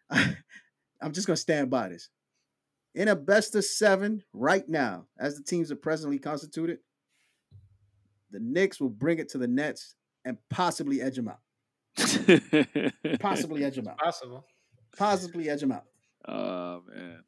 I'm 0.09 1.11
just 1.11 1.27
going 1.27 1.35
to 1.35 1.41
stand 1.41 1.69
by 1.69 1.89
this. 1.89 2.07
In 2.95 3.09
a 3.09 3.15
best 3.17 3.55
of 3.55 3.65
seven 3.65 4.23
right 4.31 4.69
now, 4.69 5.07
as 5.19 5.35
the 5.35 5.43
teams 5.43 5.69
are 5.69 5.75
presently 5.75 6.17
constituted, 6.17 6.77
the 8.31 8.39
Knicks 8.39 8.79
will 8.79 8.87
bring 8.87 9.19
it 9.19 9.27
to 9.31 9.37
the 9.37 9.49
Nets 9.49 9.95
and 10.23 10.37
possibly 10.49 11.01
edge 11.01 11.17
them 11.17 11.27
out. 11.27 11.39
Possibly 13.19 13.63
edge 13.63 13.77
him 13.77 13.87
out. 13.87 13.97
Possible. 13.97 14.45
Possibly 14.97 15.49
edge 15.49 15.63
him 15.63 15.71
out. 15.71 15.85
Oh 16.27 16.81
man. 16.93 17.23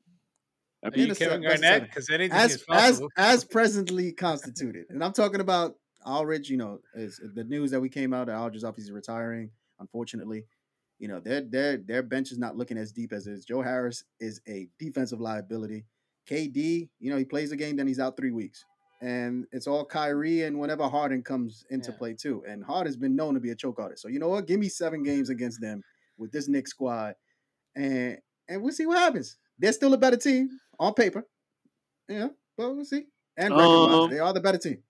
I 0.83 0.89
mean, 0.89 1.15
Kevin 1.15 1.41
se- 1.41 1.47
best 1.47 1.55
of 1.55 1.61
Garnett, 1.61 1.81
because 1.83 2.09
anything 2.09 2.37
as 2.37 2.51
is 2.51 2.57
as 2.57 2.63
possible. 2.63 3.09
as 3.17 3.43
presently 3.43 4.11
constituted. 4.11 4.85
And 4.89 5.03
I'm 5.03 5.13
talking 5.13 5.41
about 5.41 5.75
Aldridge. 6.05 6.49
You 6.49 6.57
know, 6.57 6.79
is 6.93 7.19
the 7.33 7.43
news 7.43 7.71
that 7.71 7.79
we 7.79 7.89
came 7.89 8.13
out 8.13 8.27
that 8.27 8.37
Aldridge 8.37 8.63
obviously 8.63 8.93
retiring. 8.93 9.49
Unfortunately, 9.79 10.45
you 10.99 11.07
know 11.07 11.19
their 11.19 11.41
their 11.41 11.77
their 11.77 12.03
bench 12.03 12.31
is 12.31 12.37
not 12.37 12.55
looking 12.55 12.77
as 12.77 12.91
deep 12.91 13.13
as 13.13 13.27
it 13.27 13.33
is. 13.33 13.45
Joe 13.45 13.61
Harris 13.61 14.03
is 14.19 14.41
a 14.47 14.67
defensive 14.79 15.19
liability. 15.19 15.85
KD, 16.29 16.89
you 16.99 17.11
know, 17.11 17.17
he 17.17 17.25
plays 17.25 17.51
a 17.51 17.55
game, 17.55 17.75
then 17.75 17.87
he's 17.87 17.99
out 17.99 18.17
three 18.17 18.31
weeks. 18.31 18.63
And 19.05 19.45
it's 19.51 19.67
all 19.67 19.85
Kyrie 19.85 20.43
and 20.43 20.57
whenever 20.59 20.87
Harden 20.87 21.21
comes 21.21 21.63
into 21.69 21.91
Yeah. 21.91 21.97
play 21.97 22.13
too. 22.15 22.43
And 22.47 22.63
Harden's 22.63 22.97
been 22.97 23.15
known 23.15 23.35
to 23.35 23.39
be 23.39 23.51
a 23.51 23.55
choke 23.55 23.77
artist. 23.79 24.01
So 24.01 24.07
you 24.07 24.17
know 24.17 24.29
what? 24.29 24.47
Give 24.47 24.59
me 24.59 24.67
seven 24.67 25.03
games 25.03 25.29
against 25.29 25.61
them 25.61 25.83
with 26.17 26.31
this 26.31 26.47
Knicks 26.47 26.71
squad, 26.71 27.15
and 27.75 28.17
and 28.47 28.61
we'll 28.63 28.73
see 28.73 28.85
what 28.87 28.97
happens. 28.97 29.37
They're 29.59 29.73
still 29.73 29.93
a 29.93 29.97
better 29.97 30.17
team 30.17 30.49
on 30.79 30.93
paper. 30.95 31.23
Yeah, 32.07 32.29
but 32.57 32.75
we'll 32.75 32.85
see. 32.85 33.05
And 33.37 33.53
Um, 33.53 34.09
they 34.09 34.19
are 34.19 34.33
the 34.33 34.39
better 34.41 34.57
team. 34.57 34.81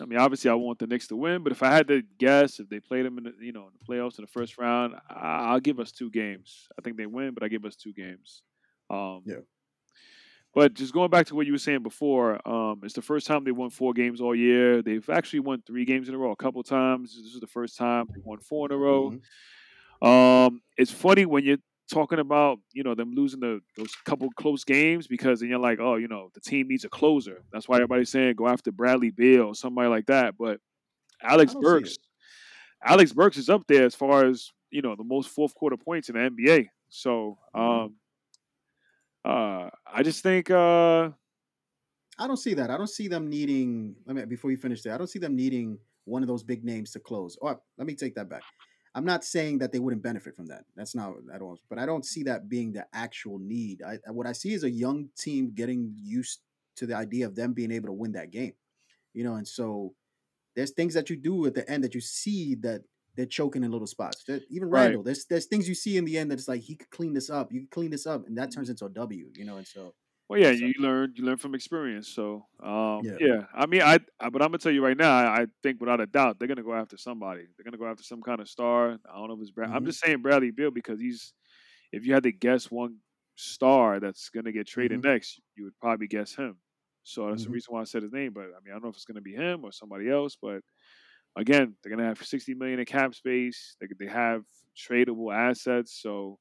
I 0.00 0.04
mean, 0.04 0.18
obviously, 0.20 0.50
I 0.50 0.54
want 0.54 0.78
the 0.78 0.86
Knicks 0.86 1.08
to 1.08 1.16
win, 1.16 1.42
but 1.42 1.50
if 1.50 1.62
I 1.62 1.70
had 1.74 1.88
to 1.88 2.02
guess, 2.18 2.60
if 2.60 2.68
they 2.68 2.78
played 2.78 3.04
them 3.06 3.18
in 3.18 3.24
the, 3.24 3.34
you 3.40 3.50
know, 3.52 3.66
in 3.66 3.72
the 3.76 3.84
playoffs 3.84 4.18
in 4.18 4.22
the 4.22 4.28
first 4.30 4.56
round, 4.58 4.94
I- 5.08 5.48
I'll 5.50 5.58
give 5.60 5.80
us 5.80 5.90
two 5.90 6.10
games. 6.10 6.68
I 6.78 6.82
think 6.82 6.96
they 6.96 7.06
win, 7.06 7.34
but 7.34 7.42
I 7.42 7.48
give 7.48 7.64
us 7.64 7.74
two 7.74 7.92
games. 7.92 8.42
Um, 8.90 9.22
Yeah. 9.26 9.40
But 10.54 10.74
just 10.74 10.92
going 10.92 11.10
back 11.10 11.26
to 11.26 11.34
what 11.34 11.46
you 11.46 11.52
were 11.52 11.58
saying 11.58 11.82
before, 11.82 12.46
um, 12.48 12.80
it's 12.82 12.94
the 12.94 13.02
first 13.02 13.26
time 13.26 13.44
they 13.44 13.52
won 13.52 13.70
four 13.70 13.92
games 13.92 14.20
all 14.20 14.34
year. 14.34 14.82
They've 14.82 15.08
actually 15.10 15.40
won 15.40 15.62
three 15.62 15.84
games 15.84 16.08
in 16.08 16.14
a 16.14 16.18
row 16.18 16.32
a 16.32 16.36
couple 16.36 16.62
times. 16.62 17.16
This 17.16 17.34
is 17.34 17.40
the 17.40 17.46
first 17.46 17.76
time 17.76 18.06
they 18.14 18.20
won 18.24 18.40
four 18.40 18.66
in 18.66 18.72
a 18.72 18.76
row. 18.78 19.12
Mhm. 19.12 19.22
Um, 20.02 20.62
it's 20.76 20.92
funny 20.92 21.26
when 21.26 21.44
you're 21.44 21.58
talking 21.90 22.18
about 22.18 22.58
you 22.72 22.82
know 22.82 22.94
them 22.94 23.12
losing 23.14 23.40
the 23.40 23.60
those 23.76 23.94
couple 24.04 24.30
close 24.32 24.64
games 24.64 25.06
because 25.06 25.40
then 25.40 25.48
you're 25.48 25.58
like, 25.58 25.80
oh, 25.80 25.96
you 25.96 26.08
know, 26.08 26.30
the 26.34 26.40
team 26.40 26.68
needs 26.68 26.84
a 26.84 26.88
closer. 26.88 27.44
That's 27.52 27.68
why 27.68 27.76
everybody's 27.76 28.10
saying 28.10 28.36
go 28.36 28.48
after 28.48 28.70
Bradley 28.72 29.10
Beal 29.10 29.42
or 29.42 29.54
somebody 29.54 29.88
like 29.88 30.06
that. 30.06 30.36
But 30.38 30.60
Alex 31.22 31.50
I 31.50 31.54
don't 31.54 31.66
see 31.66 31.84
Burks. 31.84 31.98
Alec 32.84 33.14
Burks 33.14 33.36
is 33.36 33.48
up 33.50 33.66
there 33.68 33.84
as 33.84 33.94
far 33.94 34.26
as 34.26 34.50
you 34.70 34.82
know 34.82 34.96
the 34.96 35.04
most 35.04 35.30
fourth 35.30 35.54
quarter 35.54 35.76
points 35.76 36.08
in 36.08 36.16
the 36.16 36.22
NBA. 36.22 36.70
So 36.88 37.38
Mhm. 37.54 37.84
um, 37.84 37.96
uh, 39.24 39.70
I 39.86 40.02
just 40.02 40.22
think 40.22 40.50
uh, 40.50 41.10
I 42.18 42.26
don't 42.26 42.36
see 42.36 42.54
that. 42.54 42.70
I 42.70 42.76
don't 42.76 42.88
see 42.88 43.08
them 43.08 43.28
needing. 43.28 43.94
Let 44.06 44.16
me 44.16 44.24
before 44.24 44.50
you 44.50 44.56
finish 44.56 44.82
there. 44.82 44.94
I 44.94 44.98
don't 44.98 45.08
see 45.10 45.18
them 45.18 45.36
needing 45.36 45.78
one 46.04 46.22
of 46.22 46.28
those 46.28 46.42
big 46.42 46.64
names 46.64 46.90
to 46.92 47.00
close. 47.00 47.36
Or 47.40 47.60
let 47.76 47.86
me 47.86 47.94
take 47.94 48.14
that 48.16 48.28
back. 48.28 48.42
I'm 48.94 49.04
not 49.04 49.22
saying 49.22 49.58
that 49.58 49.70
they 49.70 49.78
wouldn't 49.78 50.02
benefit 50.02 50.34
from 50.34 50.46
that. 50.46 50.64
That's 50.74 50.94
not 50.94 51.14
I 51.32 51.38
don't. 51.38 51.60
But 51.68 51.78
I 51.78 51.86
don't 51.86 52.04
see 52.04 52.22
that 52.24 52.48
being 52.48 52.72
the 52.72 52.86
actual 52.92 53.38
need. 53.38 53.82
I 53.82 53.98
what 54.10 54.26
I 54.26 54.32
see 54.32 54.54
is 54.54 54.64
a 54.64 54.70
young 54.70 55.08
team 55.16 55.52
getting 55.54 55.92
used 55.96 56.40
to 56.76 56.86
the 56.86 56.96
idea 56.96 57.26
of 57.26 57.34
them 57.34 57.52
being 57.52 57.72
able 57.72 57.88
to 57.88 57.92
win 57.92 58.12
that 58.12 58.30
game. 58.30 58.54
You 59.14 59.24
know, 59.24 59.34
and 59.34 59.46
so 59.46 59.94
there's 60.56 60.72
things 60.72 60.94
that 60.94 61.10
you 61.10 61.16
do 61.16 61.46
at 61.46 61.54
the 61.54 61.68
end 61.70 61.84
that 61.84 61.94
you 61.94 62.00
see 62.00 62.54
that 62.56 62.82
they're 63.18 63.26
choking 63.26 63.64
in 63.64 63.72
little 63.72 63.86
spots. 63.88 64.24
That- 64.24 64.44
even 64.50 64.70
Right. 64.70 64.84
Randle, 64.86 65.02
there's 65.04 65.26
there's 65.26 65.46
things 65.46 65.68
you 65.68 65.74
see 65.76 65.98
in 65.98 66.06
the 66.06 66.16
end 66.18 66.30
that's 66.30 66.48
like 66.48 66.62
he 66.62 66.76
could 66.76 66.90
clean 66.90 67.12
this 67.14 67.30
up. 67.30 67.52
You 67.52 67.60
could 67.62 67.72
clean 67.72 67.90
this 67.90 68.06
up, 68.06 68.26
and 68.28 68.38
that 68.38 68.52
turns 68.52 68.70
into 68.70 68.86
a 68.86 68.90
W. 68.90 69.30
You 69.36 69.44
know, 69.46 69.58
and 69.58 69.66
so 69.68 69.94
Well, 70.30 70.40
yeah, 70.40 70.52
So- 70.52 70.66
you 70.66 70.74
learn 70.78 71.14
you 71.16 71.24
learn 71.24 71.38
from 71.38 71.54
experience. 71.54 72.08
So, 72.08 72.46
um, 72.62 73.00
Yeah. 73.04 73.16
yeah. 73.20 73.46
I 73.54 73.66
mean, 73.66 73.82
I, 73.82 73.98
I 74.20 74.30
but 74.30 74.42
I'm 74.42 74.48
gonna 74.50 74.58
tell 74.58 74.72
you 74.72 74.84
right 74.84 74.96
now, 74.96 75.10
I, 75.16 75.42
I 75.42 75.46
think 75.62 75.80
without 75.80 76.00
a 76.00 76.06
doubt 76.06 76.38
they're 76.38 76.48
gonna 76.48 76.62
go 76.62 76.74
after 76.74 76.96
somebody. 76.98 77.46
They're 77.56 77.64
gonna 77.64 77.78
go 77.78 77.86
after 77.90 78.04
some 78.04 78.22
kind 78.22 78.40
of 78.40 78.48
star. 78.48 78.98
I 79.10 79.16
don't 79.18 79.28
know 79.28 79.34
if 79.36 79.40
it's 79.42 79.50
Brad. 79.50 79.70
I'm 79.70 79.84
Mhm. 79.84 79.86
just 79.86 80.00
saying 80.00 80.22
Bradley 80.22 80.50
Beal 80.52 80.70
because 80.70 81.00
he's. 81.00 81.34
If 81.92 82.06
you 82.06 82.12
had 82.14 82.24
to 82.24 82.32
guess 82.32 82.70
one 82.70 82.98
star 83.36 84.00
that's 84.00 84.28
gonna 84.30 84.52
get 84.52 84.66
traded 84.66 85.02
next, 85.02 85.40
you 85.56 85.64
would 85.64 85.78
probably 85.80 86.06
guess 86.08 86.34
him. 86.36 86.58
So 87.04 87.28
that's 87.30 87.44
the 87.44 87.50
Mhm. 87.50 87.54
reason 87.54 87.72
why 87.74 87.80
I 87.80 87.84
said 87.84 88.02
his 88.02 88.12
name. 88.12 88.32
But 88.34 88.44
I 88.56 88.60
mean, 88.62 88.70
I 88.70 88.72
don't 88.72 88.82
know 88.84 88.90
if 88.90 88.96
it's 88.96 89.06
gonna 89.06 89.22
be 89.22 89.34
him 89.34 89.64
or 89.64 89.72
somebody 89.72 90.10
else. 90.10 90.36
But 90.36 90.62
again, 91.38 91.76
they're 91.82 91.90
gonna 91.94 92.08
have 92.08 92.22
60 92.24 92.54
million 92.54 92.80
in 92.80 92.86
cap 92.86 93.14
space. 93.14 93.76
They 93.80 93.88
they 93.98 94.10
have 94.10 94.44
tradable 94.76 95.34
assets. 95.34 96.00
So. 96.02 96.38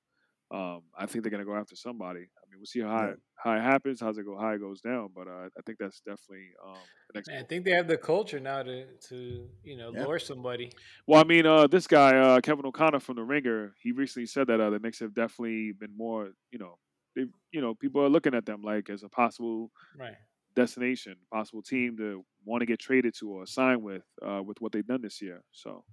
Um, 0.49 0.83
I 0.97 1.07
think 1.07 1.23
they're 1.25 1.31
gonna 1.31 1.43
go 1.43 1.57
after 1.57 1.75
somebody. 1.75 2.21
I 2.21 2.43
mean, 2.49 2.57
we'll 2.59 2.65
see 2.65 2.79
how 2.79 3.07
Yeah. 3.07 3.11
it, 3.11 3.19
how 3.35 3.51
it 3.55 3.61
happens, 3.61 3.99
how's 3.99 4.17
it 4.17 4.23
go, 4.23 4.37
how 4.39 4.51
it 4.51 4.59
goes 4.59 4.79
down. 4.79 5.09
But 5.13 5.27
uh, 5.27 5.49
I 5.57 5.61
think 5.65 5.77
that's 5.77 5.99
definitely 5.99 6.51
um, 6.65 6.79
the 7.09 7.15
next. 7.15 7.27
Man, 7.27 7.43
I 7.43 7.45
think 7.45 7.65
they 7.65 7.71
have 7.71 7.89
the 7.89 7.97
culture 7.97 8.39
now 8.39 8.63
to 8.63 8.85
to 9.09 9.49
you 9.65 9.75
know 9.75 9.89
Yeah. 9.89 10.05
lure 10.05 10.19
somebody. 10.19 10.71
Well, 11.05 11.19
I 11.19 11.25
mean, 11.25 11.45
uh, 11.45 11.67
this 11.67 11.85
guy 11.85 12.17
uh, 12.17 12.39
Kevin 12.39 12.65
O'Connor 12.65 13.01
from 13.01 13.17
the 13.17 13.23
Ringer, 13.23 13.73
he 13.81 13.91
recently 13.91 14.25
said 14.25 14.47
that 14.47 14.61
uh, 14.61 14.69
the 14.69 14.79
Knicks 14.79 14.99
have 14.99 15.13
definitely 15.13 15.73
been 15.73 15.95
more, 15.97 16.31
you 16.51 16.59
know, 16.59 16.79
they, 17.13 17.25
you 17.51 17.59
know, 17.59 17.75
people 17.75 18.01
are 18.01 18.09
looking 18.09 18.33
at 18.33 18.45
them 18.45 18.61
like 18.61 18.89
as 18.89 19.03
a 19.03 19.09
possible 19.09 19.71
Right. 19.97 20.15
Destination, 20.57 21.17
possible 21.31 21.63
team 21.63 21.97
to 21.97 22.25
want 22.45 22.61
to 22.61 22.67
get 22.67 22.79
traded 22.81 23.15
to 23.19 23.31
or 23.31 23.47
sign 23.47 23.81
with, 23.83 24.03
uh, 24.21 24.43
with 24.43 24.61
what 24.61 24.73
they've 24.73 24.87
done 24.87 25.01
this 25.03 25.21
year. 25.21 25.43
So, 25.53 25.85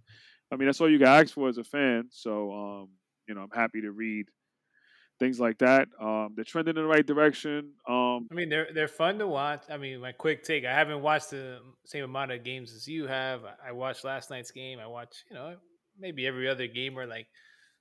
I 0.53 0.57
mean, 0.57 0.67
that's 0.67 0.81
all 0.81 0.91
you 0.91 0.99
can 0.99 1.09
ask 1.09 1.35
for 1.35 1.49
as 1.49 1.59
a 1.59 1.65
fan. 1.65 2.09
So, 2.11 2.53
um, 2.53 2.91
you 3.29 3.35
know, 3.35 3.43
I'm 3.43 3.51
happy 3.53 3.83
to 3.83 3.93
read 3.93 4.29
things 5.19 5.41
like 5.41 5.59
that. 5.59 5.89
Um, 6.01 6.35
they're 6.37 6.45
trending 6.45 6.77
in 6.77 6.83
the 6.83 6.89
right 6.89 7.07
direction. 7.07 7.75
Um, 7.89 8.31
I 8.31 8.35
mean, 8.35 8.49
they're 8.49 8.73
they're 8.73 8.89
fun 8.89 9.19
to 9.19 9.27
watch. 9.27 9.65
I 9.69 9.77
mean, 9.77 10.01
my 10.01 10.13
quick 10.13 10.43
take: 10.43 10.65
I 10.65 10.73
haven't 10.73 11.03
watched 11.03 11.31
the 11.31 11.61
same 11.85 12.05
amount 12.05 12.33
of 12.33 12.43
games 12.43 12.73
as 12.73 12.89
you 12.89 13.07
have. 13.07 13.45
I- 13.45 13.73
watched 13.73 14.03
last 14.05 14.31
night's 14.31 14.51
game. 14.51 14.79
I 14.79 14.87
watch, 14.87 15.25
you 15.29 15.35
know, 15.35 15.59
maybe 15.97 16.27
every 16.27 16.49
other 16.49 16.67
game 16.67 16.95
where 16.95 17.07
like 17.07 17.29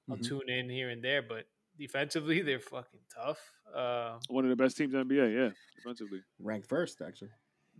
I'll 0.09 0.17
Mhm. 0.17 0.19
tune 0.19 0.49
in 0.49 0.69
here 0.69 0.89
and 0.89 1.03
there. 1.03 1.21
But 1.21 1.47
defensively, 1.77 2.41
they're 2.41 2.59
fucking 2.59 2.99
tough. 3.13 3.39
Uh, 3.75 4.17
one 4.29 4.43
of 4.43 4.49
the 4.49 4.55
best 4.55 4.77
teams 4.77 4.93
in 4.93 5.07
the 5.07 5.13
NBA, 5.15 5.33
yeah, 5.35 5.49
defensively. 5.75 6.21
ranked 6.39 6.67
first 6.67 7.01
actually. 7.01 7.31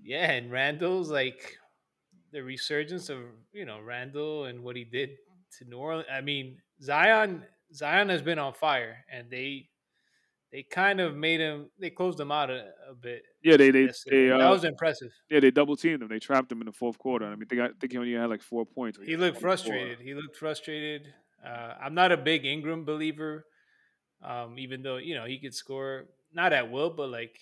yeah, 0.02 0.32
and 0.32 0.52
Randle's 0.52 1.10
like 1.12 1.58
the 2.32 2.42
resurgence 2.44 3.10
of 3.10 3.20
you 3.54 3.66
know 3.66 3.80
Randle 3.80 4.46
and 4.46 4.64
what 4.64 4.76
he 4.76 4.84
did 4.84 5.12
to 5.60 5.66
New 5.66 5.78
Orleans. 5.78 6.08
I 6.12 6.22
mean, 6.22 6.58
Zion 6.82 7.44
Zion 7.74 8.10
has 8.10 8.22
been 8.22 8.40
on 8.40 8.54
fire, 8.54 9.06
and 9.12 9.30
they 9.30 9.70
they 10.52 10.64
kind 10.64 11.00
of 11.00 11.16
made 11.16 11.40
him. 11.40 11.70
They 11.80 11.90
closed 11.92 12.20
him 12.20 12.32
out 12.32 12.50
a, 12.50 12.70
a 12.90 12.96
bit. 12.96 13.24
Yeah, 13.44 13.58
they 13.58 13.70
they, 13.72 13.84
yesterday. 13.86 14.26
they 14.28 14.32
uh, 14.32 14.38
that 14.40 14.50
was 14.50 14.64
impressive. 14.64 15.12
yeah 15.30 15.40
they 15.40 15.52
double 15.52 15.76
teamed 15.76 16.02
him. 16.02 16.08
They 16.10 16.20
trapped 16.20 16.52
him 16.52 16.62
in 16.62 16.66
the 16.66 16.72
fourth 16.72 16.98
quarter. 16.98 17.26
I 17.26 17.36
mean, 17.36 17.46
they 17.50 17.56
got, 17.56 17.70
I 17.72 17.74
think 17.80 17.92
he 17.92 17.98
only 18.00 18.14
had 18.14 18.30
like 18.30 18.42
four 18.42 18.66
points. 18.66 18.98
or 18.98 19.04
He 19.04 19.16
looked 19.18 19.40
24. 19.40 19.42
frustrated. 19.42 20.00
He 20.00 20.14
looked 20.16 20.36
frustrated. 20.38 21.14
Uh, 21.46 21.74
I'm 21.82 21.94
not 21.94 22.12
a 22.12 22.18
big 22.18 22.46
Ingram 22.46 22.86
believer, 22.86 23.46
um, 24.24 24.60
even 24.60 24.84
though 24.84 24.98
you 24.98 25.16
know 25.16 25.26
he 25.26 25.40
could 25.40 25.56
score 25.56 26.10
not 26.34 26.54
at 26.54 26.72
will, 26.72 26.90
but 26.92 27.10
like 27.10 27.40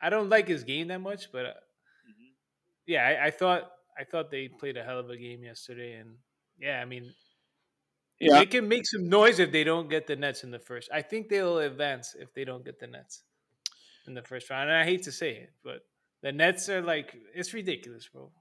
I 0.00 0.10
don't 0.10 0.30
like 0.30 0.48
his 0.48 0.64
game 0.64 0.88
that 0.88 1.00
much. 1.00 1.32
But 1.32 1.46
uh, 1.46 1.54
Mhm. 2.04 2.36
yeah, 2.86 3.06
I, 3.06 3.26
I 3.26 3.30
thought 3.30 3.70
I 3.98 4.04
thought 4.04 4.30
they 4.30 4.48
played 4.48 4.76
a 4.76 4.84
hell 4.84 4.98
of 4.98 5.10
a 5.10 5.16
game 5.16 5.42
yesterday, 5.44 5.94
and 5.94 6.18
yeah, 6.58 6.80
I 6.80 6.84
mean 6.84 7.14
Yeah, 8.20 8.28
they 8.32 8.46
can 8.46 8.66
make 8.68 8.86
some 8.86 9.08
noise 9.08 9.38
if 9.38 9.52
they 9.52 9.64
don't 9.64 9.88
get 9.88 10.06
the 10.06 10.16
Nets 10.16 10.42
in 10.44 10.50
the 10.50 10.58
first. 10.58 10.88
I 10.92 11.02
think 11.02 11.28
they'll 11.28 11.58
advance 11.58 12.14
if 12.14 12.32
they 12.34 12.44
don't 12.44 12.64
get 12.64 12.78
the 12.78 12.86
Nets 12.86 13.24
in 14.06 14.14
the 14.14 14.22
first 14.22 14.50
round. 14.50 14.70
And 14.70 14.78
I 14.78 14.84
hate 14.84 15.04
to 15.04 15.12
say 15.12 15.36
it, 15.36 15.54
but 15.64 15.82
the 16.22 16.32
Nets 16.32 16.68
are 16.68 16.82
like 16.82 17.16
it's 17.34 17.54
ridiculous, 17.54 18.08
bro. 18.08 18.32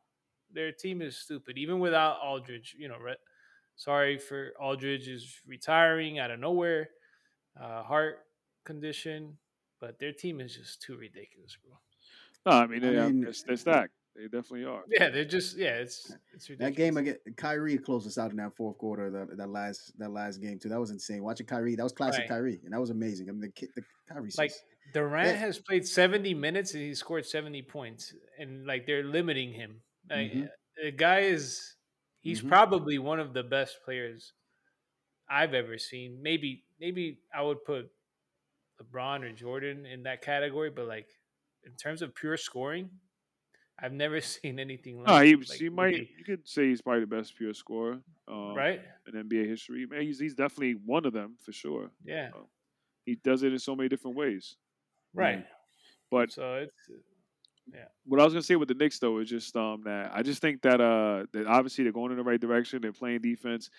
Their 0.52 0.72
team 0.72 1.02
is 1.02 1.18
stupid, 1.18 1.58
even 1.58 1.80
without 1.80 2.20
Aldridge. 2.22 2.76
You 2.78 2.90
know, 2.90 2.98
re- 3.00 3.18
sorry 3.76 4.20
for 4.20 4.54
Aldridge 4.60 5.08
is 5.10 5.42
retiring 5.48 6.20
out 6.20 6.32
of 6.32 6.40
nowhere, 6.40 6.90
uh, 7.60 7.84
heart 7.84 8.20
condition, 8.66 9.38
but 9.80 10.00
their 10.00 10.12
team 10.14 10.40
is 10.42 10.56
just 10.56 10.82
too 10.82 10.96
ridiculous, 10.98 11.58
bro. 11.64 11.78
no, 12.52 12.58
I 12.64 12.68
mean, 12.68 12.84
I 12.84 12.90
they, 12.92 12.98
are 12.98 13.10
mean- 13.10 13.22
they're, 13.22 13.34
they're 13.48 13.58
stacked. 13.58 13.94
They 14.16 14.24
definitely 14.24 14.64
are. 14.64 14.84
Yeah, 14.88 15.10
they're 15.10 15.26
just 15.26 15.58
yeah, 15.58 15.76
it's 15.76 16.14
it's 16.34 16.50
ridiculous. 16.50 16.58
That 16.60 16.82
game 16.82 16.96
again, 16.96 17.18
Kyrie 17.36 17.78
closed 17.78 18.08
us 18.08 18.18
out 18.18 18.32
in 18.32 18.38
that 18.38 18.56
fourth 18.56 18.78
quarter. 18.78 19.10
That, 19.12 19.36
that 19.36 19.50
last 19.50 19.92
that 20.00 20.10
last 20.10 20.38
game 20.42 20.58
too. 20.58 20.70
That 20.70 20.80
was 20.80 20.90
insane. 20.90 21.22
Watching 21.22 21.46
Kyrie, 21.46 21.76
that 21.76 21.84
was 21.84 21.92
classic 21.92 22.22
Right. 22.22 22.30
Kyrie, 22.30 22.62
and 22.64 22.72
that 22.74 22.80
was 22.80 22.92
amazing. 22.92 23.28
I 23.28 23.34
mean, 23.34 23.42
the 23.42 23.50
kid, 23.50 23.70
the 23.76 23.84
Kyrie, 24.08 24.32
like 24.38 24.52
says- 24.52 24.62
Durant 24.94 25.28
Yeah. 25.28 25.34
has 25.36 25.60
played 25.60 25.86
70 25.86 26.34
minutes 26.36 26.74
and 26.76 26.84
he 26.84 26.94
scored 26.94 27.26
70 27.26 27.62
points 27.64 28.14
and 28.40 28.66
like 28.66 28.86
they're 28.86 29.04
limiting 29.04 29.52
him. 29.52 29.82
Like 30.10 30.32
Mhm. 30.32 30.50
the 30.82 30.92
guy 30.92 31.22
is 31.22 31.76
he's 32.22 32.42
Mhm. 32.42 32.48
probably 32.50 33.00
one 33.00 33.20
of 33.20 33.34
the 33.34 33.44
best 33.44 33.80
players 33.84 34.32
I've 35.28 35.54
ever 35.56 35.78
seen. 35.78 36.22
Maybe 36.22 36.65
maybe 36.80 37.20
I 37.34 37.42
would 37.42 37.64
put 37.66 37.90
LeBron 38.82 39.24
or 39.24 39.32
Jordan 39.32 39.86
in 39.86 40.04
that 40.04 40.22
category, 40.22 40.70
but 40.70 40.88
like 40.88 41.08
in 41.64 41.74
terms 41.76 42.02
of 42.02 42.14
pure 42.16 42.38
scoring, 42.38 42.90
I've 43.80 43.94
never 43.94 44.22
seen 44.22 44.60
anything 44.60 44.98
like 45.00 45.08
No, 45.08 45.20
he, 45.22 45.36
like, 45.36 45.48
he 45.60 45.70
might. 45.70 45.94
ridic- 45.96 46.10
You 46.18 46.26
could 46.26 46.48
say 46.48 46.68
he's 46.70 46.82
probably 46.82 47.02
the 47.02 47.08
best 47.08 47.36
pure 47.36 47.54
scorer, 47.54 48.00
um, 48.28 48.54
right? 48.54 48.82
in 49.08 49.14
NBA 49.30 49.48
history. 49.48 49.86
Man, 49.86 50.02
he's 50.02 50.20
he's 50.20 50.36
definitely 50.36 50.74
one 50.86 51.06
of 51.06 51.14
them 51.14 51.36
for 51.44 51.52
sure. 51.52 51.92
Yeah. 52.04 52.30
He 53.06 53.16
does 53.16 53.44
it 53.44 53.54
in 53.54 53.60
so 53.60 53.76
many 53.76 53.88
different 53.90 54.18
ways. 54.18 54.56
Right. 55.14 55.46
But 56.10 56.32
So 56.32 56.56
it's 56.56 56.74
what 58.06 58.20
I 58.20 58.24
was 58.24 58.34
gonna 58.34 58.44
say 58.44 58.56
with 58.56 58.68
the 58.68 58.76
Knicks 58.76 59.00
though 59.00 59.18
is 59.20 59.30
just 59.30 59.56
um 59.56 59.82
that 59.86 60.12
I 60.14 60.22
just 60.22 60.42
think 60.42 60.62
that 60.62 60.80
uh 60.80 61.26
that 61.34 61.48
obviously 61.48 61.84
they're 61.84 61.94
going 61.94 62.12
in 62.12 62.18
the 62.18 62.24
right 62.24 62.40
direction. 62.40 62.82
They're 62.82 62.92
playing 62.94 63.22
defense. 63.22 63.70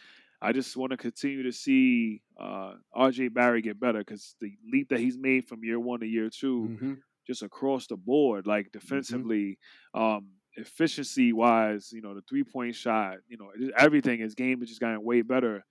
I 0.41 0.53
just 0.53 0.77
want 0.77 0.91
to 0.93 0.97
continue 0.97 1.43
to 1.45 1.53
see 1.53 2.23
uh, 2.39 2.75
RJ 2.95 3.29
Barrett 3.29 3.65
get 3.65 3.81
better 3.81 4.01
because 4.01 4.37
the 4.41 4.57
leap 4.71 4.89
that 4.91 5.01
he's 5.01 5.19
made 5.19 5.47
from 5.49 5.65
year 5.65 5.81
one 5.81 6.01
to 6.01 6.07
year 6.07 6.31
2 6.31 6.73
Mm-hmm. 6.73 6.95
just 7.27 7.43
across 7.43 7.87
the 7.89 7.97
board, 7.97 8.47
like 8.47 8.71
defensively, 8.73 9.59
um, 9.95 10.35
efficiency 10.55 11.33
wise, 11.33 11.91
you 11.93 12.01
know, 12.01 12.15
the 12.15 12.23
three 12.23 12.45
point 12.45 12.75
shot, 12.75 13.19
you 13.29 13.37
know, 13.37 13.51
everything. 13.77 14.21
His 14.21 14.35
game 14.35 14.61
has 14.61 14.69
just 14.69 14.81
gotten 14.81 15.03
way 15.03 15.23
better, 15.23 15.65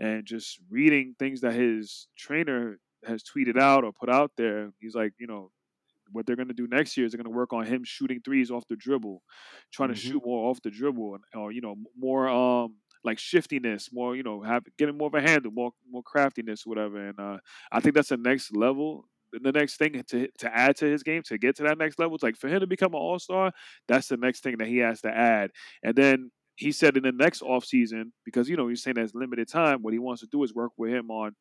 and 0.00 0.24
just 0.26 0.60
reading 0.70 1.14
things 1.18 1.40
that 1.42 1.54
his 1.54 2.08
trainer 2.16 2.78
has 3.04 3.22
tweeted 3.22 3.58
out 3.60 3.84
or 3.84 3.92
put 3.92 4.10
out 4.10 4.32
there, 4.36 4.72
he's 4.80 4.94
like, 4.94 5.12
you 5.18 5.26
know, 5.26 5.52
what 6.12 6.26
they're 6.26 6.36
going 6.36 6.48
to 6.48 6.54
do 6.54 6.66
next 6.66 6.96
year 6.96 7.06
is 7.06 7.12
they're 7.12 7.22
going 7.22 7.32
to 7.32 7.36
work 7.36 7.52
on 7.52 7.66
him 7.66 7.82
shooting 7.84 8.20
threes 8.22 8.50
off 8.50 8.66
the 8.68 8.76
dribble, 8.76 9.22
trying 9.72 9.88
Mhm. 9.88 9.94
to 9.94 9.94
shoot 9.94 10.22
more 10.24 10.50
off 10.50 10.60
the 10.62 10.70
dribble, 10.70 11.14
and 11.14 11.24
or 11.34 11.50
you 11.52 11.60
know, 11.60 11.76
more 11.96 12.28
um 12.28 12.76
like 13.04 13.18
shiftiness, 13.18 13.90
more 13.92 14.16
you 14.16 14.22
know, 14.22 14.42
have 14.42 14.64
getting 14.78 14.96
more 14.96 15.08
of 15.08 15.14
a 15.14 15.20
handle, 15.20 15.52
more 15.52 15.72
more 15.90 16.02
craftiness, 16.02 16.66
whatever. 16.66 17.08
And 17.08 17.20
uh, 17.20 17.38
I 17.70 17.80
think 17.80 17.94
that's 17.94 18.08
the 18.08 18.16
next 18.16 18.54
level. 18.56 19.06
The 19.32 19.52
next 19.52 19.76
thing 19.76 20.02
to 20.08 20.28
to 20.38 20.56
add 20.56 20.76
to 20.76 20.86
his 20.86 21.02
game 21.02 21.22
to 21.24 21.38
get 21.38 21.56
to 21.56 21.64
that 21.64 21.78
next 21.78 21.98
level, 21.98 22.14
it's 22.14 22.22
like 22.22 22.36
for 22.36 22.48
him 22.48 22.60
to 22.60 22.66
become 22.66 22.94
an 22.94 23.00
all 23.00 23.18
star. 23.18 23.52
That's 23.88 24.08
the 24.08 24.16
next 24.16 24.42
thing 24.42 24.58
that 24.58 24.68
he 24.68 24.78
has 24.78 25.00
to 25.02 25.14
add. 25.14 25.50
And 25.82 25.94
then 25.94 26.30
he 26.56 26.70
said 26.70 26.96
in 26.96 27.02
the 27.02 27.12
next 27.12 27.42
offseason, 27.42 28.12
because 28.24 28.48
you 28.48 28.56
know 28.56 28.68
he's 28.68 28.82
saying 28.82 28.94
that's 28.94 29.14
limited 29.14 29.48
time, 29.48 29.82
what 29.82 29.92
he 29.92 29.98
wants 29.98 30.22
to 30.22 30.28
do 30.30 30.42
is 30.44 30.54
work 30.54 30.72
with 30.76 30.92
him 30.92 31.10
on 31.10 31.32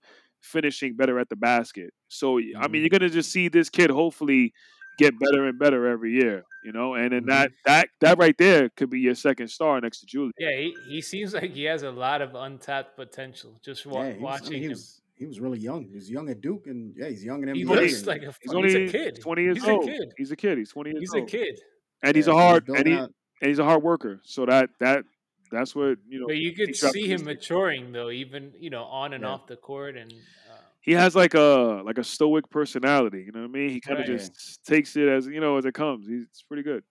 finishing 0.42 0.96
better 0.96 1.20
at 1.20 1.30
the 1.30 1.36
basket. 1.36 1.94
So 2.08 2.40
I 2.58 2.68
mean, 2.68 2.82
you're 2.82 2.90
gonna 2.90 3.10
just 3.10 3.32
see 3.32 3.48
this 3.48 3.70
kid 3.70 3.90
hopefully 3.90 4.54
get 4.98 5.18
better 5.20 5.46
and 5.48 5.58
better 5.60 5.88
every 5.88 6.14
year, 6.14 6.44
you 6.64 6.72
know. 6.72 6.94
And 6.96 7.12
then 7.12 7.24
Mhm. 7.24 7.28
that 7.30 7.52
that 7.66 7.90
that 8.02 8.18
right 8.18 8.38
there 8.38 8.70
could 8.70 8.90
be 8.90 9.00
your 9.00 9.16
second 9.16 9.48
star 9.50 9.80
next 9.82 10.00
to 10.02 10.06
Julius. 10.06 10.34
Yeah, 10.40 10.52
he, 10.56 10.76
he 10.88 11.02
seems 11.02 11.34
like 11.34 11.52
he 11.52 11.64
has 11.64 11.84
a 11.84 11.92
lot 11.92 12.22
of 12.22 12.36
untapped 12.36 12.96
potential. 12.96 13.60
Just 13.64 13.86
wa- 13.86 14.02
Yeah, 14.04 14.14
he 14.14 14.14
was, 14.14 14.22
I 14.22 14.24
watching 14.24 14.50
mean, 14.52 14.60
he 14.60 14.66
him. 14.66 14.72
was 14.72 15.02
he 15.16 15.26
was 15.26 15.40
really 15.40 15.60
young. 15.60 15.88
He 15.88 15.96
was 15.96 16.10
young 16.10 16.30
at 16.30 16.42
Duke, 16.42 16.68
and 16.68 16.94
yeah, 16.98 17.08
he's 17.10 17.24
young 17.24 17.44
in 17.48 17.56
He 17.56 17.64
NBA. 17.64 17.76
looks 17.82 17.98
and 18.00 18.08
like 18.08 18.24
a 18.24 18.34
He's 18.42 18.54
only 18.54 18.70
he's 18.82 18.90
a 18.90 18.92
kid. 18.92 19.20
20 19.22 19.42
years 19.44 19.58
he's 19.58 19.68
old. 19.68 19.84
a 19.84 19.88
kid. 19.88 20.14
He's 20.18 20.32
a 20.32 20.36
kid. 20.36 20.58
He's 20.58 20.70
20 20.72 20.90
years 20.92 21.00
He's 21.02 21.14
old. 21.14 21.24
a 21.24 21.32
kid. 21.32 21.60
and 22.02 22.16
he's 22.16 22.28
a 22.28 22.32
so 22.32 22.38
hard 22.38 22.68
and, 22.70 22.88
he, 22.88 22.94
out- 22.94 23.14
and 23.42 23.50
he's 23.50 23.60
a 23.60 23.64
hard 23.64 23.84
worker. 23.84 24.22
So 24.24 24.46
that 24.48 24.70
that 24.80 25.06
that's 25.52 25.76
what 25.76 25.98
you 26.08 26.20
know. 26.20 26.26
But 26.28 26.38
you 26.38 26.54
could 26.54 26.76
see 26.76 27.08
him 27.08 27.24
maturing 27.26 27.92
though, 27.92 28.10
even 28.10 28.54
you 28.60 28.70
know, 28.72 28.84
on 28.86 29.14
and 29.14 29.22
Yeah. 29.22 29.30
off 29.30 29.46
the 29.48 29.56
court, 29.56 29.96
and 29.96 30.12
he 30.84 30.94
has 30.94 31.16
like 31.16 31.34
a 31.34 31.84
like 31.86 31.98
a 31.98 32.04
stoic 32.06 32.50
personality. 32.50 33.24
You 33.24 33.34
know 33.34 33.42
what 33.42 33.50
I 33.50 33.52
mean? 33.52 33.70
He 33.72 33.82
kind 33.82 34.00
of 34.00 34.06
Right. 34.06 34.08
just 34.08 34.64
takes 34.66 34.96
it 34.98 35.08
as 35.10 35.28
you 35.28 35.40
know 35.42 35.58
as 35.58 35.66
it 35.66 35.74
comes. 35.74 36.08
He's 36.08 36.26
it's 36.26 36.44
pretty 36.44 36.64
good. 36.64 36.84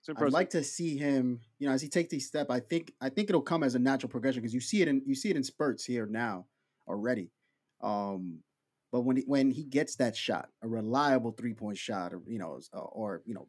It's 0.00 0.08
I'd 0.16 0.28
like 0.28 0.50
to 0.50 0.62
see 0.62 0.96
him, 0.96 1.40
you 1.58 1.66
know, 1.66 1.74
as 1.74 1.82
he 1.82 1.88
takes 1.88 2.10
these 2.10 2.26
steps. 2.26 2.50
I 2.50 2.60
think 2.60 2.94
I 3.00 3.08
think 3.08 3.28
it'll 3.28 3.42
come 3.42 3.62
as 3.64 3.74
a 3.74 3.80
natural 3.80 4.10
progression 4.10 4.42
because 4.42 4.54
you 4.54 4.60
see 4.60 4.80
it 4.80 4.88
in 4.88 5.02
you 5.06 5.14
see 5.14 5.30
it 5.30 5.36
in 5.36 5.42
spurts 5.42 5.84
here 5.84 6.06
now 6.06 6.46
already. 6.86 7.32
Um, 7.80 8.44
but 8.92 9.00
when 9.02 9.16
he, 9.16 9.22
when 9.24 9.50
he 9.50 9.64
gets 9.64 9.96
that 9.96 10.14
shot, 10.14 10.50
a 10.62 10.68
reliable 10.68 11.32
three 11.32 11.54
point 11.54 11.78
shot, 11.78 12.12
or 12.14 12.22
you 12.28 12.38
know, 12.38 12.60
or, 12.72 12.80
or 12.80 13.22
you 13.26 13.34
know, 13.34 13.48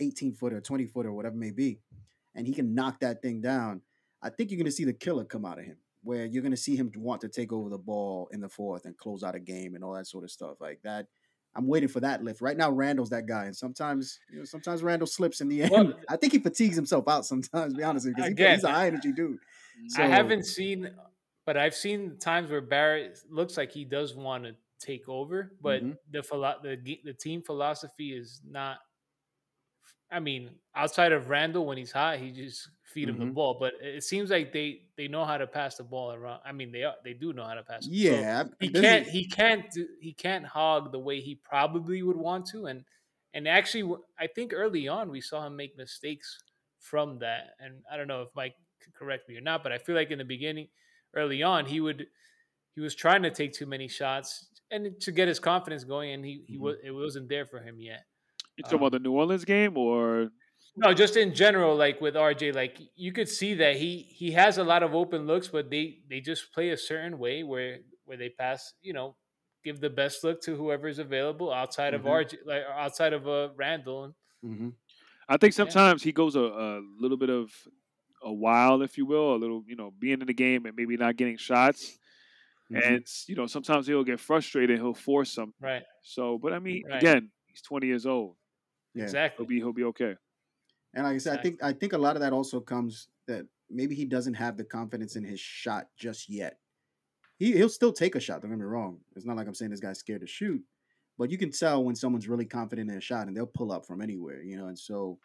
eighteen 0.00 0.34
footer, 0.34 0.60
twenty 0.60 0.86
footer, 0.86 1.12
whatever 1.12 1.36
it 1.36 1.40
may 1.40 1.52
be, 1.52 1.80
and 2.34 2.46
he 2.46 2.54
can 2.54 2.74
knock 2.74 3.00
that 3.00 3.22
thing 3.22 3.40
down. 3.40 3.82
I 4.22 4.30
think 4.30 4.50
you're 4.50 4.58
going 4.58 4.66
to 4.66 4.72
see 4.72 4.84
the 4.84 4.94
killer 4.94 5.24
come 5.24 5.44
out 5.44 5.58
of 5.58 5.66
him, 5.66 5.78
where 6.04 6.24
you're 6.26 6.42
going 6.42 6.52
to 6.52 6.56
see 6.56 6.76
him 6.76 6.92
want 6.96 7.20
to 7.22 7.28
take 7.28 7.52
over 7.52 7.68
the 7.70 7.78
ball 7.78 8.28
in 8.32 8.40
the 8.40 8.48
fourth 8.48 8.84
and 8.84 8.96
close 8.96 9.22
out 9.24 9.34
a 9.34 9.40
game 9.40 9.74
and 9.74 9.82
all 9.82 9.94
that 9.94 10.06
sort 10.06 10.24
of 10.24 10.30
stuff 10.30 10.60
like 10.60 10.80
that. 10.82 11.06
I'm 11.56 11.66
waiting 11.68 11.88
for 11.88 12.00
that 12.00 12.22
lift. 12.22 12.40
Right 12.40 12.56
now, 12.56 12.70
Randle's 12.70 13.10
that 13.10 13.26
guy, 13.26 13.44
and 13.44 13.56
sometimes, 13.56 14.18
you 14.30 14.38
know, 14.38 14.44
sometimes 14.44 14.82
Randle 14.82 15.06
slips 15.06 15.40
in 15.40 15.48
the 15.48 15.62
end. 15.62 15.70
Well, 15.70 15.92
I 16.08 16.16
think 16.16 16.32
he 16.32 16.40
fatigues 16.40 16.74
himself 16.76 17.06
out 17.08 17.26
sometimes. 17.26 17.72
To 17.72 17.78
be 17.78 17.84
honest, 17.84 18.06
because 18.06 18.26
he, 18.26 18.34
he's 18.34 18.64
a 18.64 18.72
high 18.72 18.88
energy 18.88 19.12
dude. 19.12 19.38
So, 19.88 20.02
I 20.02 20.06
haven't 20.06 20.46
seen, 20.46 20.88
but 21.44 21.56
I've 21.56 21.74
seen 21.74 22.16
times 22.18 22.50
where 22.50 22.60
Barrett 22.60 23.18
looks 23.28 23.56
like 23.56 23.70
he 23.72 23.84
does 23.84 24.14
want 24.14 24.44
to 24.44 24.54
take 24.80 25.08
over, 25.08 25.52
but 25.60 25.82
Mhm. 25.82 25.98
the 26.10 26.22
the 26.62 26.98
the 27.04 27.12
team 27.12 27.42
philosophy 27.42 28.12
is 28.16 28.40
not. 28.44 28.78
I 30.10 30.20
mean, 30.20 30.60
outside 30.74 31.12
of 31.12 31.28
Randle, 31.28 31.66
when 31.66 31.78
he's 31.78 31.92
hot, 31.92 32.18
he 32.18 32.30
just 32.30 32.68
feed 32.84 33.08
him 33.08 33.18
the 33.18 33.26
Mhm. 33.26 33.34
ball. 33.34 33.58
But 33.58 33.74
it 33.80 34.04
seems 34.04 34.30
like 34.30 34.52
they 34.52 34.88
they 34.96 35.08
know 35.08 35.24
how 35.24 35.38
to 35.38 35.46
pass 35.46 35.76
the 35.76 35.84
ball 35.84 36.12
around. 36.12 36.42
I 36.44 36.52
mean, 36.52 36.70
they 36.72 36.84
are 36.84 36.96
they 37.04 37.14
do 37.14 37.32
know 37.32 37.44
how 37.44 37.54
to 37.54 37.64
pass. 37.64 37.90
So 37.98 38.26
Yeah, 38.26 38.44
he 38.58 38.70
can't 38.70 39.06
he 39.06 39.26
can't 39.26 39.70
do, 39.72 39.88
he 40.00 40.12
can't 40.12 40.46
hog 40.46 40.92
the 40.92 40.98
way 41.00 41.20
he 41.20 41.34
probably 41.34 42.02
would 42.02 42.16
want 42.16 42.46
to 42.48 42.66
and 42.66 42.84
and 43.32 43.48
actually 43.48 43.96
I 44.18 44.26
think 44.28 44.52
early 44.54 44.86
on 44.88 45.10
we 45.10 45.20
saw 45.20 45.44
him 45.46 45.56
make 45.56 45.76
mistakes 45.76 46.38
from 46.78 47.18
that 47.20 47.54
and 47.58 47.82
i 47.90 47.96
don't 47.96 48.08
know 48.08 48.20
if 48.20 48.28
mike 48.34 48.56
could 48.78 48.92
correct 48.92 49.26
me 49.28 49.36
or 49.36 49.40
not 49.40 49.62
but 49.62 49.72
i 49.72 49.78
feel 49.78 49.94
like 49.94 50.10
in 50.10 50.18
the 50.18 50.24
beginning 50.24 50.68
early 51.14 51.42
on 51.42 51.64
he 51.64 51.80
would 51.80 52.08
he 52.74 52.80
was 52.80 52.94
trying 52.94 53.22
to 53.22 53.30
take 53.30 53.52
too 53.52 53.66
many 53.66 53.88
shots 53.88 54.50
and 54.70 55.00
to 55.00 55.12
get 55.12 55.28
his 55.28 55.40
confidence 55.40 55.84
going 55.84 56.12
and 56.12 56.24
he 56.24 56.44
he 56.48 56.58
Mhm. 56.58 56.58
was 56.58 56.76
it 56.82 56.90
wasn't 56.92 57.28
there 57.28 57.46
for 57.46 57.60
him 57.60 57.80
yet 57.80 58.06
you 58.56 58.64
talking 58.64 58.78
about 58.78 58.92
the 58.92 58.98
New 59.00 59.12
Orleans 59.12 59.44
game 59.44 59.76
or 59.76 60.30
no, 60.76 60.92
just 60.92 61.16
in 61.16 61.34
general, 61.34 61.76
like 61.76 62.00
with 62.00 62.16
RJ, 62.16 62.50
like 62.52 62.80
you 62.96 63.12
could 63.12 63.28
see 63.28 63.54
that 63.54 63.76
he 63.76 63.98
he 64.02 64.32
has 64.32 64.58
a 64.58 64.64
lot 64.64 64.82
of 64.82 64.94
open 64.94 65.26
looks, 65.26 65.48
but 65.48 65.70
they 65.70 66.00
they 66.08 66.20
just 66.20 66.52
play 66.52 66.70
a 66.70 66.76
certain 66.76 67.18
way 67.18 67.42
where 67.44 67.80
where 68.04 68.16
they 68.16 68.28
pass, 68.30 68.74
you 68.80 68.92
know, 68.92 69.16
give 69.62 69.80
the 69.80 69.90
best 69.90 70.24
look 70.24 70.40
to 70.42 70.56
whoever's 70.56 70.98
available 70.98 71.52
outside 71.52 71.94
of 71.94 72.06
Mhm. 72.06 72.24
RJ, 72.24 72.38
like 72.44 72.62
outside 72.64 73.12
of 73.12 73.28
uh, 73.28 73.50
Randle. 73.56 74.04
And 74.04 74.14
Mhm. 74.42 74.76
I 75.28 75.36
think 75.36 75.52
Yeah. 75.56 75.78
sometimes 75.78 76.02
he 76.02 76.12
goes 76.12 76.36
a, 76.36 76.40
a 76.42 76.80
little 76.98 77.16
bit 77.16 77.30
of 77.30 77.52
a 78.22 78.32
while, 78.32 78.82
if 78.82 78.98
you 78.98 79.06
will, 79.06 79.34
a 79.34 79.38
little, 79.38 79.64
you 79.66 79.76
know, 79.76 79.90
being 79.90 80.20
in 80.20 80.26
the 80.26 80.34
game 80.34 80.66
and 80.66 80.76
maybe 80.76 80.96
not 80.96 81.16
getting 81.16 81.36
shots. 81.36 81.98
Mhm. 82.70 82.96
And, 82.96 83.06
you 83.28 83.36
know, 83.36 83.46
sometimes 83.46 83.86
he'll 83.86 84.04
get 84.04 84.20
frustrated 84.20 84.78
he'll 84.78 84.94
force 84.94 85.32
something. 85.32 85.54
right, 85.60 85.84
So, 86.02 86.38
but 86.38 86.52
I 86.52 86.60
mean, 86.60 86.84
Right. 86.90 86.92
again, 86.92 87.32
he's 87.46 87.62
20 87.62 87.88
years 87.88 88.06
old. 88.06 88.36
Yeah. 88.94 89.28
He'll 89.36 89.46
be, 89.46 89.56
he'll 89.56 89.72
be 89.72 89.84
okay. 89.84 90.14
And 90.94 91.04
like 91.04 91.14
I 91.14 91.18
said, 91.18 91.38
I 91.38 91.42
think 91.42 91.62
I 91.62 91.72
think 91.72 91.92
a 91.92 91.98
lot 91.98 92.16
of 92.16 92.22
that 92.22 92.32
also 92.32 92.60
comes 92.60 93.08
that 93.26 93.46
maybe 93.68 93.94
he 93.94 94.04
doesn't 94.04 94.34
have 94.34 94.56
the 94.56 94.64
confidence 94.64 95.16
in 95.16 95.24
his 95.24 95.40
shot 95.40 95.88
just 95.98 96.28
yet. 96.28 96.58
He 97.36 97.52
he'll 97.52 97.68
still 97.68 97.92
take 97.92 98.14
a 98.14 98.20
shot. 98.20 98.42
Don't 98.42 98.50
get 98.50 98.58
me 98.58 98.64
wrong. 98.64 99.00
It's 99.16 99.26
not 99.26 99.36
like 99.36 99.48
I'm 99.48 99.54
saying 99.54 99.72
this 99.72 99.80
guy's 99.80 99.98
scared 99.98 100.20
to 100.20 100.26
shoot, 100.26 100.62
but 101.18 101.30
you 101.30 101.38
can 101.38 101.50
tell 101.50 101.82
when 101.82 101.96
someone's 101.96 102.28
really 102.28 102.44
confident 102.44 102.90
in 102.90 102.96
a 102.96 103.00
shot 103.00 103.26
and 103.26 103.36
they'll 103.36 103.46
pull 103.46 103.72
up 103.72 103.86
from 103.86 104.00
anywhere, 104.00 104.42
you 104.42 104.56
know. 104.56 104.66
And 104.66 104.78
so 104.78 105.18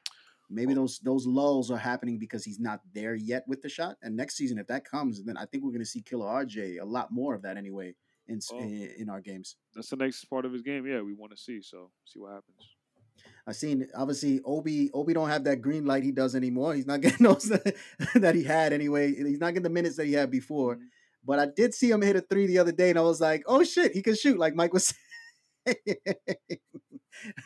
maybe 0.49 0.71
oh. 0.71 0.75
those 0.77 0.99
those 0.99 1.27
lulls 1.27 1.69
are 1.69 1.77
happening 1.77 2.17
because 2.17 2.43
he's 2.43 2.59
not 2.59 2.81
there 2.95 3.13
yet 3.13 3.43
with 3.47 3.61
the 3.61 3.69
shot. 3.69 3.97
And 4.01 4.15
next 4.15 4.37
season, 4.37 4.57
if 4.57 4.65
that 4.67 4.85
comes, 4.85 5.23
then 5.23 5.37
I 5.37 5.45
think 5.45 5.63
we're 5.63 5.71
going 5.71 5.79
to 5.81 5.85
see 5.85 6.01
Killer 6.01 6.25
RJ 6.25 6.81
a 6.81 6.85
lot 6.85 7.11
more 7.11 7.35
of 7.35 7.43
that 7.43 7.57
anyway 7.57 7.93
in 8.27 8.39
Oh. 8.51 8.59
in, 8.59 8.93
in 8.97 9.09
our 9.09 9.21
games. 9.21 9.57
That's 9.75 9.89
the 9.89 9.97
next 9.97 10.25
part 10.25 10.45
of 10.45 10.53
his 10.53 10.63
game. 10.63 10.87
Yeah, 10.87 11.01
we 11.01 11.13
want 11.13 11.31
to 11.31 11.37
see. 11.37 11.61
So, 11.61 11.91
see 12.05 12.19
what 12.19 12.33
happens. 12.33 12.78
I 13.47 13.51
seen 13.51 13.87
obviously 13.95 14.41
Obi 14.45 14.89
Obi 14.93 15.13
don't 15.13 15.29
have 15.29 15.43
that 15.45 15.61
green 15.61 15.85
light 15.85 16.03
he 16.03 16.11
does 16.11 16.35
anymore. 16.35 16.73
He's 16.75 16.85
not 16.87 17.01
getting 17.05 17.25
those 17.25 17.43
that 18.15 18.35
he 18.35 18.43
had 18.43 18.73
anyway. 18.73 19.13
He's 19.13 19.39
not 19.39 19.49
getting 19.53 19.63
the 19.63 19.69
minutes 19.69 19.95
that 19.97 20.05
he 20.05 20.13
had 20.13 20.29
before. 20.31 20.75
Mhm. 20.75 20.81
But 21.25 21.39
I 21.39 21.47
did 21.47 21.73
see 21.73 21.89
him 21.91 22.01
hit 22.01 22.15
a 22.15 22.21
three 22.21 22.47
the 22.47 22.59
other 22.59 22.71
day, 22.71 22.89
and 22.91 22.97
I 22.99 23.01
was 23.01 23.19
like, 23.19 23.43
"Oh 23.45 23.63
shit, 23.63 23.91
he 23.91 24.01
can 24.01 24.15
shoot!" 24.15 24.37
Like 24.39 24.55
Mike 24.55 24.73
was. 24.73 24.93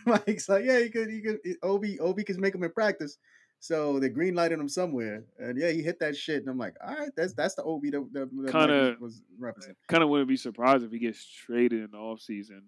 Mike's 0.05 0.47
like, 0.49 0.65
"Yeah, 0.65 0.79
he 0.79 0.89
could. 0.89 1.09
He 1.09 1.21
could. 1.21 1.39
Obi 1.63 1.99
Obi 1.99 2.23
can 2.23 2.39
make 2.39 2.53
him 2.55 2.63
in 2.63 2.71
practice." 2.71 3.17
So 3.59 3.97
they 3.99 4.09
green 4.09 4.35
lighted 4.35 4.59
him 4.59 4.67
somewhere, 4.69 5.23
and 5.39 5.57
yeah, 5.57 5.71
he 5.71 5.81
hit 5.81 5.99
that 6.01 6.15
shit. 6.17 6.41
And 6.41 6.49
I'm 6.49 6.57
like, 6.57 6.75
"All 6.85 6.95
right, 6.95 7.09
that's 7.15 7.33
that's 7.33 7.55
the 7.55 7.63
Obi 7.63 7.89
that, 7.91 8.07
that, 8.13 8.51
Kinda- 8.51 8.97
was, 8.99 9.13
was 9.13 9.21
representing." 9.39 9.77
Kind 9.87 10.03
of 10.03 10.09
wouldn't 10.09 10.27
be 10.29 10.35
surprised 10.37 10.83
if 10.83 10.91
he 10.91 10.99
gets 10.99 11.25
traded 11.25 11.83
in 11.83 11.91
the 11.91 11.97
offseason. 11.97 12.61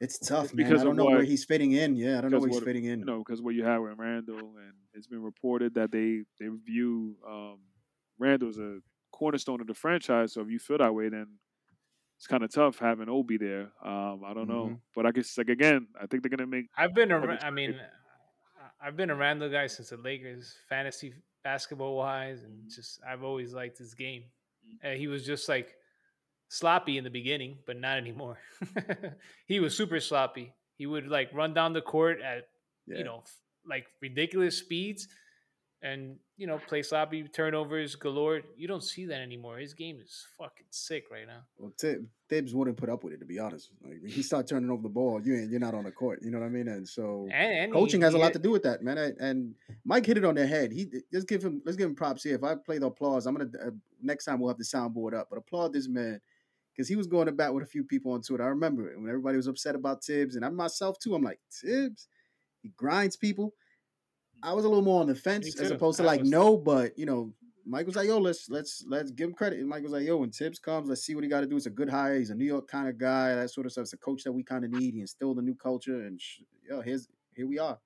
It's 0.00 0.18
tough, 0.18 0.52
man. 0.52 0.56
because 0.68 0.80
I 0.82 0.84
don't 0.84 0.96
know 0.96 1.04
where 1.06 1.22
he's 1.22 1.44
fitting 1.44 1.72
in. 1.72 1.96
Yeah, 1.96 2.18
I 2.18 2.20
don't 2.20 2.30
know 2.30 2.38
because 2.38 2.42
where 2.42 2.48
he's 2.50 2.54
what- 2.56 2.64
fitting 2.64 2.84
in. 2.84 2.98
You 3.00 3.04
know, 3.04 3.18
because 3.18 3.40
what 3.40 3.54
you 3.54 3.64
have 3.64 3.82
with 3.82 3.96
Randle, 3.98 4.38
and 4.38 4.74
it's 4.92 5.06
been 5.06 5.22
reported 5.22 5.74
that 5.74 5.90
they 5.92 6.22
they 6.38 6.48
view 6.64 7.16
um, 7.26 7.58
Randle 8.18 8.48
as 8.48 8.58
a 8.58 8.78
cornerstone 9.12 9.60
of 9.60 9.66
the 9.66 9.74
franchise. 9.74 10.32
So 10.32 10.40
if 10.40 10.48
you 10.50 10.58
feel 10.58 10.78
that 10.78 10.94
way, 10.94 11.08
then 11.08 11.38
it's 12.18 12.26
kind 12.26 12.42
of 12.42 12.52
tough 12.52 12.78
having 12.78 13.08
Obi 13.08 13.36
there. 13.38 13.70
Um, 13.84 14.22
I 14.26 14.34
don't 14.34 14.48
know, 14.48 14.66
Mhm. 14.66 14.80
but 14.94 15.06
I 15.06 15.12
guess 15.12 15.36
like 15.38 15.48
again, 15.48 15.88
I 16.00 16.06
think 16.06 16.22
they're 16.22 16.30
gonna 16.30 16.46
make. 16.46 16.66
I've 16.76 16.94
been 16.94 17.10
Have 17.10 17.24
around. 17.24 17.38
I 17.42 17.50
mean. 17.50 17.74
I- 17.74 17.88
I've 18.80 18.96
been 18.96 19.08
a 19.08 19.14
Randle 19.14 19.48
guy 19.48 19.66
since 19.66 19.88
the 19.90 19.96
Lakers, 19.96 20.54
fantasy 20.68 21.14
basketball 21.42 21.96
wise, 21.96 22.42
and 22.42 22.68
just 22.68 23.00
I've 23.06 23.22
always 23.22 23.54
liked 23.54 23.78
his 23.78 23.94
game. 23.94 24.24
Mm. 24.84 24.92
Uh, 24.92 24.98
he 24.98 25.06
was 25.06 25.24
just 25.24 25.48
like 25.48 25.74
sloppy 26.48 26.98
in 26.98 27.04
the 27.04 27.10
beginning, 27.10 27.58
but 27.66 27.78
not 27.78 27.96
anymore. 27.98 28.38
he 29.46 29.60
was 29.60 29.76
super 29.76 30.00
sloppy. 30.00 30.52
He 30.76 30.86
would 30.86 31.08
like 31.08 31.30
run 31.32 31.54
down 31.54 31.72
the 31.72 31.82
court 31.82 32.20
at 32.20 32.48
Yeah. 32.86 32.98
you 32.98 33.04
know 33.04 33.22
like 33.66 33.86
ridiculous 34.02 34.58
speeds, 34.58 35.08
and 35.82 36.16
you 36.36 36.46
know 36.46 36.58
play 36.66 36.82
sloppy 36.82 37.22
turnovers 37.28 37.94
galore. 37.94 38.42
You 38.56 38.68
don't 38.68 38.82
see 38.82 39.06
that 39.06 39.20
anymore. 39.20 39.58
His 39.58 39.72
game 39.74 40.00
is 40.00 40.26
fucking 40.38 40.66
sick 40.70 41.04
right 41.10 41.26
now. 41.26 41.42
Well, 41.56 41.72
Tib, 41.78 42.06
Thibs 42.28 42.54
wouldn't 42.54 42.76
put 42.76 42.88
up 42.90 43.04
with 43.04 43.12
it 43.14 43.20
to 43.20 43.24
be 43.26 43.38
honest. 43.38 43.70
Like 43.82 43.98
when 44.02 44.10
he 44.10 44.22
start 44.22 44.46
turning 44.48 44.70
over 44.70 44.82
the 44.82 44.88
ball, 44.88 45.20
you 45.24 45.34
ain't 45.36 45.50
you're 45.50 45.60
not 45.60 45.74
on 45.74 45.84
the 45.84 45.92
court. 45.92 46.20
You 46.22 46.30
know 46.30 46.40
what 46.40 46.46
I 46.46 46.50
mean? 46.50 46.68
And 46.68 46.86
so 46.88 47.26
And, 47.32 47.58
and 47.58 47.72
coaching 47.72 48.00
he- 48.00 48.04
has 48.04 48.14
a 48.14 48.18
lot 48.18 48.32
to 48.34 48.38
do 48.38 48.50
with 48.50 48.62
that, 48.64 48.82
man. 48.82 48.98
And- 48.98 49.18
And 49.18 49.54
Mike 49.84 50.04
hit 50.06 50.18
it 50.18 50.24
on 50.24 50.34
the 50.34 50.46
head. 50.46 50.72
He 50.72 50.88
let's 51.12 51.24
give 51.24 51.42
him 51.42 51.62
let's 51.64 51.76
give 51.76 51.88
him 51.88 51.94
props 51.96 52.22
here. 52.24 52.34
If 52.34 52.42
I 52.44 52.54
play 52.56 52.78
the 52.78 52.86
applause, 52.86 53.26
I'm 53.26 53.34
gonna 53.36 53.50
uh, 53.66 53.70
next 54.02 54.24
time 54.24 54.40
we'll 54.40 54.48
have 54.50 54.58
the 54.58 54.64
soundboard 54.64 55.14
up. 55.14 55.28
But 55.30 55.38
applaud 55.38 55.72
this 55.72 55.88
man 55.88 56.20
because 56.74 56.88
he 56.88 56.96
was 56.96 57.06
going 57.06 57.26
to 57.26 57.32
bat 57.32 57.54
with 57.54 57.62
a 57.62 57.66
few 57.66 57.84
people 57.84 58.12
on 58.12 58.22
Twitter. 58.22 58.44
I 58.44 58.48
remember 58.48 58.90
it 58.90 58.98
when 58.98 59.08
everybody 59.08 59.36
was 59.36 59.46
upset 59.46 59.74
about 59.74 60.02
Thibs, 60.04 60.36
and 60.36 60.44
I 60.44 60.48
myself 60.48 60.98
too. 60.98 61.14
I'm 61.14 61.22
like 61.22 61.40
Thibs, 61.52 62.08
he 62.62 62.70
grinds 62.76 63.16
people. 63.16 63.54
I 64.42 64.52
was 64.52 64.64
a 64.64 64.68
little 64.68 64.84
more 64.84 65.00
on 65.00 65.06
the 65.06 65.14
fence 65.14 65.58
as 65.58 65.70
opposed 65.70 65.98
to 65.98 66.02
I 66.02 66.06
like 66.06 66.20
was- 66.20 66.30
no, 66.30 66.56
but 66.56 66.98
you 66.98 67.06
know. 67.06 67.32
Mike 67.66 67.86
was 67.86 67.96
like, 67.96 68.06
"Yo, 68.06 68.18
let's 68.18 68.50
let's 68.50 68.84
let's 68.86 69.10
give 69.10 69.28
him 69.28 69.34
credit." 69.34 69.58
And 69.58 69.66
Mike 69.66 69.82
was 69.82 69.92
like, 69.92 70.04
"Yo, 70.04 70.18
when 70.18 70.30
Thibs 70.30 70.58
comes, 70.58 70.86
let's 70.86 71.00
see 71.00 71.14
what 71.14 71.24
he 71.24 71.30
got 71.30 71.40
to 71.40 71.46
do. 71.46 71.56
It's 71.56 71.64
a 71.64 71.70
good 71.70 71.88
hire. 71.88 72.18
He's 72.18 72.28
a 72.28 72.34
New 72.34 72.44
York 72.44 72.68
kind 72.68 72.90
of 72.90 72.98
guy. 72.98 73.34
That 73.34 73.48
sort 73.48 73.64
of 73.64 73.72
stuff. 73.72 73.84
It's 73.84 73.94
a 73.94 73.96
coach 73.96 74.22
that 74.24 74.32
we 74.32 74.42
kind 74.42 74.66
of 74.66 74.70
need. 74.70 74.92
He 74.92 75.00
instilled 75.00 75.38
a 75.38 75.40
new 75.40 75.54
culture, 75.54 76.02
and 76.04 76.20
sh- 76.20 76.42
yo, 76.68 76.82
here's 76.82 77.08
here 77.34 77.46
we 77.46 77.58
are. 77.58 77.78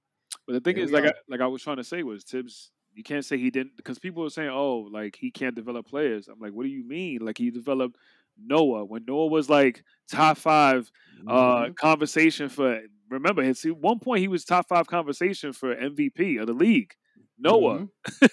But 0.49 0.55
the 0.55 0.61
thing 0.61 0.75
Here 0.75 0.85
is, 0.85 0.91
like 0.91 1.05
are. 1.05 1.09
I, 1.11 1.13
like 1.29 1.41
I 1.41 1.47
was 1.47 1.63
trying 1.63 1.77
to 1.77 1.85
say 1.85 2.03
was 2.03 2.25
Thibs. 2.25 2.73
You 2.93 3.05
can't 3.05 3.25
say 3.25 3.39
he 3.39 3.53
didn't 3.53 3.77
because 3.77 4.01
people 4.01 4.25
are 4.25 4.31
saying, 4.31 4.51
"Oh, 4.51 4.89
like 4.91 5.15
he 5.15 5.31
can't 5.31 5.55
develop 5.55 5.87
players." 5.87 6.27
I'm 6.27 6.41
like, 6.41 6.55
what 6.55 6.65
do 6.65 6.71
you 6.71 6.83
mean? 6.83 7.25
Like 7.25 7.39
he 7.39 7.53
developed 7.53 7.99
Noah 8.43 8.85
when 8.85 9.05
Noah 9.07 9.27
was 9.27 9.49
like 9.51 9.83
top 10.11 10.39
five 10.39 10.91
uh 11.27 11.65
Mhm. 11.67 11.77
conversation 11.77 12.49
for. 12.49 12.81
Remember, 13.11 13.43
at 13.43 13.57
one 13.81 13.99
point 14.01 14.21
he 14.21 14.29
was 14.29 14.45
top 14.45 14.69
five 14.69 14.87
conversation 14.87 15.53
for 15.55 15.75
MVP 15.75 16.37
of 16.41 16.47
the 16.47 16.53
league. 16.53 16.93
Noah 17.39 17.79
Mhm. 17.81 17.89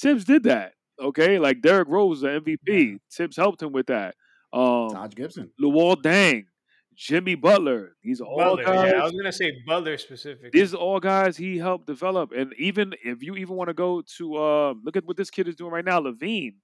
Thibs 0.00 0.24
did 0.24 0.42
that. 0.44 0.74
Okay, 1.00 1.38
like 1.38 1.60
Derrick 1.62 1.88
Rose, 1.88 2.20
the 2.22 2.28
MVP. 2.28 2.98
Thibs 3.12 3.36
helped 3.36 3.62
him 3.62 3.72
with 3.72 3.86
that. 3.86 4.14
Um, 4.52 4.90
Taj 4.90 5.14
Gibson. 5.14 5.50
Luol 5.60 5.96
Deng, 5.96 6.46
Jimmy 6.96 7.36
Butler. 7.36 7.96
These 8.02 8.20
are 8.20 8.24
all 8.24 8.56
Butler. 8.56 8.64
guys. 8.64 8.90
Yeah, 8.92 9.00
I 9.00 9.04
was 9.04 9.12
gonna 9.12 9.32
say 9.32 9.52
Butler 9.66 9.96
specifically. 9.98 10.50
These 10.52 10.74
are 10.74 10.78
all 10.78 10.98
guys 11.00 11.36
he 11.36 11.56
helped 11.58 11.86
develop. 11.86 12.32
And 12.32 12.52
even 12.58 12.94
if 13.04 13.22
you 13.22 13.36
even 13.36 13.54
want 13.56 13.68
to 13.68 13.74
go 13.74 14.02
to 14.18 14.36
uh, 14.36 14.74
look 14.82 14.96
at 14.96 15.04
what 15.04 15.16
this 15.16 15.30
kid 15.30 15.48
is 15.48 15.54
doing 15.56 15.72
right 15.72 15.84
now, 15.84 16.00
LaVine. 16.00 16.54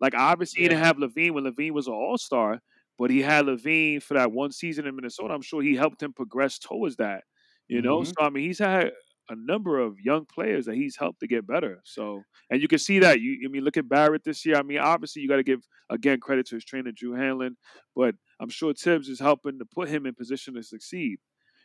Like 0.00 0.14
obviously 0.14 0.62
he 0.62 0.68
didn't 0.68 0.84
have 0.84 0.96
LaVine 0.98 1.32
when 1.32 1.44
LaVine 1.44 1.72
was 1.72 1.86
an 1.88 1.94
all 1.94 2.18
star, 2.18 2.60
but 2.98 3.10
he 3.10 3.22
had 3.22 3.46
LaVine 3.46 4.02
for 4.02 4.14
that 4.14 4.32
one 4.32 4.52
season 4.52 4.86
in 4.86 4.96
Minnesota. 4.96 5.34
I'm 5.34 5.42
sure 5.42 5.62
he 5.62 5.74
helped 5.76 6.02
him 6.02 6.12
progress 6.12 6.58
towards 6.58 6.96
that. 6.96 7.24
You 7.68 7.82
know, 7.82 8.02
Mhm. 8.02 8.04
so 8.04 8.14
I 8.20 8.30
mean 8.30 8.44
he's 8.44 8.58
had 8.58 8.92
a 9.28 9.34
number 9.34 9.80
of 9.80 9.98
young 9.98 10.24
players 10.26 10.66
that 10.66 10.76
he's 10.76 10.96
helped 10.96 11.18
to 11.20 11.26
get 11.26 11.46
better. 11.46 11.80
So 11.84 12.22
and 12.50 12.62
you 12.62 12.68
can 12.68 12.78
see 12.78 12.98
that. 13.00 13.20
You 13.20 13.40
I 13.46 13.48
mean 13.50 13.64
look 13.64 13.76
at 13.76 13.88
Barrett 13.88 14.22
this 14.24 14.44
year. 14.46 14.56
I 14.56 14.62
mean, 14.62 14.78
obviously 14.78 15.22
you 15.22 15.28
got 15.28 15.36
to 15.36 15.42
give 15.42 15.62
again 15.90 16.20
credit 16.20 16.46
to 16.46 16.54
his 16.56 16.64
trainer 16.64 16.92
Drew 16.92 17.12
Hanlen, 17.12 17.56
but 17.94 18.14
I'm 18.40 18.48
sure 18.50 18.72
Thibs 18.74 19.08
is 19.08 19.18
helping 19.20 19.58
to 19.58 19.64
put 19.64 19.88
him 19.88 20.06
in 20.06 20.14
position 20.14 20.54
to 20.54 20.62
succeed. 20.62 21.18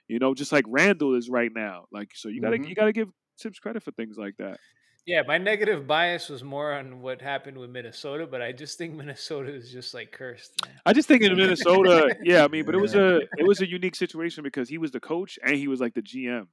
You 0.08 0.20
know, 0.20 0.34
just 0.34 0.52
like 0.52 0.66
Randle 0.68 1.16
is 1.16 1.30
right 1.30 1.52
now. 1.54 1.86
Like 1.92 2.12
so 2.16 2.30
you 2.30 2.42
gotta 2.42 2.60
Mhm. 2.60 2.68
you 2.68 2.76
gotta 2.76 2.94
give 2.94 3.10
Thibs 3.42 3.60
credit 3.60 3.84
for 3.84 3.92
things 3.92 4.18
like 4.18 4.38
that. 4.38 4.60
Yeah, 5.06 5.24
my 5.28 5.39
negative 5.39 5.88
bias 5.88 6.30
was 6.30 6.43
more 6.43 6.74
on 6.74 7.02
what 7.02 7.22
happened 7.22 7.58
with 7.58 7.72
Minnesota, 7.72 8.28
but 8.28 8.41
I 8.41 8.52
just 8.52 8.78
think 8.78 8.93
Minnesota 9.02 9.54
is 9.54 9.72
just 9.72 9.93
like 9.93 10.12
cursed. 10.12 10.54
Man. 10.64 10.74
I 10.86 10.93
just 10.93 11.08
think 11.08 11.24
in 11.24 11.36
Minnesota, 11.36 12.16
yeah, 12.24 12.43
I 12.43 12.47
mean, 12.47 12.66
but 12.66 12.76
it 12.76 12.80
was 12.80 12.95
a 12.95 13.18
it 13.38 13.45
was 13.47 13.62
a 13.62 13.68
unique 13.78 13.95
situation 13.95 14.43
because 14.43 14.70
he 14.70 14.78
was 14.78 14.91
the 14.91 14.99
coach 14.99 15.39
and 15.43 15.56
he 15.56 15.68
was 15.68 15.80
like 15.80 15.93
the 15.93 16.02
GM. 16.02 16.47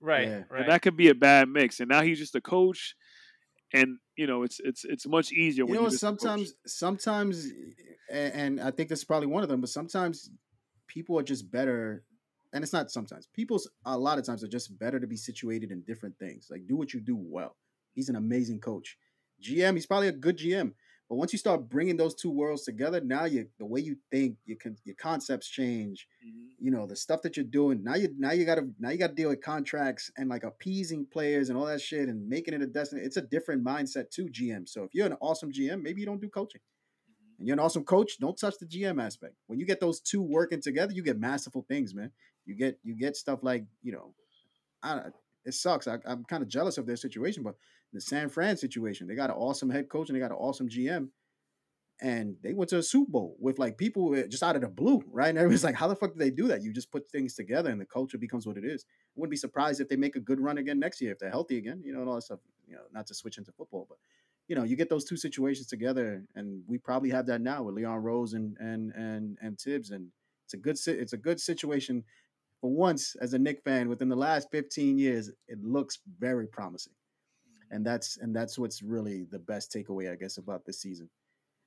Right, 0.00 0.28
Yeah. 0.28 0.42
right. 0.50 0.60
And 0.62 0.70
that 0.70 0.82
could 0.82 0.96
be 0.96 1.08
a 1.08 1.14
bad 1.14 1.48
mix. 1.48 1.80
And 1.80 1.88
now 1.88 2.02
he's 2.02 2.18
just 2.18 2.34
a 2.34 2.40
coach 2.40 2.94
and 3.72 3.98
you 4.16 4.26
know, 4.26 4.42
it's 4.42 4.60
it's 4.60 4.84
it's 4.84 5.06
much 5.06 5.32
easier 5.32 5.64
You 5.64 5.66
when 5.66 5.74
know, 5.74 5.82
you 5.84 5.90
just 5.90 6.02
a 6.02 6.06
coach. 6.06 6.20
sometimes, 6.20 6.54
sometimes, 6.66 7.46
and, 8.10 8.32
and 8.34 8.60
I 8.60 8.70
think 8.70 8.88
this 8.88 9.00
is 9.00 9.04
probably 9.04 9.26
one 9.26 9.42
of 9.42 9.48
them. 9.48 9.60
But 9.60 9.70
sometimes 9.70 10.30
people 10.86 11.18
are 11.18 11.22
just 11.22 11.50
better, 11.50 12.04
and 12.54 12.62
it's 12.64 12.72
not 12.72 12.90
sometimes. 12.90 13.26
People's 13.34 13.68
a 13.84 13.98
lot 13.98 14.18
of 14.18 14.24
times 14.24 14.42
are 14.44 14.48
just 14.48 14.78
better 14.78 14.98
to 15.00 15.06
be 15.06 15.16
situated 15.16 15.70
in 15.72 15.82
different 15.82 16.18
things. 16.18 16.48
Like 16.50 16.66
do 16.66 16.76
what 16.76 16.94
you 16.94 17.00
do 17.00 17.16
well. 17.16 17.56
He's 17.96 18.08
an 18.08 18.14
amazing 18.16 18.60
coach. 18.60 18.96
GM, 19.42 19.74
he's 19.74 19.86
probably 19.86 20.08
a 20.08 20.12
good 20.12 20.38
GM. 20.38 20.74
But 21.08 21.16
once 21.16 21.32
you 21.32 21.38
start 21.38 21.68
bringing 21.68 21.96
those 21.96 22.14
two 22.16 22.30
worlds 22.30 22.64
together, 22.64 23.00
now 23.00 23.24
you 23.26 23.48
the 23.58 23.66
way 23.66 23.80
you 23.80 23.96
think, 24.10 24.36
your 24.44 24.58
your 24.84 24.96
concepts 24.96 25.48
change. 25.48 26.06
Mhm. 26.24 26.46
you 26.58 26.70
know 26.70 26.86
the 26.86 26.96
stuff 26.96 27.20
that 27.22 27.36
you're 27.36 27.44
doing 27.60 27.84
now 27.84 27.94
you 27.94 28.08
now 28.18 28.32
you 28.32 28.44
gotta 28.44 28.66
now 28.80 28.90
you 28.90 28.98
gotta 28.98 29.14
deal 29.14 29.28
with 29.28 29.42
contracts 29.42 30.10
and 30.16 30.28
like 30.30 30.42
appeasing 30.42 31.04
players 31.06 31.48
and 31.50 31.58
all 31.58 31.66
that 31.66 31.80
shit 31.80 32.08
and 32.08 32.26
making 32.28 32.54
it 32.54 32.62
a 32.62 32.66
destiny 32.66 33.02
it's 33.02 33.18
a 33.18 33.22
different 33.22 33.62
mindset 33.62 34.10
to 34.10 34.26
gm 34.26 34.66
so 34.66 34.82
if 34.82 34.94
you're 34.94 35.06
an 35.06 35.16
awesome 35.20 35.52
gm 35.52 35.82
maybe 35.82 36.00
you 36.00 36.06
don't 36.06 36.20
do 36.20 36.28
coaching 36.30 36.62
and 37.38 37.46
you're 37.46 37.52
an 37.54 37.60
awesome 37.60 37.84
coach 37.84 38.18
don't 38.18 38.38
touch 38.38 38.56
the 38.58 38.66
gm 38.66 39.00
aspect 39.02 39.34
when 39.48 39.58
you 39.60 39.66
get 39.66 39.80
those 39.80 40.00
two 40.00 40.22
working 40.22 40.60
together 40.62 40.92
you 40.94 41.02
get 41.02 41.18
masterful 41.20 41.64
things 41.68 41.94
man 41.94 42.10
you 42.46 42.54
get 42.54 42.78
you 42.82 42.94
get 42.96 43.14
stuff 43.16 43.40
like 43.42 43.64
you 43.82 43.92
know 43.92 44.14
I, 44.82 45.10
it 45.44 45.54
sucks 45.54 45.86
I, 45.86 45.98
i'm 46.06 46.24
kind 46.24 46.42
of 46.42 46.48
jealous 46.48 46.78
of 46.78 46.86
their 46.86 46.96
situation 46.96 47.42
but 47.42 47.56
the 47.96 48.00
san 48.00 48.28
fran 48.28 48.56
situation 48.56 49.06
they 49.06 49.14
got 49.14 49.30
an 49.30 49.36
awesome 49.36 49.70
head 49.70 49.88
coach 49.88 50.08
and 50.08 50.16
they 50.16 50.20
got 50.20 50.30
an 50.30 50.36
awesome 50.38 50.68
gm 50.68 51.08
and 52.00 52.36
they 52.42 52.52
went 52.52 52.68
to 52.70 52.78
a 52.78 52.82
Super 52.82 53.10
Bowl 53.10 53.36
with 53.40 53.58
like 53.58 53.78
people 53.78 54.14
just 54.28 54.42
out 54.42 54.54
of 54.54 54.60
the 54.60 54.68
blue, 54.68 55.02
right? 55.10 55.30
And 55.30 55.38
everybody's 55.38 55.64
like, 55.70 55.74
how 55.74 55.88
the 55.88 55.96
fuck 55.96 56.12
did 56.12 56.18
they 56.18 56.30
do 56.30 56.46
that? 56.48 56.62
You 56.62 56.72
just 56.72 56.90
put 56.90 57.10
things 57.10 57.34
together 57.34 57.70
and 57.70 57.80
the 57.80 57.86
culture 57.86 58.18
becomes 58.18 58.46
what 58.46 58.58
it 58.58 58.64
is. 58.64 58.84
I 58.86 59.12
wouldn't 59.16 59.30
be 59.30 59.36
surprised 59.38 59.80
if 59.80 59.88
they 59.88 59.96
make 59.96 60.14
a 60.14 60.20
good 60.20 60.38
run 60.38 60.58
again 60.58 60.78
next 60.78 61.00
year 61.00 61.12
if 61.12 61.18
they're 61.18 61.30
healthy 61.30 61.56
again, 61.56 61.80
you 61.82 61.94
know, 61.94 62.00
and 62.00 62.08
all 62.08 62.16
that 62.16 62.22
stuff. 62.22 62.40
You 62.68 62.74
know, 62.74 62.82
not 62.92 63.06
to 63.06 63.14
switch 63.14 63.38
into 63.38 63.52
football, 63.52 63.86
but 63.88 63.96
you 64.48 64.54
know, 64.54 64.64
you 64.64 64.76
get 64.76 64.88
those 64.88 65.04
two 65.04 65.16
situations 65.16 65.66
together, 65.66 66.22
and 66.34 66.62
we 66.66 66.78
probably 66.78 67.10
have 67.10 67.26
that 67.26 67.40
now 67.40 67.62
with 67.62 67.74
Leon 67.74 68.02
Rose 68.02 68.32
and 68.34 68.56
and 68.58 68.92
and 68.92 69.38
and 69.40 69.58
Thibs, 69.58 69.90
and 69.90 70.08
it's 70.44 70.54
a 70.54 70.56
good 70.56 70.76
it's 70.86 71.12
a 71.12 71.16
good 71.16 71.40
situation 71.40 72.04
for 72.60 72.70
once 72.70 73.16
as 73.20 73.34
a 73.34 73.38
Knick 73.38 73.62
fan. 73.64 73.88
Within 73.88 74.08
the 74.08 74.16
last 74.16 74.48
fifteen 74.50 74.98
years, 74.98 75.30
it 75.48 75.62
looks 75.62 75.98
very 76.18 76.46
promising, 76.46 76.92
and 77.70 77.84
that's 77.84 78.16
and 78.18 78.34
that's 78.34 78.58
what's 78.58 78.82
really 78.82 79.24
the 79.30 79.38
best 79.38 79.72
takeaway, 79.72 80.10
I 80.10 80.16
guess, 80.16 80.38
about 80.38 80.64
this 80.64 80.80
season. 80.80 81.08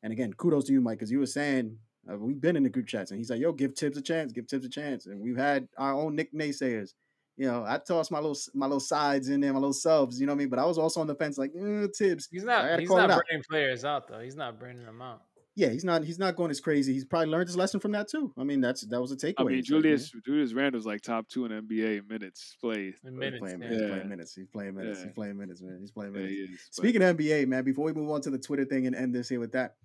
And 0.04 0.14
again, 0.14 0.34
kudos 0.34 0.66
to 0.66 0.74
you, 0.74 0.82
Mike, 0.82 1.00
because 1.00 1.12
you 1.12 1.20
were 1.20 1.26
saying 1.26 1.78
uh, 2.10 2.18
we've 2.18 2.40
been 2.40 2.56
in 2.56 2.64
the 2.64 2.70
group 2.70 2.88
chats, 2.88 3.12
and 3.12 3.18
he's 3.18 3.30
like, 3.30 3.40
"Yo, 3.40 3.52
give 3.52 3.76
Thibs 3.76 3.98
a 3.98 4.02
chance, 4.02 4.32
give 4.32 4.48
Thibs 4.48 4.66
a 4.66 4.70
chance." 4.70 5.08
And 5.08 5.20
we've 5.20 5.38
had 5.38 5.68
our 5.78 5.94
own 5.94 6.16
Knick 6.16 6.34
naysayers. 6.34 6.94
You 7.38 7.48
know, 7.48 7.64
I 7.66 7.78
tossed 7.78 8.12
my 8.12 8.20
little 8.20 8.38
my 8.54 8.66
little 8.66 8.80
sides 8.80 9.30
in 9.30 9.42
there, 9.42 9.54
my 9.54 9.60
little 9.60 9.74
subs. 9.74 10.20
You 10.20 10.28
know 10.28 10.34
what 10.34 10.38
I 10.38 10.40
mean? 10.40 10.50
But 10.50 10.60
I 10.60 10.66
was 10.66 10.78
also 10.78 11.02
on 11.02 11.08
the 11.08 11.16
fence, 11.16 11.38
like 11.38 11.52
eh, 11.58 11.88
Thibs. 11.98 12.28
He's 12.32 12.44
not. 12.44 12.80
He's 12.80 12.90
not 12.90 13.08
bringing 13.08 13.40
out. 13.40 13.48
players 13.50 13.86
out 13.86 14.08
though. 14.08 14.20
He's 14.20 14.36
not 14.36 14.60
bringing 14.60 14.86
them 14.86 15.02
out. 15.02 15.22
Yeah, 15.60 15.70
he's 15.70 15.84
not 15.84 16.04
he's 16.06 16.18
not 16.20 16.36
going 16.36 16.52
as 16.52 16.60
crazy. 16.62 16.94
He's 16.94 17.04
probably 17.04 17.28
learned 17.28 17.48
his 17.50 17.58
lesson 17.58 17.80
from 17.80 17.92
that 17.92 18.08
too. 18.08 18.34
I 18.38 18.44
mean, 18.44 18.62
that's 18.62 18.82
that 18.88 19.02
was 19.02 19.12
a 19.12 19.18
takeaway. 19.18 19.34
I 19.40 19.44
mean, 19.44 19.60
It's 19.60 19.70
like, 19.70 19.82
Julius 19.82 20.12
Julius 20.26 20.54
Randle's 20.54 20.86
like 20.86 21.02
top 21.02 21.28
two 21.28 21.46
in 21.46 21.52
NBA 21.52 22.00
in 22.00 22.08
minutes 22.08 22.56
played. 22.62 22.96
In 23.04 23.12
He's 23.12 23.20
minutes. 23.20 23.40
playing, 23.40 23.62
yeah. 23.62 23.68
he's 23.70 23.78
playing 23.90 24.10
minutes. 24.10 24.36
He's 24.36 24.48
playing 24.48 24.76
minutes. 24.76 25.00
Yeah. 25.00 25.06
He's 25.06 25.14
playing 25.14 25.38
minutes, 25.38 25.62
man. 25.62 25.78
He's 25.82 25.92
playing 25.92 26.14
Yeah, 26.14 26.20
minutes. 26.22 26.36
he 26.38 26.44
is, 26.44 26.50
but- 26.50 26.76
Speaking 26.76 27.02
of 27.04 27.18
NBA, 27.18 27.48
man, 27.48 27.64
before 27.64 27.86
we 27.86 27.94
move 27.94 28.10
on 28.10 28.22
to 28.22 28.30
the 28.30 28.38
Twitter 28.40 28.66
thing 28.66 28.88
and 28.88 28.96
end 28.96 29.14
this 29.14 29.28
here 29.28 29.40
with 29.42 29.52
that, 29.52 29.76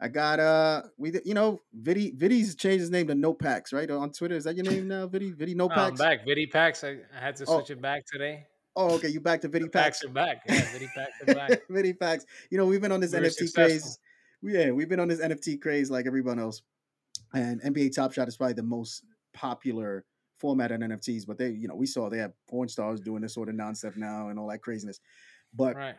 I 0.00 0.08
got 0.08 0.40
uh 0.40 0.82
we 0.98 1.10
did- 1.12 1.26
you 1.26 1.34
know 1.34 1.60
Viddy 1.80 2.16
Viddy's 2.18 2.54
changed 2.56 2.80
his 2.80 2.90
name 2.90 3.06
to 3.08 3.14
No 3.14 3.32
Packs 3.32 3.72
right 3.72 3.90
on 3.90 4.10
Twitter. 4.12 4.34
Is 4.34 4.44
that 4.44 4.56
your 4.56 4.64
name 4.64 4.88
now, 4.88 5.06
Viddy? 5.06 5.32
Viddy 5.34 5.54
No 5.54 5.68
No, 5.68 5.74
I'm 5.74 5.90
Packs. 5.90 6.00
back. 6.00 6.26
Viddy 6.26 6.50
packs. 6.50 6.82
I, 6.82 6.96
I 7.16 7.20
had 7.20 7.36
to 7.36 7.44
Oh. 7.46 7.58
switch 7.58 7.70
it 7.70 7.80
back 7.80 8.04
today. 8.06 8.46
Oh, 8.76 8.94
okay, 8.94 9.08
you 9.08 9.20
back 9.20 9.40
to 9.42 9.48
Viddy 9.48 9.70
Packs. 9.70 9.98
packs 10.00 10.04
are 10.04 10.08
back. 10.08 10.42
Yeah, 10.48 10.60
Viddy 10.62 10.88
packs 10.94 11.12
are 11.22 11.34
back. 11.34 11.60
Viddy 11.70 11.98
Packs. 11.98 12.24
You 12.50 12.58
know 12.58 12.66
we've 12.66 12.80
been 12.80 12.92
on 12.92 13.00
this 13.00 13.12
We 13.12 13.18
were 13.20 13.26
NFT 13.26 13.32
successful. 13.48 13.64
craze. 13.64 13.98
Yeah, 14.42 14.70
we've 14.70 14.88
been 14.88 15.00
on 15.00 15.08
this 15.08 15.20
NFT 15.20 15.60
craze 15.60 15.90
like 15.90 16.06
everyone 16.06 16.38
else. 16.38 16.62
And 17.34 17.60
NBA 17.62 17.94
Top 17.94 18.12
Shot 18.12 18.28
is 18.28 18.36
probably 18.36 18.54
the 18.54 18.62
most 18.62 19.04
popular 19.34 20.04
format 20.38 20.72
on 20.72 20.80
NFTs. 20.80 21.26
But 21.26 21.38
they, 21.38 21.50
you 21.50 21.68
know, 21.68 21.76
we 21.76 21.86
saw 21.86 22.08
they 22.08 22.18
have 22.18 22.32
porn 22.48 22.68
stars 22.68 23.00
doing 23.00 23.22
this 23.22 23.34
sort 23.34 23.48
of 23.48 23.54
nonsense 23.54 23.96
now 23.96 24.28
and 24.28 24.38
all 24.38 24.48
that 24.48 24.62
craziness. 24.62 25.00
But 25.54 25.76
Right. 25.76 25.96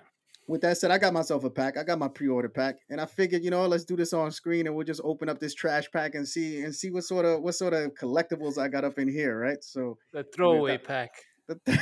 with 0.47 0.61
that 0.61 0.77
said, 0.77 0.91
I 0.91 0.97
got 0.97 1.13
myself 1.13 1.43
a 1.43 1.49
pack. 1.49 1.77
I 1.77 1.83
got 1.83 1.99
my 1.99 2.07
pre-order 2.07 2.49
pack, 2.49 2.77
and 2.89 2.99
I 2.99 3.05
figured, 3.05 3.43
you 3.43 3.51
know, 3.51 3.65
let's 3.67 3.85
do 3.85 3.95
this 3.95 4.11
on 4.13 4.31
screen, 4.31 4.65
and 4.65 4.75
we'll 4.75 4.85
just 4.85 5.01
open 5.03 5.29
up 5.29 5.39
this 5.39 5.53
trash 5.53 5.89
pack 5.91 6.15
and 6.15 6.27
see 6.27 6.61
and 6.63 6.73
see 6.73 6.89
what 6.89 7.03
sort 7.03 7.25
of 7.25 7.41
what 7.41 7.53
sort 7.55 7.73
of 7.73 7.93
collectibles 7.93 8.57
I 8.57 8.67
got 8.67 8.83
up 8.83 8.97
in 8.97 9.07
here, 9.07 9.37
right? 9.39 9.63
So 9.63 9.97
The 10.13 10.25
throwaway 10.35 10.77
pack. 10.77 11.11
the, 11.47 11.59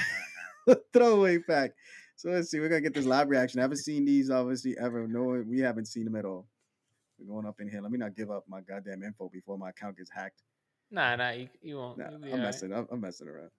the 0.68 0.82
throwaway 0.94 1.40
pack. 1.40 1.72
So 2.20 2.32
let's 2.32 2.52
see. 2.52 2.60
We're 2.60 2.68
gonna 2.68 2.82
get 2.82 2.94
this 2.94 3.06
live 3.06 3.30
reaction. 3.30 3.62
I 3.62 3.64
haven't 3.64 3.78
seen 3.78 4.04
these 4.04 4.30
obviously 4.30 4.76
ever. 4.78 5.08
No, 5.08 5.42
we 5.48 5.62
haven't 5.62 5.86
seen 5.86 6.04
them 6.04 6.18
at 6.18 6.26
all. 6.26 6.50
We're 7.18 7.34
going 7.34 7.46
up 7.46 7.62
in 7.62 7.70
here. 7.70 7.80
Let 7.82 7.94
me 7.94 7.98
not 7.98 8.14
give 8.14 8.30
up 8.30 8.44
my 8.46 8.60
goddamn 8.60 9.04
info 9.04 9.30
before 9.32 9.58
my 9.58 9.70
account 9.70 9.96
gets 9.96 10.12
hacked. 10.12 10.44
Nah, 10.92 11.16
nah. 11.16 11.30
You, 11.30 11.48
you 11.62 11.78
won't. 11.78 11.98
Nah, 11.98 12.08
I'm 12.08 12.22
right. 12.22 12.36
messing. 12.40 12.74
I'm, 12.74 12.90
I'm 12.92 13.00
messing 13.00 13.30
around. 13.30 13.52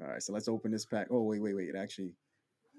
All 0.00 0.08
right, 0.08 0.20
so 0.20 0.32
let's 0.32 0.48
open 0.48 0.72
this 0.72 0.84
pack. 0.84 1.06
Oh 1.12 1.22
wait, 1.22 1.40
wait, 1.40 1.54
wait. 1.54 1.76
Actually, 1.76 2.12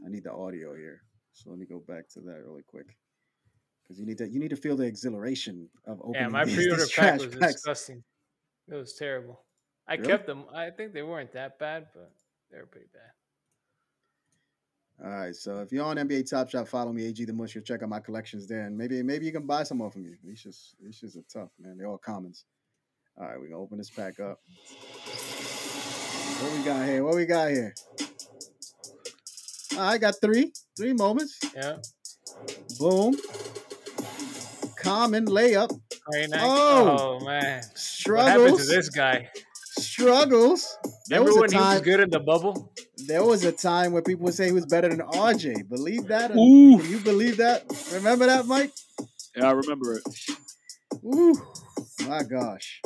I 0.05 0.09
need 0.09 0.25
the 0.25 0.33
audio 0.33 0.75
here. 0.75 1.03
So 1.31 1.51
let 1.51 1.57
me 1.57 1.65
go 1.65 1.79
back 1.87 2.09
to 2.09 2.19
that 2.19 2.43
really 2.45 2.63
quick. 2.67 2.87
Because 3.83 4.01
you 4.01 4.05
need 4.05 4.17
to 4.17 4.27
you 4.27 4.41
need 4.41 4.49
to 4.49 4.57
feel 4.57 4.75
the 4.75 4.83
exhilaration 4.83 5.69
of 5.85 6.01
opening. 6.01 6.23
Yeah, 6.23 6.27
my 6.27 6.43
these, 6.43 6.55
pre-order 6.55 6.83
these 6.83 6.91
pack 6.91 7.17
trash 7.17 7.27
was 7.27 7.35
packs. 7.37 7.53
disgusting. 7.53 8.03
It 8.69 8.75
was 8.75 8.93
terrible. 8.99 9.39
I 9.87 9.93
Really? 9.93 10.07
kept 10.09 10.27
them. 10.27 10.43
I 10.53 10.69
think 10.69 10.91
they 10.91 11.01
weren't 11.01 11.31
that 11.31 11.59
bad, 11.59 11.87
but 11.93 12.11
they 12.51 12.57
were 12.57 12.65
pretty 12.65 12.87
bad. 12.93 13.11
All 15.03 15.11
right, 15.11 15.35
so 15.35 15.59
if 15.59 15.71
you're 15.71 15.85
on 15.85 15.97
NBA 15.97 16.27
Top 16.29 16.49
Shot, 16.49 16.67
follow 16.67 16.91
me, 16.91 17.05
AG 17.05 17.23
the 17.23 17.31
Mush. 17.31 17.53
You'll 17.53 17.63
check 17.63 17.83
out 17.83 17.89
my 17.89 17.99
collections 17.99 18.47
there, 18.47 18.65
and 18.65 18.75
maybe 18.75 19.03
maybe 19.03 19.25
you 19.27 19.31
can 19.31 19.45
buy 19.45 19.63
some 19.63 19.81
off 19.81 19.95
of 19.95 20.01
me. 20.01 20.15
These 20.23 20.41
just 20.41 20.75
these 20.81 20.99
just 20.99 21.15
are 21.17 21.23
tough, 21.31 21.51
man. 21.59 21.77
They're 21.77 21.87
all 21.87 21.99
commons. 21.99 22.45
All 23.19 23.27
right, 23.27 23.39
we're 23.39 23.49
gonna 23.49 23.61
open 23.61 23.77
this 23.77 23.91
pack 23.91 24.19
up. 24.19 24.39
What 26.39 26.51
we 26.57 26.63
got 26.63 26.85
here? 26.85 27.03
What 27.03 27.15
we 27.15 27.25
got 27.25 27.49
here? 27.49 27.75
I 29.77 29.97
got 29.99 30.15
three, 30.19 30.51
three 30.75 30.93
moments. 30.93 31.39
Yeah. 31.55 31.77
Boom. 32.79 33.15
Common 34.75 35.25
layup. 35.25 35.79
Nice. 36.09 36.29
Oh! 36.35 37.19
Oh, 37.19 37.25
man. 37.25 37.63
What 38.05 38.25
happened 38.27 38.57
to 38.57 38.65
this 38.65 38.89
guy? 38.89 39.29
Struggles. 39.77 40.77
Remember 41.09 41.39
when 41.39 41.51
he 41.51 41.57
was 41.57 41.81
good 41.81 41.99
in 41.99 42.09
the 42.09 42.19
bubble? 42.19 42.71
There 43.05 43.23
was 43.23 43.43
a 43.43 43.51
time 43.51 43.91
where 43.91 44.01
people 44.01 44.25
would 44.25 44.33
say 44.33 44.47
he 44.47 44.51
was 44.51 44.65
better 44.65 44.89
than 44.89 44.99
RJ. 44.99 45.69
Believe 45.69 46.07
that? 46.07 46.31
Ooh. 46.31 46.79
Can 46.79 46.89
you 46.89 46.99
believe 46.99 47.37
that? 47.37 47.63
Remember 47.93 48.25
that, 48.25 48.47
Mike? 48.47 48.71
Yeah, 49.35 49.49
I 49.49 49.51
remember 49.51 49.93
it. 49.93 50.03
Ooh, 51.05 51.35
my 52.07 52.23
gosh. 52.23 52.81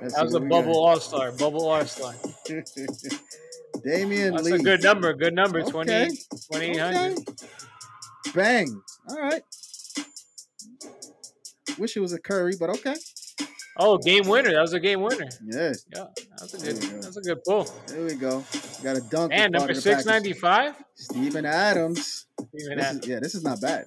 Let's 0.00 0.14
That 0.14 0.24
was 0.24 0.34
a 0.34 0.40
bubble 0.40 0.84
all 0.84 1.00
star. 1.00 1.32
Bubble 1.32 1.68
all 1.68 1.84
star. 1.86 2.14
got. 2.22 2.70
Damion 3.84 4.32
That's 4.32 4.44
Lee. 4.44 4.52
a 4.52 4.58
good 4.58 4.82
number. 4.82 5.12
Good 5.12 5.34
number. 5.34 5.60
Okay. 5.60 5.70
20, 5.70 5.90
2800. 6.52 7.12
Okay. 7.18 7.24
Bang. 8.34 8.82
All 9.08 9.18
right. 9.20 9.42
Wish 11.78 11.96
it 11.96 12.00
was 12.00 12.12
a 12.12 12.18
Curry, 12.20 12.54
but 12.58 12.70
okay. 12.70 12.94
Oh, 13.76 13.98
game 13.98 14.28
winner. 14.28 14.52
That 14.52 14.60
was 14.62 14.72
a 14.72 14.80
game 14.80 15.00
winner. 15.02 15.26
Yeah, 15.44 15.72
Yeah, 15.94 16.04
that's 16.38 16.54
a 16.54 16.58
good. 16.58 16.76
That's 17.02 17.16
a 17.16 17.20
good 17.20 17.42
pull. 17.44 17.64
there 17.88 18.04
we 18.04 18.14
go. 18.14 18.44
Got 18.82 18.96
a 18.96 19.00
dunk. 19.00 19.32
And 19.34 19.52
number 19.52 19.74
six 19.74 20.04
ninety 20.06 20.32
five? 20.32 20.74
the 20.76 21.02
six 21.02 21.14
package. 21.14 21.16
ninety 21.16 21.32
five. 21.34 21.34
Steven 21.34 21.44
Adams. 21.46 22.26
Even 22.60 22.78
This 22.78 22.86
that. 22.92 23.02
is, 23.04 23.08
yeah, 23.08 23.18
this 23.20 23.34
is 23.34 23.42
not 23.42 23.60
bad. 23.60 23.86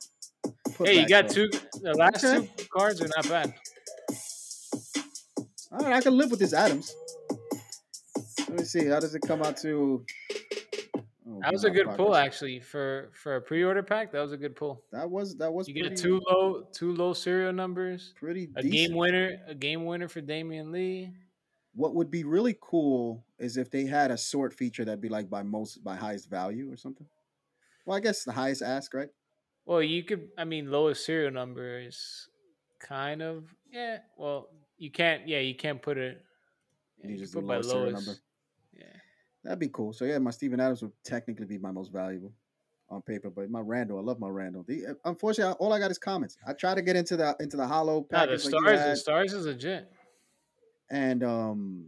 Put 0.76 0.88
Hey, 0.90 1.02
you 1.02 1.08
got 1.08 1.30
though. 1.30 1.34
two. 1.36 1.50
The 1.82 1.94
last 1.94 2.24
Okay. 2.24 2.50
two 2.58 2.66
cards 2.74 3.02
are 3.02 3.08
not 3.16 3.30
bad. 3.30 3.54
All 5.72 5.80
right, 5.80 5.94
I 5.94 6.02
can 6.02 6.18
live 6.18 6.32
with 6.32 6.40
this 6.40 6.54
Adams. 6.54 6.94
Let 8.40 8.60
me 8.60 8.64
see. 8.66 8.86
How 8.88 9.00
does 9.00 9.16
it 9.16 9.22
come 9.22 9.42
out 9.42 9.58
to? 9.58 10.06
Oh, 11.30 11.40
That 11.42 11.52
was 11.52 11.64
a 11.66 11.70
good 11.70 11.88
pull, 11.96 12.16
actually, 12.16 12.60
for 12.60 13.10
for 13.14 13.36
a 13.36 13.42
pre-order 13.42 13.84
pack. 13.84 14.12
That 14.12 14.22
was 14.22 14.32
a 14.32 14.38
good 14.38 14.56
pull. 14.56 14.84
That 14.92 15.10
was 15.10 15.36
that 15.38 15.52
was 15.52 15.68
You 15.68 15.74
get 15.74 15.98
two 15.98 16.22
low, 16.30 16.64
two 16.72 16.94
low 16.94 17.14
serial 17.14 17.52
numbers. 17.52 18.14
pretty 18.16 18.44
A 18.56 18.62
decent. 18.64 18.72
game 18.72 18.94
winner, 18.96 19.38
a 19.48 19.56
game 19.56 19.86
winner 19.86 20.08
for 20.08 20.22
Damion 20.22 20.72
Lee. 20.72 21.14
What 21.74 21.94
would 21.96 22.10
be 22.10 22.24
really 22.24 22.58
cool 22.60 23.26
is 23.38 23.58
if 23.58 23.70
they 23.70 23.86
had 23.86 24.10
a 24.10 24.18
sort 24.18 24.54
feature 24.54 24.86
that'd 24.86 25.02
be 25.02 25.10
like 25.10 25.30
by 25.30 25.44
most 25.44 25.84
by 25.84 25.96
highest 25.96 26.30
value 26.30 26.72
or 26.72 26.78
something. 26.78 27.08
Well, 27.86 27.98
I 27.98 28.00
guess 28.00 28.24
the 28.24 28.32
highest 28.34 28.62
ask, 28.62 28.94
right? 28.94 29.10
Well, 29.66 29.84
you 29.84 30.04
could. 30.04 30.30
I 30.38 30.46
mean, 30.46 30.72
lowest 30.72 31.06
serial 31.06 31.32
number 31.32 31.80
is 31.80 32.30
kind 32.80 33.22
of 33.22 33.54
yeah. 33.70 34.00
Well, 34.18 34.50
you 34.78 34.92
can't. 34.92 35.28
Yeah, 35.28 35.40
you 35.40 35.56
can't 35.56 35.82
put 35.82 35.98
it. 35.98 36.24
You 37.04 37.12
You, 37.12 37.18
just 37.18 37.34
put 37.34 37.46
by 37.46 37.58
lowest. 37.58 38.08
number. 38.08 38.22
Yeah. 39.48 39.50
That'd 39.50 39.60
be 39.60 39.70
cool. 39.70 39.94
So 39.94 40.06
yeah, 40.06 40.18
my 40.20 40.32
Steven 40.32 40.60
Adams 40.60 40.82
would 40.82 40.92
technically 41.04 41.46
be 41.46 41.58
my 41.58 41.72
most 41.72 41.92
valuable 41.92 42.34
on 42.90 43.02
paper, 43.02 43.30
but 43.30 43.50
my 43.50 43.60
Randle, 43.60 43.98
I 43.98 44.02
love 44.02 44.20
my 44.20 44.30
Randle. 44.30 44.64
The, 44.68 44.88
uh, 44.88 44.94
unfortunately, 45.06 45.56
all 45.60 45.74
I 45.74 45.80
got 45.80 45.92
is 45.92 45.98
commons. 45.98 46.38
I 46.48 46.54
try 46.54 46.74
to 46.76 46.82
get 46.82 46.96
into 46.96 47.18
the 47.18 47.36
into 47.40 47.58
the 47.58 47.68
hollow 47.68 48.02
the 48.10 48.16
package 48.16 48.46
like 48.46 48.54
you 48.54 48.60
stars. 48.62 48.80
had, 48.80 48.92
the 48.92 48.96
stars 48.96 49.34
is 49.34 49.46
legit. 49.46 49.90
and 50.90 51.24
um, 51.24 51.88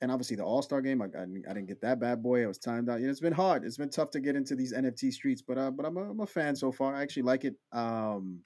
and 0.00 0.10
obviously 0.10 0.36
the 0.36 0.44
All 0.44 0.62
Star 0.62 0.80
game. 0.80 1.00
I, 1.02 1.06
I 1.06 1.08
didn't- 1.24 1.46
I 1.48 1.52
didn't 1.54 1.68
get 1.68 1.80
that 1.82 2.00
bad 2.00 2.22
boy. 2.22 2.44
I 2.44 2.46
was 2.46 2.58
timed 2.58 2.88
out. 2.88 3.00
You 3.00 3.06
know, 3.06 3.10
it's 3.10 3.20
been 3.20 3.32
hard. 3.32 3.64
It's 3.64 3.76
been 3.78 3.90
tough 3.90 4.10
to 4.12 4.20
get 4.20 4.36
into 4.36 4.54
these 4.54 4.72
NFT 4.72 5.12
streets, 5.12 5.42
but 5.42 5.58
uh, 5.58 5.70
but 5.70 5.84
I'm 5.86 5.96
a, 5.96 6.10
I'm 6.10 6.20
a 6.20 6.26
fan 6.26 6.56
so 6.56 6.72
far. 6.72 6.94
I 6.94 7.02
actually 7.02 7.22
like 7.24 7.44
it. 7.44 7.54
Um, 7.72 8.40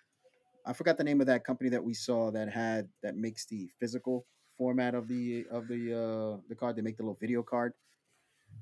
I 0.66 0.72
forgot 0.72 0.96
the 0.98 1.04
name 1.04 1.20
of 1.20 1.26
that 1.28 1.44
company 1.44 1.70
that 1.70 1.82
we 1.82 1.94
saw 1.94 2.30
that 2.32 2.48
had 2.50 2.88
that 3.02 3.16
makes 3.16 3.46
the 3.46 3.68
physical 3.78 4.26
format 4.58 4.94
of 4.94 5.08
the 5.08 5.44
of 5.50 5.68
the 5.68 5.94
uh 5.94 6.40
the 6.48 6.54
card. 6.54 6.76
They 6.76 6.82
make 6.82 6.96
the 6.96 7.02
little 7.04 7.18
video 7.20 7.42
card. 7.42 7.72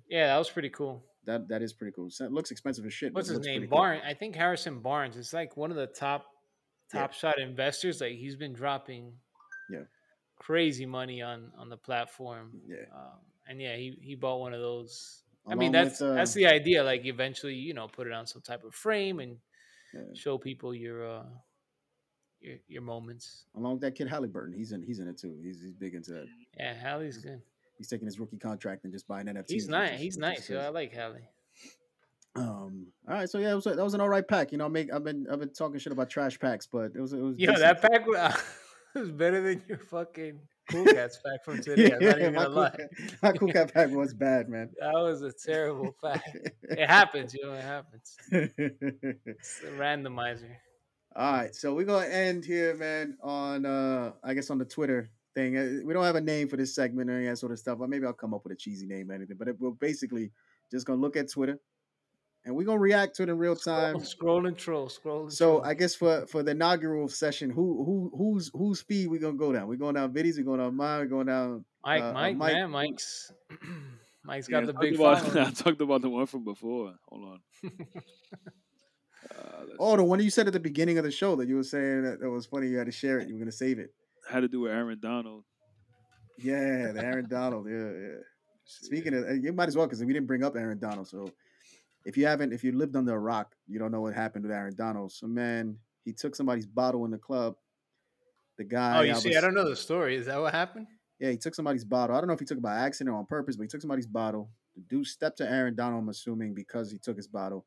Yeah, 0.08 0.26
that 0.28 0.38
was 0.38 0.50
pretty 0.50 0.70
cool. 0.70 1.04
That 1.24 1.48
that 1.48 1.60
is 1.62 1.72
pretty 1.72 1.92
cool. 1.94 2.08
It 2.08 2.32
looks 2.32 2.50
expensive 2.50 2.86
as 2.86 2.92
shit. 2.94 3.12
What's 3.14 3.28
his 3.28 3.38
name? 3.40 3.56
pretty 3.60 3.66
cool. 3.68 3.76
Barnes. 3.78 4.02
I 4.06 4.14
think 4.14 4.34
Harrison 4.34 4.80
Barnes. 4.80 5.16
It's 5.16 5.32
like 5.32 5.56
one 5.56 5.70
of 5.70 5.76
the 5.76 5.86
top 5.86 6.24
Yeah. 6.94 7.00
top 7.02 7.12
shot 7.12 7.38
investors. 7.38 8.00
Like 8.00 8.12
he's 8.16 8.36
been 8.36 8.54
dropping 8.54 9.12
Yeah. 9.70 9.84
crazy 10.36 10.86
money 10.86 11.20
on 11.20 11.52
on 11.56 11.68
the 11.68 11.76
platform. 11.76 12.60
Yeah. 12.66 12.84
Um, 12.94 13.20
and 13.46 13.60
yeah, 13.60 13.76
he 13.76 13.98
he 14.00 14.14
bought 14.14 14.40
one 14.40 14.54
of 14.54 14.60
those. 14.60 15.22
I 15.46 15.54
mean, 15.54 15.72
that's 15.72 16.00
with, 16.00 16.10
uh, 16.10 16.14
that's 16.14 16.32
the 16.34 16.46
idea. 16.46 16.82
Like 16.84 17.04
eventually, 17.06 17.54
you 17.54 17.74
know, 17.74 17.88
put 17.88 18.06
it 18.06 18.12
on 18.12 18.26
some 18.26 18.42
type 18.42 18.64
of 18.64 18.74
frame 18.74 19.20
and 19.20 19.38
Yeah. 19.94 20.00
show 20.14 20.38
people 20.38 20.74
your 20.74 21.06
uh 21.06 21.26
your 22.40 22.56
your 22.68 22.82
moments. 22.82 23.44
along 23.54 23.72
with 23.74 23.80
that 23.82 23.94
kid 23.94 24.08
Halliburton. 24.08 24.54
He's 24.54 24.72
in 24.72 24.82
he's 24.82 24.98
in 25.00 25.08
it 25.08 25.18
too. 25.18 25.38
He's 25.42 25.60
he's 25.60 25.74
big 25.74 25.94
into 25.94 26.12
that. 26.12 26.26
Yeah, 26.56 26.72
Hallie's 26.74 27.18
good. 27.18 27.42
He's 27.78 27.88
taking 27.88 28.06
his 28.06 28.18
rookie 28.18 28.36
contract 28.38 28.84
and 28.84 28.92
just 28.92 29.06
buying 29.08 29.26
NFTs. 29.26 29.50
He's 29.50 29.68
nice. 29.68 29.98
He's 29.98 30.18
nice. 30.18 30.50
Yo, 30.50 30.58
I 30.58 30.68
like 30.68 30.94
Hallie. 30.94 31.28
Um. 32.36 32.88
All 33.08 33.14
right. 33.14 33.28
So 33.28 33.38
yeah, 33.38 33.52
it 33.52 33.54
was 33.54 33.64
that 33.64 33.76
was 33.78 33.94
an 33.94 34.00
all 34.00 34.08
right 34.08 34.26
pack. 34.26 34.52
You 34.52 34.58
know, 34.58 34.66
I 34.66 34.68
make 34.68 34.92
I've 34.92 35.04
been 35.04 35.26
I've 35.30 35.40
been 35.40 35.52
talking 35.52 35.78
shit 35.78 35.92
about 35.92 36.10
trash 36.10 36.38
packs, 36.38 36.66
but 36.66 36.92
it 36.94 37.00
was 37.00 37.12
it 37.12 37.20
was. 37.20 37.36
Yo, 37.38 37.52
decent. 37.52 37.60
that 37.60 37.82
pack 37.82 38.06
wa- 38.06 38.36
was 39.00 39.10
better 39.10 39.40
than 39.40 39.62
your 39.68 39.78
fucking 39.78 40.38
Cool 40.70 40.84
Cats 40.84 41.18
pack 41.24 41.44
from 41.44 41.62
today. 41.62 41.92
I'm 41.94 42.04
not 42.04 42.18
even 42.20 42.34
my 42.34 42.44
gonna 42.44 42.70
cool, 42.76 43.06
my 43.22 43.32
cool 43.32 43.48
cat 43.52 43.72
pack 43.72 43.90
was 43.90 44.12
bad, 44.12 44.48
man. 44.48 44.70
That 44.80 44.92
was 44.92 45.22
a 45.22 45.32
terrible 45.32 45.94
pack. 46.02 46.22
It 46.62 46.86
happens, 46.86 47.32
you 47.34 47.44
know, 47.44 47.54
it 47.54 47.62
happens. 47.62 48.16
It's 48.30 49.62
a 49.62 49.70
randomizer. 49.78 50.50
All 51.16 51.32
right, 51.32 51.54
so 51.54 51.74
we're 51.74 51.84
gonna 51.86 52.06
end 52.06 52.44
here, 52.44 52.74
man. 52.76 53.16
On 53.22 53.64
uh, 53.64 54.12
I 54.22 54.34
guess 54.34 54.50
on 54.50 54.58
the 54.58 54.64
Twitter 54.66 55.10
thing. 55.38 55.56
Uh, 55.56 55.86
We 55.86 55.94
don't 55.94 56.04
have 56.04 56.16
a 56.16 56.20
name 56.20 56.48
for 56.48 56.56
this 56.56 56.74
segment 56.74 57.10
or 57.10 57.16
any 57.16 57.26
of 57.26 57.32
that 57.32 57.36
sort 57.36 57.52
of 57.52 57.58
stuff. 57.58 57.78
But 57.78 57.88
maybe 57.88 58.06
I'll 58.06 58.12
come 58.12 58.34
up 58.34 58.42
with 58.44 58.52
a 58.52 58.56
cheesy 58.56 58.86
name 58.86 59.10
or 59.10 59.14
anything. 59.14 59.36
But 59.38 59.48
it, 59.48 59.56
we're 59.60 59.70
basically 59.70 60.30
just 60.70 60.86
gonna 60.86 61.00
look 61.00 61.16
at 61.16 61.30
Twitter, 61.30 61.58
and 62.44 62.54
we're 62.54 62.64
gonna 62.64 62.78
react 62.80 63.16
to 63.16 63.22
it 63.22 63.28
in 63.28 63.38
real 63.38 63.56
time. 63.56 63.94
Scroll, 64.00 64.04
scroll 64.04 64.46
and 64.46 64.56
troll, 64.58 64.88
scroll 64.88 65.22
and 65.24 65.32
So 65.32 65.58
troll. 65.58 65.64
I 65.64 65.74
guess 65.74 65.94
for 65.94 66.26
for 66.26 66.42
the 66.42 66.50
inaugural 66.52 67.08
session, 67.08 67.50
who 67.50 67.84
who 67.84 68.12
who's 68.16 68.50
whose 68.54 68.80
speed 68.80 69.08
we 69.08 69.18
gonna 69.18 69.36
go 69.36 69.52
down? 69.52 69.68
We 69.68 69.76
going 69.76 69.94
down 69.94 70.12
Viddy's, 70.12 70.36
we 70.38 70.44
going 70.44 70.60
down 70.60 70.74
mine, 70.74 71.00
we 71.02 71.06
going 71.06 71.26
down. 71.26 71.64
Mike, 71.84 72.02
uh, 72.02 72.06
uh, 72.06 72.12
Mike, 72.12 72.36
Mike- 72.36 72.52
man, 72.54 72.70
Mike's 72.70 73.32
Mike's 74.24 74.48
Yeah, 74.48 74.60
got 74.60 74.66
the 74.66 74.72
big 74.74 74.94
about, 74.96 75.20
following. 75.22 75.46
I 75.46 75.50
talked 75.62 75.80
about 75.80 76.02
the 76.02 76.10
one 76.10 76.26
from 76.26 76.44
before. 76.44 76.94
Hold 77.08 77.24
on. 77.24 77.40
Uh, 79.30 79.64
Oh, 79.80 79.96
the 79.96 80.02
one 80.04 80.20
you 80.20 80.30
said 80.30 80.46
at 80.46 80.52
the 80.52 80.60
beginning 80.60 80.96
of 80.98 81.04
the 81.04 81.10
show 81.10 81.36
that 81.36 81.48
you 81.48 81.56
were 81.56 81.62
saying 81.62 82.02
that, 82.02 82.20
that 82.20 82.30
was 82.30 82.46
funny. 82.46 82.68
You 82.68 82.78
had 82.78 82.86
to 82.86 82.92
share 82.92 83.18
it. 83.20 83.28
You 83.28 83.34
were 83.34 83.40
gonna 83.40 83.52
save 83.52 83.78
it. 83.78 83.92
Had 84.28 84.40
to 84.40 84.48
do 84.48 84.60
with 84.60 84.72
Aaron 84.72 84.98
Donald. 85.00 85.44
Yeah, 86.38 86.92
the 86.92 87.02
Aaron 87.04 87.26
Donald. 87.30 87.66
Yeah, 87.68 87.90
yeah. 87.90 88.16
Speaking 88.64 89.14
of, 89.14 89.24
uh, 89.24 89.32
you 89.32 89.52
might 89.52 89.68
as 89.68 89.76
well 89.76 89.86
because 89.86 90.04
we 90.04 90.12
didn't 90.12 90.26
bring 90.26 90.44
up 90.44 90.54
Aaron 90.56 90.78
Donald. 90.78 91.08
So 91.08 91.30
if 92.04 92.16
you 92.16 92.26
haven't, 92.26 92.52
if 92.52 92.62
you 92.62 92.72
lived 92.72 92.96
under 92.96 93.14
a 93.14 93.18
rock, 93.18 93.54
you 93.66 93.78
don't 93.78 93.90
know 93.90 94.00
what 94.02 94.14
happened 94.14 94.44
with 94.44 94.52
Aaron 94.52 94.74
Donald. 94.76 95.12
So 95.12 95.26
man, 95.26 95.76
he 96.04 96.12
took 96.12 96.36
somebody's 96.36 96.66
bottle 96.66 97.04
in 97.04 97.10
the 97.10 97.18
club. 97.18 97.56
The 98.58 98.64
guy. 98.64 98.98
Oh, 98.98 99.02
you 99.02 99.12
I 99.12 99.14
see, 99.14 99.28
was- 99.30 99.38
I 99.38 99.40
don't 99.40 99.54
know 99.54 99.68
the 99.68 99.76
story. 99.76 100.16
Is 100.16 100.26
that 100.26 100.40
what 100.40 100.52
happened? 100.52 100.86
Yeah, 101.18 101.30
he 101.30 101.36
took 101.36 101.54
somebody's 101.54 101.84
bottle. 101.84 102.14
I 102.14 102.20
don't 102.20 102.28
know 102.28 102.34
if 102.34 102.40
he 102.40 102.46
took 102.46 102.58
it 102.58 102.62
by 102.62 102.76
accident 102.76 103.12
or 103.14 103.18
on 103.18 103.26
purpose, 103.26 103.56
but 103.56 103.64
he 103.64 103.68
took 103.68 103.80
somebody's 103.80 104.06
bottle. 104.06 104.50
The 104.76 104.82
dude 104.82 105.06
stepped 105.06 105.38
to 105.38 105.50
Aaron 105.50 105.74
Donald, 105.74 106.02
I'm 106.04 106.08
assuming, 106.10 106.54
because 106.54 106.92
he 106.92 106.98
took 106.98 107.16
his 107.16 107.26
bottle. 107.26 107.66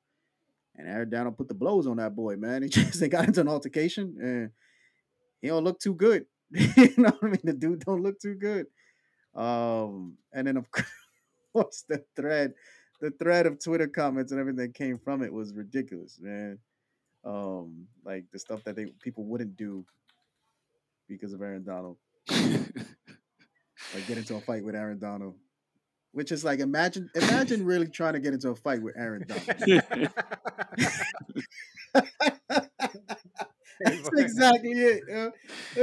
And 0.78 0.88
Aaron 0.88 1.09
Donald 1.09 1.38
put 1.38 1.49
the 1.49 1.53
blows 1.53 1.86
on 1.86 1.97
that 1.97 2.16
boy, 2.16 2.38
man. 2.38 2.62
He 2.64 2.70
just 2.70 2.99
they 3.01 3.09
got 3.09 3.28
into 3.28 3.41
an 3.41 3.49
altercation 3.49 4.16
and 4.22 4.51
he 5.41 5.49
don't 5.49 5.66
look 5.66 5.80
too 5.80 5.93
good. 5.93 6.26
you 6.78 6.93
know 6.97 7.10
what 7.10 7.24
I 7.24 7.28
mean? 7.28 7.39
The 7.43 7.54
dude 7.54 7.86
don't 7.86 8.04
look 8.04 8.20
too 8.20 8.36
good. 8.36 8.68
Um, 9.36 10.18
and 10.34 10.47
then 10.47 10.58
of 10.58 10.68
course 11.54 11.84
the 11.88 12.04
thread, 12.16 12.54
the 12.99 13.12
thread 13.12 13.45
of 13.45 13.64
Twitter 13.64 13.88
comments 13.88 14.32
and 14.32 14.39
everything 14.39 14.66
that 14.66 14.74
came 14.74 14.97
from 14.97 15.24
it 15.24 15.34
was 15.34 15.54
ridiculous, 15.54 16.20
man. 16.22 16.60
Um, 17.24 17.88
like 18.04 18.26
the 18.32 18.39
stuff 18.39 18.64
that 18.64 18.76
they 18.76 18.88
people 19.02 19.24
wouldn't 19.26 19.56
do 19.56 19.86
because 21.08 21.34
of 21.34 21.41
Aaron 21.41 21.64
Donald 21.64 21.97
like 23.93 24.08
get 24.08 24.18
into 24.18 24.36
a 24.36 24.41
fight 24.41 24.64
with 24.64 24.76
Aaron 24.76 24.99
Donald. 24.99 25.36
Which 26.14 26.32
is 26.34 26.43
like 26.43 26.60
imagine 26.60 27.10
imagine 27.16 27.66
really 27.66 27.88
trying 27.88 28.14
to 28.14 28.20
get 28.20 28.34
into 28.34 28.49
a 28.49 28.56
fight 28.56 28.82
with 28.82 28.97
Aaron 28.97 29.26
Donald. 29.28 29.84
That's 33.86 34.10
exactly 34.20 34.72
it. 34.72 35.04
yo. 35.08 35.24
Look 35.26 35.34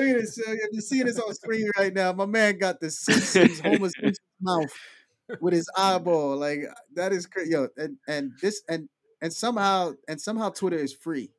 at 0.09 0.21
this. 0.21 0.39
uh, 0.39 0.53
If 0.53 0.69
you're 0.73 0.81
seeing 0.83 1.07
this 1.07 1.19
on 1.19 1.35
screen 1.35 1.69
right 1.79 1.93
now, 1.93 2.13
my 2.13 2.27
man 2.27 2.59
got 2.59 2.81
the 2.81 2.91
Simpsons 2.91 3.61
Homer 3.65 3.89
Simpson's 3.89 4.19
mouth 4.41 4.73
with 5.41 5.55
his 5.55 5.69
eyeball. 5.77 6.37
Like 6.37 6.61
that 6.95 7.13
is 7.13 7.27
crazy. 7.27 7.51
Yo, 7.53 7.69
and, 7.77 7.97
and 8.07 8.33
this 8.43 8.63
and 8.69 8.89
and 9.23 9.33
somehow 9.33 9.93
and 10.09 10.21
somehow 10.21 10.51
Twitter 10.51 10.79
is 10.79 10.93
free. 10.93 11.31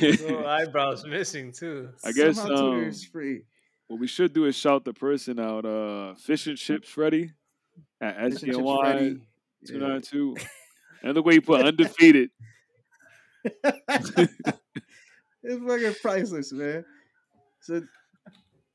Little 0.00 0.46
eyebrows 0.46 1.04
missing 1.06 1.52
too. 1.52 1.90
I 2.04 2.12
guess, 2.12 2.36
somehow 2.36 2.70
Twitter 2.70 2.88
is 2.88 3.04
um, 3.04 3.10
free. 3.10 3.42
what 3.88 3.98
we 4.00 4.06
should 4.06 4.32
do 4.32 4.44
is 4.44 4.54
shout 4.56 4.84
the 4.84 4.92
person 4.92 5.40
out. 5.40 5.64
Uh, 5.64 6.14
Fish 6.14 6.46
and 6.46 6.56
Chips 6.58 6.88
Freddy 6.88 7.32
at 8.00 8.14
Fish 8.16 8.24
and 8.24 8.38
Chips 8.52 8.56
SGNY 8.58 8.80
Freddy. 8.82 9.20
two 9.66 9.72
Yeah. 9.80 9.86
nine 9.88 10.02
two. 10.02 10.36
And 11.02 11.14
the 11.16 11.22
way 11.22 11.34
you 11.34 11.42
put 11.42 11.64
undefeated. 11.66 12.30
It's 15.44 15.62
fucking 15.64 15.94
priceless, 16.00 16.52
man. 16.52 16.84
So, 17.60 17.82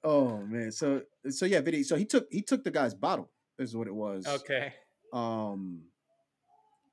oh 0.04 0.38
man, 0.38 0.72
so 0.72 1.02
so 1.30 1.46
yeah, 1.46 1.62
video. 1.62 1.84
So 1.84 1.96
he 1.96 2.06
took 2.06 2.28
he 2.32 2.42
took 2.42 2.64
the 2.64 2.72
guy's 2.72 2.94
bottle. 2.94 3.30
Is 3.58 3.76
what 3.76 3.88
it 3.88 3.96
was. 3.96 4.26
Okay. 4.26 4.74
Um, 5.12 5.82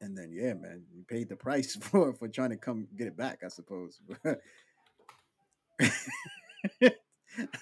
and 0.01 0.17
then 0.17 0.31
yeah, 0.33 0.55
man, 0.55 0.83
you 0.93 1.05
paid 1.05 1.29
the 1.29 1.37
price 1.37 1.77
for 1.81 2.13
for 2.15 2.29
trying 2.29 2.51
to 2.51 2.57
come 2.57 2.89
get 2.97 3.07
it 3.07 3.17
back, 3.17 3.41
I 3.45 3.49
suppose. 3.49 4.01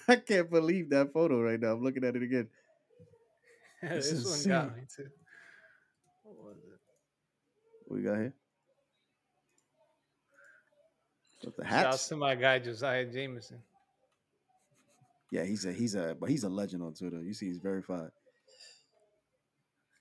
I 0.07 0.15
can't 0.15 0.49
believe 0.49 0.89
that 0.91 1.11
photo 1.13 1.41
right 1.41 1.59
now. 1.59 1.73
I'm 1.73 1.83
looking 1.83 2.03
at 2.05 2.15
it 2.15 2.23
again. 2.23 2.47
this 3.81 4.11
This 4.11 4.47
one 4.47 4.47
got 4.47 4.75
me 4.75 4.83
too. 4.95 5.07
What 6.23 6.37
was 6.37 6.57
it? 6.57 6.79
What 7.85 7.97
we 7.97 8.03
got 8.03 8.17
here? 8.17 8.33
With 11.45 11.55
the 11.57 11.63
Shouts 11.63 11.71
hats. 11.71 12.07
to 12.09 12.15
my 12.17 12.33
guy 12.35 12.59
Josiah 12.59 13.05
Jameson. 13.05 13.59
Yeah, 15.31 15.43
he's 15.43 15.65
a 15.65 15.71
he's 15.71 15.95
a 15.95 16.15
but 16.19 16.29
he's 16.29 16.43
a 16.43 16.49
legend 16.49 16.81
on 16.81 16.93
Twitter. 16.93 17.21
You 17.21 17.33
see, 17.33 17.47
he's 17.47 17.59
verified. 17.59 18.09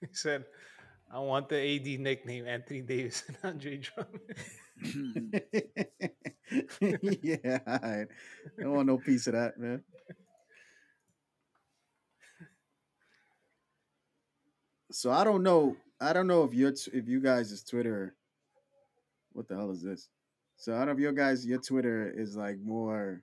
He 0.01 0.09
said, 0.12 0.45
"I 1.11 1.18
want 1.18 1.49
the 1.49 1.57
AD 1.57 1.99
nickname 1.99 2.47
Anthony 2.47 2.82
Davis 2.82 3.22
and 3.28 3.38
Andre 3.42 3.78
Drummond." 3.78 4.20
yeah, 7.22 7.59
right. 7.66 8.07
I 8.59 8.62
don't 8.62 8.72
want 8.72 8.86
no 8.86 8.99
piece 8.99 9.26
of 9.26 9.32
that, 9.32 9.59
man. 9.59 9.82
So 14.90 15.11
I 15.11 15.24
don't 15.24 15.42
know. 15.42 15.76
I 16.01 16.12
don't 16.12 16.26
know 16.26 16.45
if 16.45 16.53
your 16.53 16.72
if 16.92 17.09
you 17.09 17.20
guys' 17.20 17.51
is 17.51 17.64
Twitter. 17.64 18.14
What 19.32 19.49
the 19.49 19.57
hell 19.57 19.70
is 19.70 19.82
this? 19.82 20.09
So 20.57 20.72
know 20.84 20.92
if 20.92 20.98
your 20.98 21.12
guys 21.12 21.46
your 21.46 21.61
Twitter 21.61 22.12
is 22.14 22.36
like 22.36 22.59
more. 22.64 23.22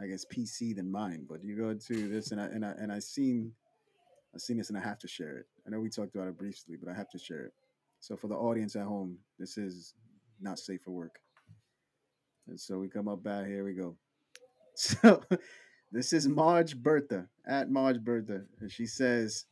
I 0.00 0.06
guess 0.06 0.24
PC 0.24 0.74
than 0.74 0.90
mine, 0.90 1.24
but 1.28 1.44
you 1.44 1.56
go 1.56 1.72
to 1.72 2.08
this 2.08 2.32
and 2.32 2.40
I 2.40 2.46
and 2.46 2.64
I 2.64 2.70
and 2.78 2.92
I 2.92 2.98
seen, 2.98 3.52
I 4.34 4.38
seen 4.38 4.58
this 4.58 4.68
and 4.68 4.76
I 4.76 4.82
have 4.82 4.98
to 4.98 5.08
share 5.08 5.36
it. 5.36 5.46
I 5.66 5.70
know 5.70 5.78
we 5.78 5.88
talked 5.88 6.14
about 6.16 6.26
it 6.26 6.36
briefly, 6.36 6.76
but 6.82 6.90
I 6.90 6.96
have 6.96 7.08
to 7.10 7.18
share 7.18 7.42
it. 7.42 7.52
So 8.00 8.16
for 8.16 8.26
the 8.26 8.34
audience 8.34 8.74
at 8.74 8.82
home, 8.82 9.18
this 9.38 9.56
is 9.56 9.94
not 10.40 10.58
safe 10.58 10.82
for 10.82 10.90
work. 10.90 11.20
And 12.48 12.58
so 12.58 12.78
we 12.78 12.88
come 12.88 13.08
up 13.08 13.22
back. 13.22 13.46
Here 13.46 13.64
we 13.64 13.74
go. 13.74 13.96
So 14.76 15.22
this 15.92 16.12
is 16.12 16.26
Marge 16.26 16.76
Bertha 16.76 17.28
at 17.46 17.70
Marge 17.70 18.00
Bertha, 18.00 18.42
and 18.60 18.72
she 18.72 18.86
says, 18.86 19.44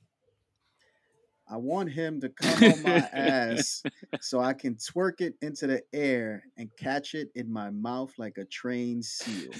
"I 1.52 1.58
want 1.58 1.92
him 1.92 2.18
to 2.22 2.30
come 2.30 2.64
on 2.64 2.82
my 2.82 2.96
ass 3.12 3.82
so 4.22 4.40
I 4.40 4.54
can 4.54 4.76
twerk 4.76 5.20
it 5.20 5.34
into 5.42 5.66
the 5.66 5.82
air 5.92 6.44
and 6.56 6.70
catch 6.78 7.14
it 7.14 7.28
in 7.34 7.52
my 7.52 7.68
mouth 7.68 8.10
like 8.16 8.38
a 8.38 8.46
trained 8.46 9.04
seal." 9.04 9.50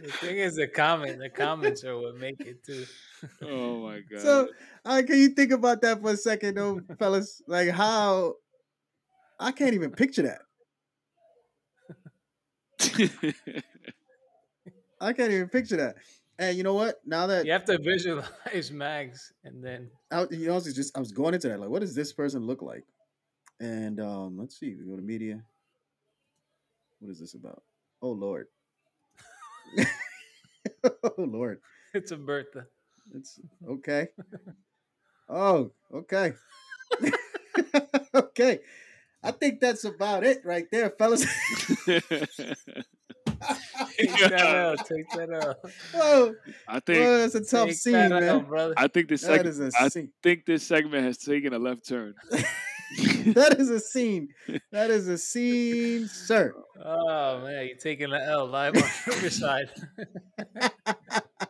the 0.00 0.12
thing 0.20 0.38
is, 0.38 0.54
the 0.54 0.68
comment, 0.68 1.18
the 1.18 1.28
comments 1.28 1.82
are 1.82 1.98
what 1.98 2.14
make 2.16 2.40
it 2.40 2.62
too. 2.64 2.86
oh 3.42 3.82
my 3.82 3.98
god. 4.08 4.20
So, 4.20 4.48
uh, 4.84 5.02
can 5.04 5.18
you 5.18 5.30
think 5.30 5.50
about 5.50 5.80
that 5.82 6.00
for 6.00 6.10
a 6.10 6.16
second, 6.16 6.54
though, 6.56 6.80
fellas? 7.00 7.42
Like 7.48 7.70
how 7.70 8.34
I 9.40 9.50
can't 9.50 9.74
even 9.74 9.90
picture 9.90 10.22
that. 10.22 10.42
I 15.00 15.12
can't 15.12 15.32
even 15.32 15.48
picture 15.48 15.78
that. 15.78 15.96
And 16.38 16.56
you 16.56 16.62
know 16.62 16.74
what? 16.74 17.00
Now 17.04 17.26
that 17.26 17.46
You 17.46 17.52
have 17.52 17.64
to 17.64 17.78
visualize 17.78 18.70
Mags, 18.72 19.32
and 19.44 19.62
then 19.62 19.90
I, 20.10 20.26
you 20.30 20.46
know, 20.46 20.52
I 20.52 20.54
was 20.56 20.72
just 20.74 20.96
I 20.96 21.00
was 21.00 21.10
going 21.10 21.34
into 21.34 21.48
that. 21.48 21.58
Like, 21.58 21.68
what 21.68 21.80
does 21.80 21.94
this 21.94 22.12
person 22.12 22.46
look 22.46 22.62
like? 22.62 22.84
And 23.60 24.00
um, 24.00 24.38
let's 24.38 24.58
see. 24.58 24.76
We 24.76 24.88
go 24.88 24.96
to 24.96 25.02
media. 25.02 25.42
What 27.00 27.10
is 27.10 27.18
this 27.18 27.34
about? 27.34 27.62
Oh 28.00 28.10
Lord. 28.10 28.46
oh 30.84 31.12
Lord. 31.18 31.60
it's 31.92 32.12
a 32.12 32.16
Bertha. 32.16 32.66
It's 33.14 33.40
okay. 33.68 34.08
Oh, 35.28 35.72
okay. 35.92 36.32
okay. 38.14 38.60
I 39.22 39.30
think 39.32 39.60
that's 39.60 39.84
about 39.84 40.24
it 40.24 40.42
right 40.44 40.66
there, 40.70 40.90
fellas. 40.90 41.26
Take 43.98 44.18
that 44.18 44.32
out. 44.32 44.86
Take 44.86 45.10
that 45.10 45.30
out. 45.32 45.56
oh, 45.94 46.34
I 46.66 46.80
think 46.80 47.00
well, 47.00 47.18
that's 47.18 47.34
a 47.34 47.44
tough 47.44 47.72
scene, 47.72 47.92
man. 47.92 48.24
out, 48.24 48.48
brother. 48.48 48.74
I 48.76 48.88
think 48.88 49.08
this 49.08 49.22
That 49.22 49.44
segment 49.44 49.74
is 49.74 49.92
scene. 49.92 50.12
think 50.22 50.46
this 50.46 50.66
segment 50.66 51.04
has 51.04 51.18
taken 51.18 51.52
a 51.52 51.58
left 51.58 51.86
turn. 51.86 52.14
that 52.30 53.56
is 53.58 53.70
a 53.70 53.80
scene. 53.80 54.28
That 54.72 54.90
is 54.90 55.08
a 55.08 55.18
scene, 55.18 56.08
sir. 56.08 56.54
Oh 56.82 57.42
man, 57.42 57.66
you're 57.66 57.76
taking 57.76 58.10
the 58.10 58.22
L 58.22 58.46
live 58.46 58.76
on 58.76 58.82
Riverside. 59.06 59.70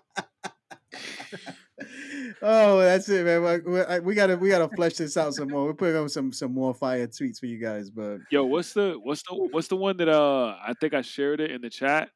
oh, 2.43 2.79
that's 2.81 3.09
it, 3.09 3.25
man. 3.25 3.43
We- 3.65 3.73
we- 3.73 3.81
I- 3.81 3.99
We 4.01 4.15
gotta 4.15 4.37
we 4.37 4.49
gotta 4.49 4.69
flesh 4.75 4.95
this 4.95 5.17
out 5.17 5.35
some 5.35 5.49
more. 5.49 5.65
We're 5.67 5.75
putting 5.75 5.97
up 5.97 6.09
some 6.11 6.33
some 6.33 6.53
more 6.53 6.75
fire 6.75 7.07
tweets 7.07 7.39
for 7.41 7.47
you 7.47 7.59
guys, 7.59 7.91
but 7.91 8.19
Yo, 8.31 8.45
what's 8.45 8.73
the 8.73 8.99
what's 9.03 9.23
the 9.23 9.35
what's 9.53 9.69
the 9.69 9.77
one 9.77 9.97
that 9.99 10.09
uh 10.09 10.57
I 10.65 10.75
think 10.81 10.95
I 10.95 11.03
shared 11.03 11.41
it 11.41 11.51
in 11.51 11.61
the 11.61 11.71
chat? 11.71 12.11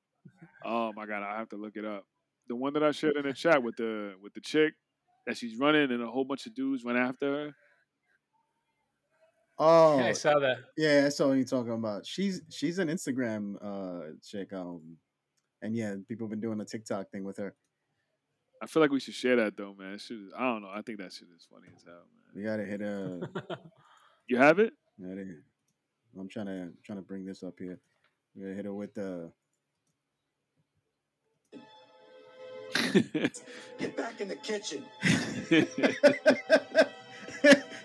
Oh 0.65 0.93
my 0.95 1.07
god, 1.07 1.23
I 1.23 1.39
have 1.39 1.49
to 1.51 1.57
look 1.57 1.77
it 1.77 1.85
up. 1.85 2.05
The 2.49 2.57
one 2.57 2.73
that 2.75 2.83
I 2.83 2.91
shared 2.93 3.17
in 3.17 3.25
the 3.27 3.33
chat 3.33 3.63
with 3.63 3.77
the 3.77 4.15
with 4.23 4.35
the 4.35 4.41
chick 4.41 4.75
that 5.27 5.37
she's 5.37 5.57
running 5.59 5.91
and 5.93 6.03
a 6.03 6.07
whole 6.11 6.25
bunch 6.25 6.47
of 6.47 6.55
dudes 6.55 6.85
went 6.85 6.99
after 6.99 7.47
her. 7.47 7.55
oh 9.59 9.99
I 10.01 10.13
saw 10.13 10.39
that. 10.41 10.59
yeah, 10.77 11.03
that's 11.03 11.21
all 11.21 11.35
you're 11.35 11.45
talking 11.45 11.73
about. 11.73 12.07
She's 12.07 12.43
she's 12.51 12.79
an 12.79 12.89
Instagram 12.89 13.57
uh 13.63 14.13
chick, 14.25 14.53
um, 14.53 14.97
and 15.63 15.75
yeah, 15.77 15.95
people 16.09 16.27
have 16.27 16.31
been 16.31 16.41
doing 16.41 16.61
a 16.61 16.65
TikTok 16.65 17.11
thing 17.11 17.25
with 17.25 17.37
her. 17.39 17.55
I 18.63 18.67
feel 18.67 18.81
like 18.81 18.93
we 18.93 19.01
should 19.01 19.15
share 19.15 19.35
that 19.37 19.57
though, 19.57 19.75
man. 19.77 19.95
It 19.95 20.01
should, 20.01 20.31
I 20.39 20.45
don't 20.45 20.63
know. 20.63 20.71
I 20.73 20.83
think 20.83 20.99
that 20.99 21.13
shit 21.13 21.27
is 21.37 21.49
funny 21.51 21.67
as 21.77 21.83
hell, 21.83 21.95
man. 21.95 22.33
We 22.37 22.45
gotta 22.45 22.65
hit 22.65 22.81
a. 22.81 23.29
You 24.29 24.37
have 24.39 24.61
it? 24.61 24.73
Yeah, 24.99 25.17
they, 25.17 25.27
I'm 26.19 26.29
trying 26.29 26.47
to 26.47 26.69
trying 26.85 26.99
to 26.99 27.03
bring 27.03 27.27
this 27.27 27.43
up 27.43 27.55
here. 27.59 27.81
We're 28.35 28.45
gonna 28.45 28.55
hit 28.55 28.67
it 28.67 28.73
with 28.73 28.95
the 28.95 29.33
Get 33.79 33.97
back 33.97 34.21
in 34.21 34.29
the 34.29 34.37
kitchen. 34.37 34.85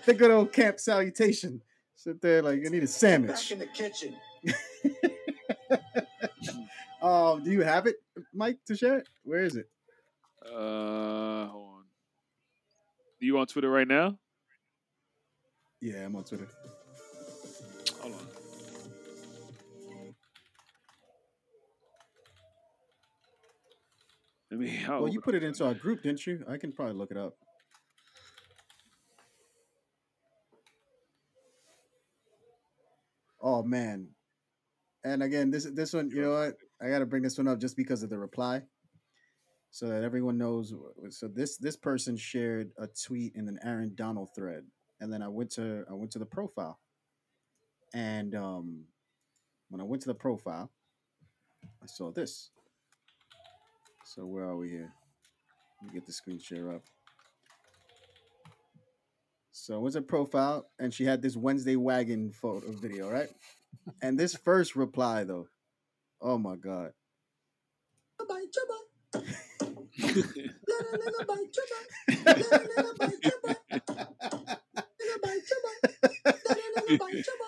the 0.06 0.14
good 0.14 0.30
old 0.30 0.52
camp 0.52 0.78
salutation. 0.78 1.60
Sit 1.96 2.22
there 2.22 2.40
like 2.40 2.62
you 2.62 2.70
need 2.70 2.84
a 2.84 2.86
sandwich. 2.86 3.30
Back 3.30 3.38
sandwich. 3.38 3.52
in 3.52 3.58
the 3.58 3.66
kitchen. 3.66 4.14
Um, 7.02 7.42
do 7.44 7.50
you 7.50 7.62
have 7.62 7.86
it, 7.86 7.96
Mike, 8.32 8.58
to 8.66 8.76
share 8.76 8.98
it? 8.98 9.08
Where 9.24 9.42
is 9.42 9.56
it? 9.56 9.68
Uh, 10.54 11.46
hold 11.48 11.68
on. 11.74 11.84
You 13.20 13.38
on 13.38 13.46
Twitter 13.46 13.70
right 13.70 13.88
now? 13.88 14.18
Yeah, 15.80 16.04
I'm 16.04 16.16
on 16.16 16.24
Twitter. 16.24 16.48
Hold 18.00 18.14
on. 18.14 18.26
Let 24.50 24.60
me. 24.60 24.84
I'll 24.88 25.02
Well, 25.02 25.12
you 25.12 25.20
put 25.20 25.34
it 25.34 25.42
into 25.42 25.66
our 25.66 25.74
group, 25.74 26.02
didn't 26.02 26.26
you? 26.26 26.44
I 26.48 26.56
can 26.56 26.72
probably 26.72 26.94
look 26.94 27.10
it 27.10 27.16
up. 27.16 27.34
Oh 33.40 33.62
man. 33.62 34.08
And 35.04 35.22
again, 35.22 35.50
this 35.50 35.64
this 35.64 35.92
one, 35.92 36.10
you 36.10 36.22
know 36.22 36.32
what? 36.32 36.54
I 36.82 36.88
got 36.88 37.00
to 37.00 37.06
bring 37.06 37.22
this 37.22 37.38
one 37.38 37.48
up 37.48 37.60
just 37.60 37.76
because 37.76 38.02
of 38.02 38.10
the 38.10 38.18
reply, 38.18 38.62
so 39.70 39.88
that 39.88 40.02
everyone 40.02 40.38
knows. 40.38 40.74
So 41.10 41.28
this 41.28 41.56
this 41.56 41.76
person 41.76 42.16
shared 42.16 42.70
a 42.78 42.86
tweet 42.86 43.34
in 43.34 43.48
an 43.48 43.58
Aaron 43.64 43.92
Donald 43.94 44.30
thread, 44.34 44.64
and 45.00 45.12
then 45.12 45.22
I 45.22 45.28
went 45.28 45.50
to 45.52 45.84
I 45.90 45.94
went 45.94 46.10
to 46.12 46.18
the 46.18 46.26
profile, 46.26 46.78
and 47.94 48.34
um, 48.34 48.84
when 49.68 49.80
I 49.80 49.84
went 49.84 50.02
to 50.02 50.08
the 50.08 50.14
profile, 50.14 50.70
I 51.82 51.86
saw 51.86 52.10
this. 52.10 52.50
So 54.04 54.24
where 54.24 54.44
are 54.44 54.56
we 54.56 54.70
here? 54.70 54.92
Let 55.82 55.92
me 55.92 55.98
get 55.98 56.06
the 56.06 56.12
screen 56.12 56.38
share 56.38 56.72
up. 56.72 56.82
So 59.52 59.76
it 59.76 59.82
was 59.82 59.96
a 59.96 60.02
profile, 60.02 60.70
and 60.78 60.94
she 60.94 61.04
had 61.04 61.20
this 61.20 61.36
Wednesday 61.36 61.76
wagon 61.76 62.32
photo 62.32 62.72
video, 62.72 63.10
right? 63.10 63.28
And 64.00 64.18
this 64.18 64.34
first 64.34 64.76
reply 64.76 65.24
though, 65.24 65.48
oh 66.22 66.38
my 66.38 66.56
god. 66.56 66.92
Bite 68.28 68.54
your 68.54 69.24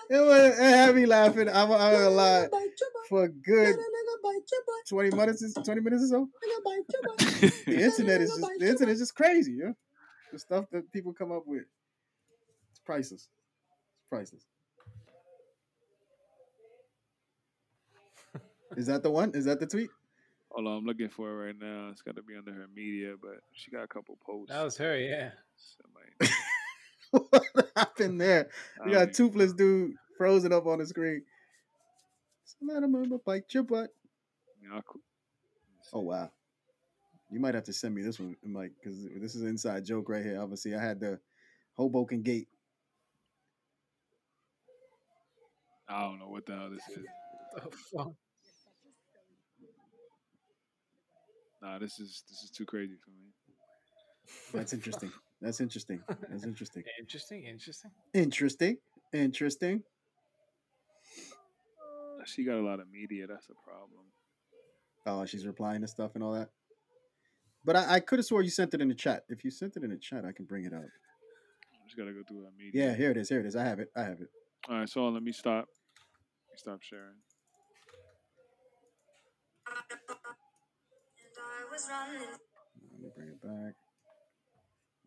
It, 0.09 0.19
was, 0.19 0.59
it 0.59 0.63
had 0.63 0.95
me 0.95 1.05
laughing. 1.05 1.47
I'm, 1.49 1.71
I'm 1.71 1.93
gonna 1.93 2.09
lie 2.09 2.47
for 3.09 3.27
good. 3.29 3.75
20 4.89 5.15
minutes, 5.15 5.53
20 5.53 5.81
minutes 5.81 6.03
or 6.03 6.07
so. 6.07 6.29
The 7.65 7.81
internet 7.81 8.21
is 8.21 8.29
just 8.29 8.41
the 8.59 8.69
internet 8.69 8.93
is 8.93 8.99
just 8.99 9.15
crazy, 9.15 9.53
yeah. 9.53 9.71
The 10.33 10.39
stuff 10.39 10.65
that 10.71 10.91
people 10.91 11.13
come 11.13 11.31
up 11.31 11.43
with, 11.45 11.63
it's 12.71 12.79
priceless. 12.79 13.29
It's 13.95 14.07
priceless. 14.09 14.45
Is 18.77 18.87
that 18.87 19.03
the 19.03 19.11
one? 19.11 19.31
Is 19.33 19.45
that 19.45 19.59
the 19.59 19.67
tweet? 19.67 19.89
Hold 20.53 20.67
on, 20.67 20.77
I'm 20.79 20.85
looking 20.85 21.09
for 21.09 21.29
it 21.29 21.45
right 21.47 21.55
now. 21.59 21.89
It's 21.91 22.01
got 22.01 22.15
to 22.17 22.23
be 22.23 22.35
under 22.35 22.51
her 22.53 22.67
media, 22.75 23.13
but 23.21 23.39
she 23.53 23.71
got 23.71 23.83
a 23.83 23.87
couple 23.87 24.17
posts. 24.25 24.51
That 24.53 24.63
was 24.63 24.77
her, 24.77 24.97
yeah. 24.97 25.31
Somebody- 25.77 26.33
what 27.53 27.65
happened 27.75 28.19
there? 28.19 28.49
I 28.81 28.87
You 28.87 28.91
got 28.93 29.01
even- 29.03 29.13
toothless 29.13 29.53
dude 29.53 29.93
frozen 30.17 30.51
up 30.51 30.65
on 30.67 30.79
the 30.79 30.85
screen. 30.85 31.23
Let 32.61 32.83
him 32.83 33.19
bite 33.25 33.53
your 33.53 33.63
butt. 33.63 33.89
Yeah, 34.61 34.75
I'll 34.75 34.83
Oh 35.93 36.01
wow. 36.01 36.29
You 37.31 37.39
might 37.39 37.55
have 37.55 37.63
to 37.65 37.73
send 37.73 37.95
me 37.95 38.01
this 38.03 38.19
one, 38.19 38.35
Mike, 38.43 38.73
because 38.79 39.03
this 39.19 39.35
is 39.35 39.41
an 39.41 39.47
inside 39.47 39.85
joke 39.85 40.09
right 40.09 40.23
here. 40.23 40.39
Obviously, 40.41 40.75
I 40.75 40.83
had 40.83 40.99
the 40.99 41.19
Hoboken 41.77 42.21
Gate. 42.23 42.49
I 45.87 46.01
don't 46.01 46.19
know 46.19 46.27
what 46.27 46.45
the 46.45 46.55
hell 46.55 46.69
this 46.69 46.83
is. 46.97 47.05
The 47.53 47.69
fuck? 47.97 48.13
Nah, 51.61 51.77
this 51.77 51.99
is 51.99 52.23
this 52.27 52.41
is 52.43 52.49
too 52.49 52.65
crazy 52.65 52.95
for 53.03 53.11
me. 53.11 53.27
That's 54.53 54.73
interesting. 54.73 55.11
That's 55.41 55.59
interesting. 55.59 56.01
That's 56.29 56.43
interesting. 56.43 56.83
Interesting, 56.99 57.45
interesting. 57.45 57.91
Interesting. 58.13 58.77
Interesting. 59.13 59.83
Uh, 61.79 62.23
she 62.25 62.43
got 62.43 62.57
a 62.57 62.61
lot 62.61 62.79
of 62.79 62.85
media. 62.91 63.25
That's 63.27 63.47
a 63.49 63.55
problem. 63.67 64.05
Oh, 65.07 65.25
she's 65.25 65.47
replying 65.47 65.81
to 65.81 65.87
stuff 65.87 66.11
and 66.13 66.23
all 66.23 66.33
that. 66.33 66.49
But 67.65 67.75
I, 67.75 67.95
I 67.95 67.99
could 67.99 68.19
have 68.19 68.25
swore 68.25 68.43
you 68.43 68.51
sent 68.51 68.73
it 68.75 68.81
in 68.81 68.87
the 68.87 68.95
chat. 68.95 69.23
If 69.29 69.43
you 69.43 69.49
sent 69.49 69.77
it 69.77 69.83
in 69.83 69.89
the 69.89 69.97
chat, 69.97 70.25
I 70.25 70.31
can 70.31 70.45
bring 70.45 70.65
it 70.65 70.73
up. 70.73 70.81
I 70.81 71.85
just 71.85 71.97
gotta 71.97 72.11
go 72.11 72.21
through 72.27 72.43
her 72.43 72.51
media. 72.57 72.89
Yeah, 72.89 72.95
here 72.95 73.09
it 73.11 73.17
is. 73.17 73.29
Here 73.29 73.39
it 73.39 73.45
is. 73.47 73.55
I 73.55 73.63
have 73.63 73.79
it. 73.79 73.89
I 73.95 74.01
have 74.01 74.21
it. 74.21 74.29
All 74.69 74.77
right, 74.77 74.89
so 74.89 75.07
let 75.09 75.23
me 75.23 75.31
stop. 75.31 75.65
Let 75.65 76.53
me 76.53 76.57
stop 76.57 76.81
sharing. 76.83 77.15
Let 82.91 83.01
me 83.01 83.09
bring 83.15 83.27
it 83.29 83.41
back. 83.41 83.73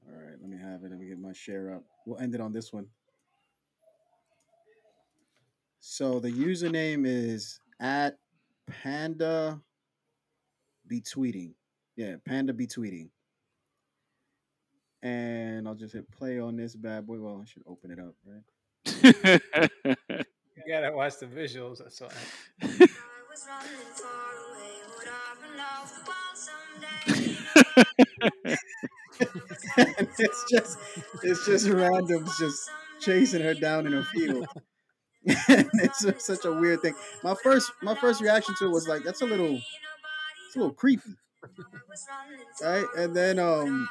All 0.06 0.14
right, 0.14 0.36
let 0.40 0.48
me 0.48 0.58
have 0.58 0.84
it. 0.84 0.90
Let 0.90 0.98
me 0.98 1.06
get 1.06 1.18
my 1.18 1.32
share 1.32 1.74
up. 1.74 1.84
We'll 2.06 2.18
end 2.18 2.34
it 2.34 2.40
on 2.40 2.52
this 2.52 2.72
one. 2.72 2.86
So 5.80 6.18
the 6.18 6.30
username 6.30 7.06
is 7.06 7.60
at 7.80 8.18
panda 8.66 9.60
be 10.86 11.00
tweeting. 11.00 11.52
Yeah, 11.96 12.16
panda 12.24 12.52
be 12.52 12.66
tweeting. 12.66 13.08
And 15.02 15.68
I'll 15.68 15.74
just 15.74 15.92
hit 15.94 16.10
play 16.10 16.40
on 16.40 16.56
this 16.56 16.74
bad 16.74 17.06
boy. 17.06 17.20
Well, 17.20 17.40
I 17.42 17.46
should 17.46 17.62
open 17.66 17.90
it 17.90 17.98
up, 17.98 18.14
right? 18.24 20.00
You 20.66 20.72
gotta 20.72 20.92
watch 20.92 21.18
the 21.18 21.26
visuals. 21.26 21.78
That's 21.78 22.00
why. 22.00 22.86
it's 30.18 30.44
just 30.50 30.78
it's 31.22 31.46
just 31.46 31.66
randoms 31.66 32.36
just 32.38 32.70
chasing 33.00 33.42
her 33.42 33.54
down 33.54 33.86
in 33.86 33.94
a 33.94 34.04
field. 34.04 34.46
it's 35.24 36.24
such 36.24 36.44
a 36.44 36.52
weird 36.52 36.82
thing. 36.82 36.94
My 37.22 37.34
first 37.34 37.72
my 37.82 37.94
first 37.94 38.20
reaction 38.20 38.54
to 38.58 38.66
it 38.66 38.70
was 38.70 38.88
like, 38.88 39.04
that's 39.04 39.22
a 39.22 39.26
little 39.26 39.54
it's 39.54 40.56
a 40.56 40.58
little 40.58 40.74
creepy. 40.74 41.14
Right? 42.62 42.86
And 42.96 43.14
then 43.14 43.38
um 43.38 43.88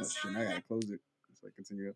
oh 0.00 0.08
shit, 0.08 0.36
I 0.36 0.44
gotta 0.44 0.62
close 0.62 0.90
it. 0.90 1.00
So 1.40 1.48
I 1.48 1.50
continue. 1.54 1.94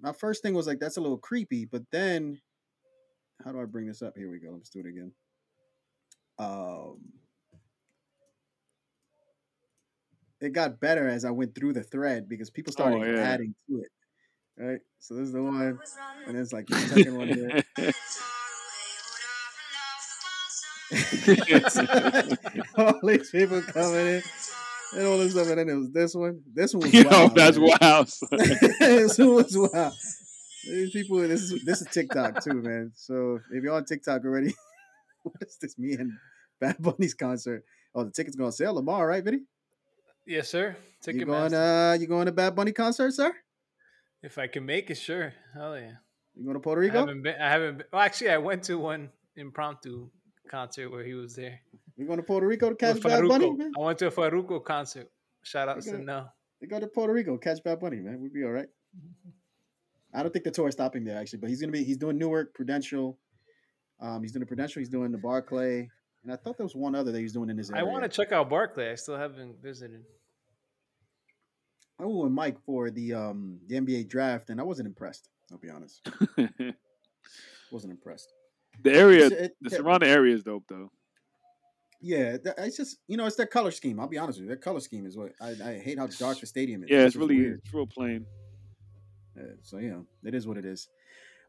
My 0.00 0.12
first 0.12 0.42
thing 0.42 0.54
was 0.54 0.66
like, 0.66 0.78
that's 0.78 0.96
a 0.96 1.00
little 1.00 1.18
creepy, 1.18 1.64
but 1.64 1.82
then 1.90 2.40
how 3.44 3.52
do 3.52 3.60
I 3.60 3.64
bring 3.64 3.86
this 3.86 4.02
up? 4.02 4.16
Here 4.16 4.30
we 4.30 4.38
go. 4.38 4.52
Let's 4.52 4.70
do 4.70 4.80
it 4.80 4.86
again. 4.86 5.12
Um 6.38 6.98
it 10.40 10.52
got 10.52 10.78
better 10.80 11.08
as 11.08 11.24
I 11.24 11.30
went 11.32 11.54
through 11.54 11.72
the 11.72 11.82
thread 11.82 12.28
because 12.28 12.48
people 12.50 12.72
started 12.72 13.00
Oh, 13.00 13.04
yeah. 13.04 13.22
adding 13.22 13.54
to 13.68 13.78
it. 13.80 13.88
Right? 14.56 14.80
So 15.00 15.14
this 15.14 15.26
is 15.28 15.32
the 15.32 15.42
one, 15.42 15.78
and 16.26 16.36
it's 16.36 16.52
like 16.52 16.66
the 16.68 16.76
second 16.76 17.16
one 17.16 17.28
here. 17.28 17.62
all 22.76 22.98
these 23.02 23.30
people 23.30 23.60
coming 23.62 24.06
in 24.06 24.22
and 24.96 25.06
all 25.06 25.18
this 25.18 25.32
stuff, 25.32 25.48
and 25.48 25.58
then 25.58 25.68
it 25.68 25.74
was 25.74 25.90
this 25.92 26.14
one. 26.14 26.40
This 26.52 26.72
one 26.74 26.82
was 26.84 26.94
Yo, 26.94 27.08
wild. 27.08 27.34
that's 27.36 27.58
man. 27.58 27.70
wild. 27.80 28.06
this 28.80 29.18
one 29.18 29.34
was 29.34 29.56
wild. 29.72 29.92
These 30.64 30.90
people, 30.90 31.18
this 31.18 31.42
is 31.52 31.62
this 31.64 31.80
is 31.82 31.88
TikTok 31.88 32.42
too, 32.42 32.54
man. 32.62 32.92
So 32.94 33.40
if 33.52 33.62
you're 33.62 33.74
on 33.74 33.84
TikTok 33.84 34.24
already, 34.24 34.54
what 35.22 35.34
is 35.40 35.56
this? 35.60 35.78
Me 35.78 35.92
and 35.94 36.12
Bad 36.60 36.76
Bunny's 36.78 37.14
concert. 37.14 37.64
Oh, 37.94 38.04
the 38.04 38.10
ticket's 38.10 38.36
going 38.36 38.46
on 38.46 38.52
sale 38.52 38.74
tomorrow, 38.74 39.06
right, 39.06 39.24
Viddy? 39.24 39.40
Yes, 40.26 40.48
sir. 40.48 40.76
Ticket 41.02 41.20
You 41.20 41.26
going? 41.26 41.54
Uh, 41.54 41.96
you 41.98 42.06
going 42.06 42.26
to 42.26 42.32
Bad 42.32 42.54
Bunny 42.54 42.72
concert, 42.72 43.12
sir? 43.12 43.34
If 44.22 44.36
I 44.38 44.46
can 44.46 44.66
make 44.66 44.90
it, 44.90 44.96
sure. 44.96 45.32
Hell 45.54 45.78
yeah. 45.78 45.92
You 46.34 46.44
going 46.44 46.54
to 46.54 46.60
Puerto 46.60 46.80
I 46.80 46.84
Rico? 46.84 46.98
haven't 47.00 47.22
been. 47.22 47.40
I 47.40 47.48
haven't. 47.48 47.78
Been, 47.78 47.86
well, 47.92 48.02
actually, 48.02 48.30
I 48.30 48.38
went 48.38 48.62
to 48.64 48.78
one 48.78 49.10
impromptu 49.36 50.10
concert 50.48 50.90
where 50.90 51.04
he 51.04 51.14
was 51.14 51.34
there. 51.34 51.60
You 51.96 52.06
going 52.06 52.18
to 52.18 52.22
Puerto 52.22 52.46
Rico 52.46 52.68
to 52.68 52.74
catch 52.76 53.00
Bad 53.00 53.26
Bunny? 53.26 53.50
Man? 53.50 53.72
I 53.76 53.80
went 53.80 53.98
to 53.98 54.06
a 54.06 54.10
Farruko 54.10 54.62
concert. 54.64 55.10
Shout 55.42 55.68
out 55.68 55.80
to 55.82 55.98
No. 55.98 56.26
You 56.60 56.68
go 56.68 56.80
to 56.80 56.86
Puerto 56.88 57.12
Rico, 57.12 57.38
catch 57.38 57.62
Bad 57.62 57.80
Bunny, 57.80 58.00
man. 58.00 58.20
We'll 58.20 58.30
be 58.30 58.44
all 58.44 58.50
right. 58.50 58.68
I 60.12 60.22
don't 60.22 60.32
think 60.32 60.44
the 60.44 60.50
tour 60.50 60.68
is 60.68 60.74
stopping 60.74 61.04
there 61.04 61.18
actually, 61.18 61.40
but 61.40 61.50
he's 61.50 61.60
gonna 61.60 61.72
be 61.72 61.84
he's 61.84 61.96
doing 61.96 62.18
Newark, 62.18 62.54
Prudential. 62.54 63.18
Um, 64.00 64.22
he's 64.22 64.32
doing 64.32 64.40
the 64.40 64.46
Prudential. 64.46 64.80
He's 64.80 64.88
doing 64.88 65.10
the 65.12 65.18
Barclay, 65.18 65.88
and 66.22 66.32
I 66.32 66.36
thought 66.36 66.56
there 66.56 66.64
was 66.66 66.74
one 66.76 66.94
other 66.94 67.10
that 67.12 67.18
he's 67.18 67.32
doing 67.32 67.50
in 67.50 67.58
his 67.58 67.70
I 67.72 67.82
want 67.82 68.02
to 68.04 68.08
check 68.08 68.32
out 68.32 68.48
Barclay. 68.48 68.90
I 68.90 68.94
still 68.94 69.16
haven't 69.16 69.60
visited. 69.62 70.04
I 72.00 72.04
went 72.04 72.18
with 72.18 72.32
Mike 72.32 72.58
for 72.64 72.90
the 72.90 73.14
um 73.14 73.58
the 73.66 73.74
NBA 73.76 74.08
draft, 74.08 74.50
and 74.50 74.60
I 74.60 74.64
wasn't 74.64 74.86
impressed. 74.86 75.28
I'll 75.50 75.58
be 75.58 75.70
honest, 75.70 76.08
wasn't 77.72 77.92
impressed. 77.92 78.32
the 78.82 78.92
area, 78.92 79.26
It's- 79.26 79.40
it- 79.46 79.56
the 79.60 79.70
surrounding 79.70 80.08
area 80.10 80.34
is 80.34 80.42
dope 80.44 80.64
though. 80.68 80.90
Yeah, 82.00 82.36
it's 82.58 82.76
just 82.76 82.98
you 83.08 83.16
know 83.16 83.26
it's 83.26 83.34
their 83.34 83.46
color 83.46 83.72
scheme. 83.72 83.98
I'll 83.98 84.06
be 84.06 84.18
honest 84.18 84.38
with 84.38 84.44
you, 84.44 84.48
their 84.48 84.56
color 84.56 84.78
scheme 84.78 85.04
is 85.06 85.16
what 85.16 85.32
I, 85.40 85.56
I 85.64 85.78
hate 85.78 85.98
how 85.98 86.06
dark 86.06 86.38
the 86.38 86.46
stadium 86.46 86.84
is. 86.84 86.90
Yeah, 86.90 86.98
it's 86.98 87.06
just 87.06 87.16
really 87.16 87.36
weird. 87.40 87.58
it's 87.64 87.74
real 87.74 87.88
plain. 87.88 88.24
Yeah, 89.36 89.42
so 89.62 89.78
you 89.78 89.90
know, 89.90 90.06
it 90.24 90.32
is 90.34 90.46
what 90.46 90.56
it 90.58 90.64
is. 90.64 90.88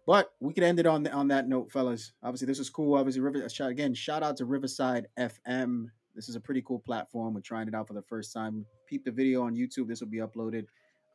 But 0.10 0.32
we 0.40 0.56
could 0.56 0.64
end 0.64 0.80
it 0.80 0.88
on 0.88 1.06
on 1.10 1.28
that 1.28 1.48
note, 1.48 1.72
fellas. 1.72 2.14
Obviously, 2.24 2.48
this 2.48 2.58
is 2.58 2.68
cool. 2.68 2.96
Obviously, 2.96 3.22
River 3.22 3.48
shout, 3.48 3.70
again, 3.70 3.94
shout 3.94 4.24
out 4.24 4.38
to 4.38 4.46
Riverside 4.46 5.06
FM. 5.20 5.86
This 6.16 6.28
is 6.28 6.36
a 6.36 6.40
pretty 6.40 6.64
cool 6.64 6.80
platform. 6.80 7.36
We're 7.36 7.42
trying 7.42 7.68
it 7.68 7.76
out 7.76 7.88
for 7.88 7.94
the 7.94 8.02
first 8.02 8.34
time. 8.34 8.66
Peep 8.88 9.06
the 9.06 9.12
video 9.12 9.44
on 9.44 9.56
YouTube. 9.56 9.88
This 9.88 10.02
will 10.02 10.08
be 10.08 10.18
uploaded 10.18 10.66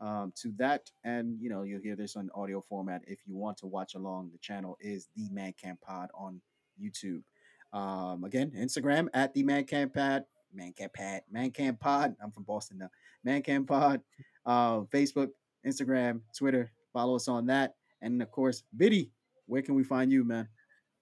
um, 0.00 0.32
to 0.36 0.52
that, 0.58 0.92
and 1.02 1.36
you 1.40 1.50
know 1.50 1.64
you'll 1.64 1.80
hear 1.82 1.96
this 1.96 2.14
on 2.14 2.30
audio 2.36 2.60
format 2.60 3.02
if 3.08 3.18
you 3.26 3.34
want 3.34 3.56
to 3.58 3.66
watch 3.66 3.96
along. 3.96 4.30
The 4.30 4.38
channel 4.38 4.76
is 4.78 5.08
the 5.16 5.28
Man 5.32 5.54
Camp 5.60 5.80
Pod 5.80 6.10
on 6.14 6.40
YouTube. 6.80 7.24
Um, 7.72 8.22
again, 8.22 8.52
Instagram 8.56 9.08
at 9.12 9.34
the 9.34 9.42
Man 9.42 9.64
Camp 9.64 9.92
Pod. 9.92 10.22
Man 10.54 10.72
Camp 10.72 10.92
Pod. 10.94 11.22
Man 11.32 11.50
Camp 11.50 11.80
Pod. 11.80 12.14
I'm 12.22 12.30
from 12.30 12.44
Boston 12.44 12.78
now. 12.78 12.90
Man 13.24 13.42
Camp 13.42 13.66
Pod. 13.66 14.02
Uh, 14.46 14.82
Facebook, 14.82 15.30
Instagram, 15.66 16.20
Twitter. 16.38 16.70
Follow 16.92 17.16
us 17.16 17.26
on 17.26 17.46
that. 17.46 17.74
And 18.04 18.20
of 18.22 18.30
course, 18.30 18.62
Viddy, 18.78 19.10
where 19.46 19.62
can 19.62 19.74
we 19.74 19.82
find 19.82 20.12
you, 20.12 20.24
man? 20.24 20.48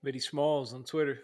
Viddy 0.07 0.22
Smalls 0.22 0.72
on 0.72 0.84
Twitter. 0.84 1.18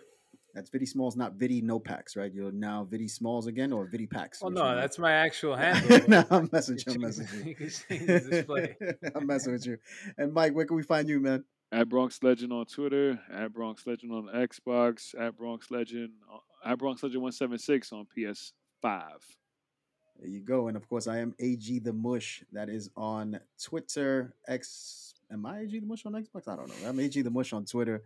That's 0.55 0.71
Viddy 0.71 0.89
Smalls, 0.89 1.15
not 1.17 1.39
Viddy 1.39 1.63
No 1.63 1.79
Packs, 1.79 2.17
right? 2.17 2.33
You're 2.33 2.51
now 2.51 2.87
Viddy 2.91 3.09
Smalls 3.09 3.47
again 3.47 3.73
or 3.73 3.87
Viddy 3.87 4.11
Packs? 4.11 4.41
Oh 4.43 4.49
no, 4.49 4.65
one? 4.65 4.77
that's 4.77 4.99
my 4.99 5.13
actual 5.13 5.55
handle. 5.65 6.01
no, 6.09 6.25
I'm 6.31 6.49
messing 6.53 6.75
with 6.75 6.87
you. 6.87 6.93
I'm 6.95 7.01
You 7.01 7.07
messing 7.07 7.27
with 7.27 7.47
you. 7.47 7.55
change 7.99 8.07
the 8.07 8.31
display. 8.31 8.77
I'm 9.15 9.27
messing 9.27 9.53
with 9.53 9.67
you. 9.67 9.79
And 10.17 10.33
Mike, 10.33 10.55
where 10.55 10.65
can 10.65 10.77
we 10.77 10.83
find 10.83 11.09
you, 11.09 11.21
man? 11.21 11.45
At 11.71 11.89
Bronx 11.89 12.19
Legend 12.23 12.53
on 12.53 12.65
Twitter, 12.67 13.21
at 13.31 13.53
Bronx 13.53 13.87
Legend 13.87 14.11
on 14.13 14.25
Xbox, 14.35 15.15
at 15.21 15.37
Bronx 15.37 15.71
Legend, 15.71 16.11
uh, 16.33 16.39
at 16.71 16.79
Bronx 16.79 17.03
Legend 17.03 17.23
one 17.23 17.33
seven 17.33 17.59
six 17.59 17.93
on 17.93 18.07
PS 18.07 18.53
five. 18.83 19.23
There 20.19 20.29
you 20.29 20.41
go. 20.41 20.67
And 20.69 20.77
of 20.77 20.89
course, 20.89 21.07
I 21.07 21.19
am 21.19 21.35
AG 21.39 21.79
the 21.81 21.93
Mush. 21.93 22.43
That 22.53 22.69
is 22.69 22.91
on 22.97 23.39
Twitter. 23.63 24.35
X. 24.49 25.15
Am 25.31 25.45
I 25.45 25.61
AG 25.61 25.79
the 25.79 25.87
Mush 25.87 26.07
on 26.07 26.13
Xbox? 26.13 26.49
I 26.49 26.57
don't 26.57 26.69
know. 26.69 26.89
I'm 26.89 26.99
AG 27.01 27.21
the 27.21 27.31
Mush 27.31 27.53
on 27.53 27.65
Twitter. 27.65 28.03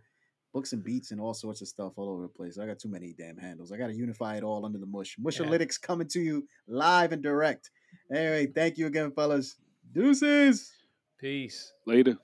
Books 0.53 0.73
and 0.73 0.83
beats 0.83 1.11
and 1.11 1.19
all 1.19 1.33
sorts 1.33 1.61
of 1.61 1.67
stuff 1.67 1.93
all 1.95 2.09
over 2.09 2.21
the 2.21 2.27
place. 2.27 2.59
I 2.59 2.67
got 2.67 2.77
too 2.77 2.89
many 2.89 3.13
damn 3.17 3.37
handles. 3.37 3.71
I 3.71 3.77
got 3.77 3.87
to 3.87 3.95
unify 3.95 4.37
it 4.37 4.43
all 4.43 4.65
under 4.65 4.77
the 4.77 4.85
Mush. 4.85 5.17
Mushalytics 5.17 5.81
coming 5.81 6.07
to 6.09 6.19
you 6.19 6.47
live 6.67 7.11
and 7.11 7.23
direct. 7.23 7.71
Anyway, 8.11 8.47
thank 8.47 8.77
you 8.77 8.85
again, 8.85 9.11
fellas. 9.11 9.55
Deuces. 9.93 10.71
Peace. 11.17 11.73
Later. 11.87 12.17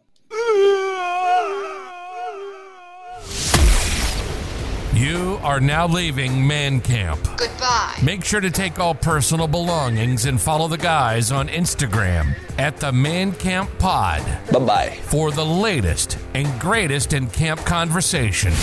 You 5.10 5.40
are 5.42 5.60
now 5.60 5.88
leaving 5.88 6.46
Man 6.46 6.82
Camp. 6.82 7.20
Goodbye. 7.36 7.96
Make 8.04 8.24
sure 8.24 8.42
to 8.42 8.52
take 8.52 8.78
all 8.78 8.94
personal 8.94 9.48
belongings 9.48 10.26
and 10.26 10.40
follow 10.40 10.68
the 10.68 10.78
guys 10.78 11.32
on 11.32 11.48
Instagram 11.48 12.36
at 12.60 12.78
the 12.78 12.92
Man 12.92 13.32
Camp 13.32 13.72
Pod 13.80 14.24
Bye 14.52 14.60
bye. 14.60 14.90
for 15.02 15.32
the 15.32 15.44
latest 15.44 16.20
and 16.36 16.48
greatest 16.60 17.14
in 17.14 17.26
camp 17.26 17.60
conversation. 17.62 18.54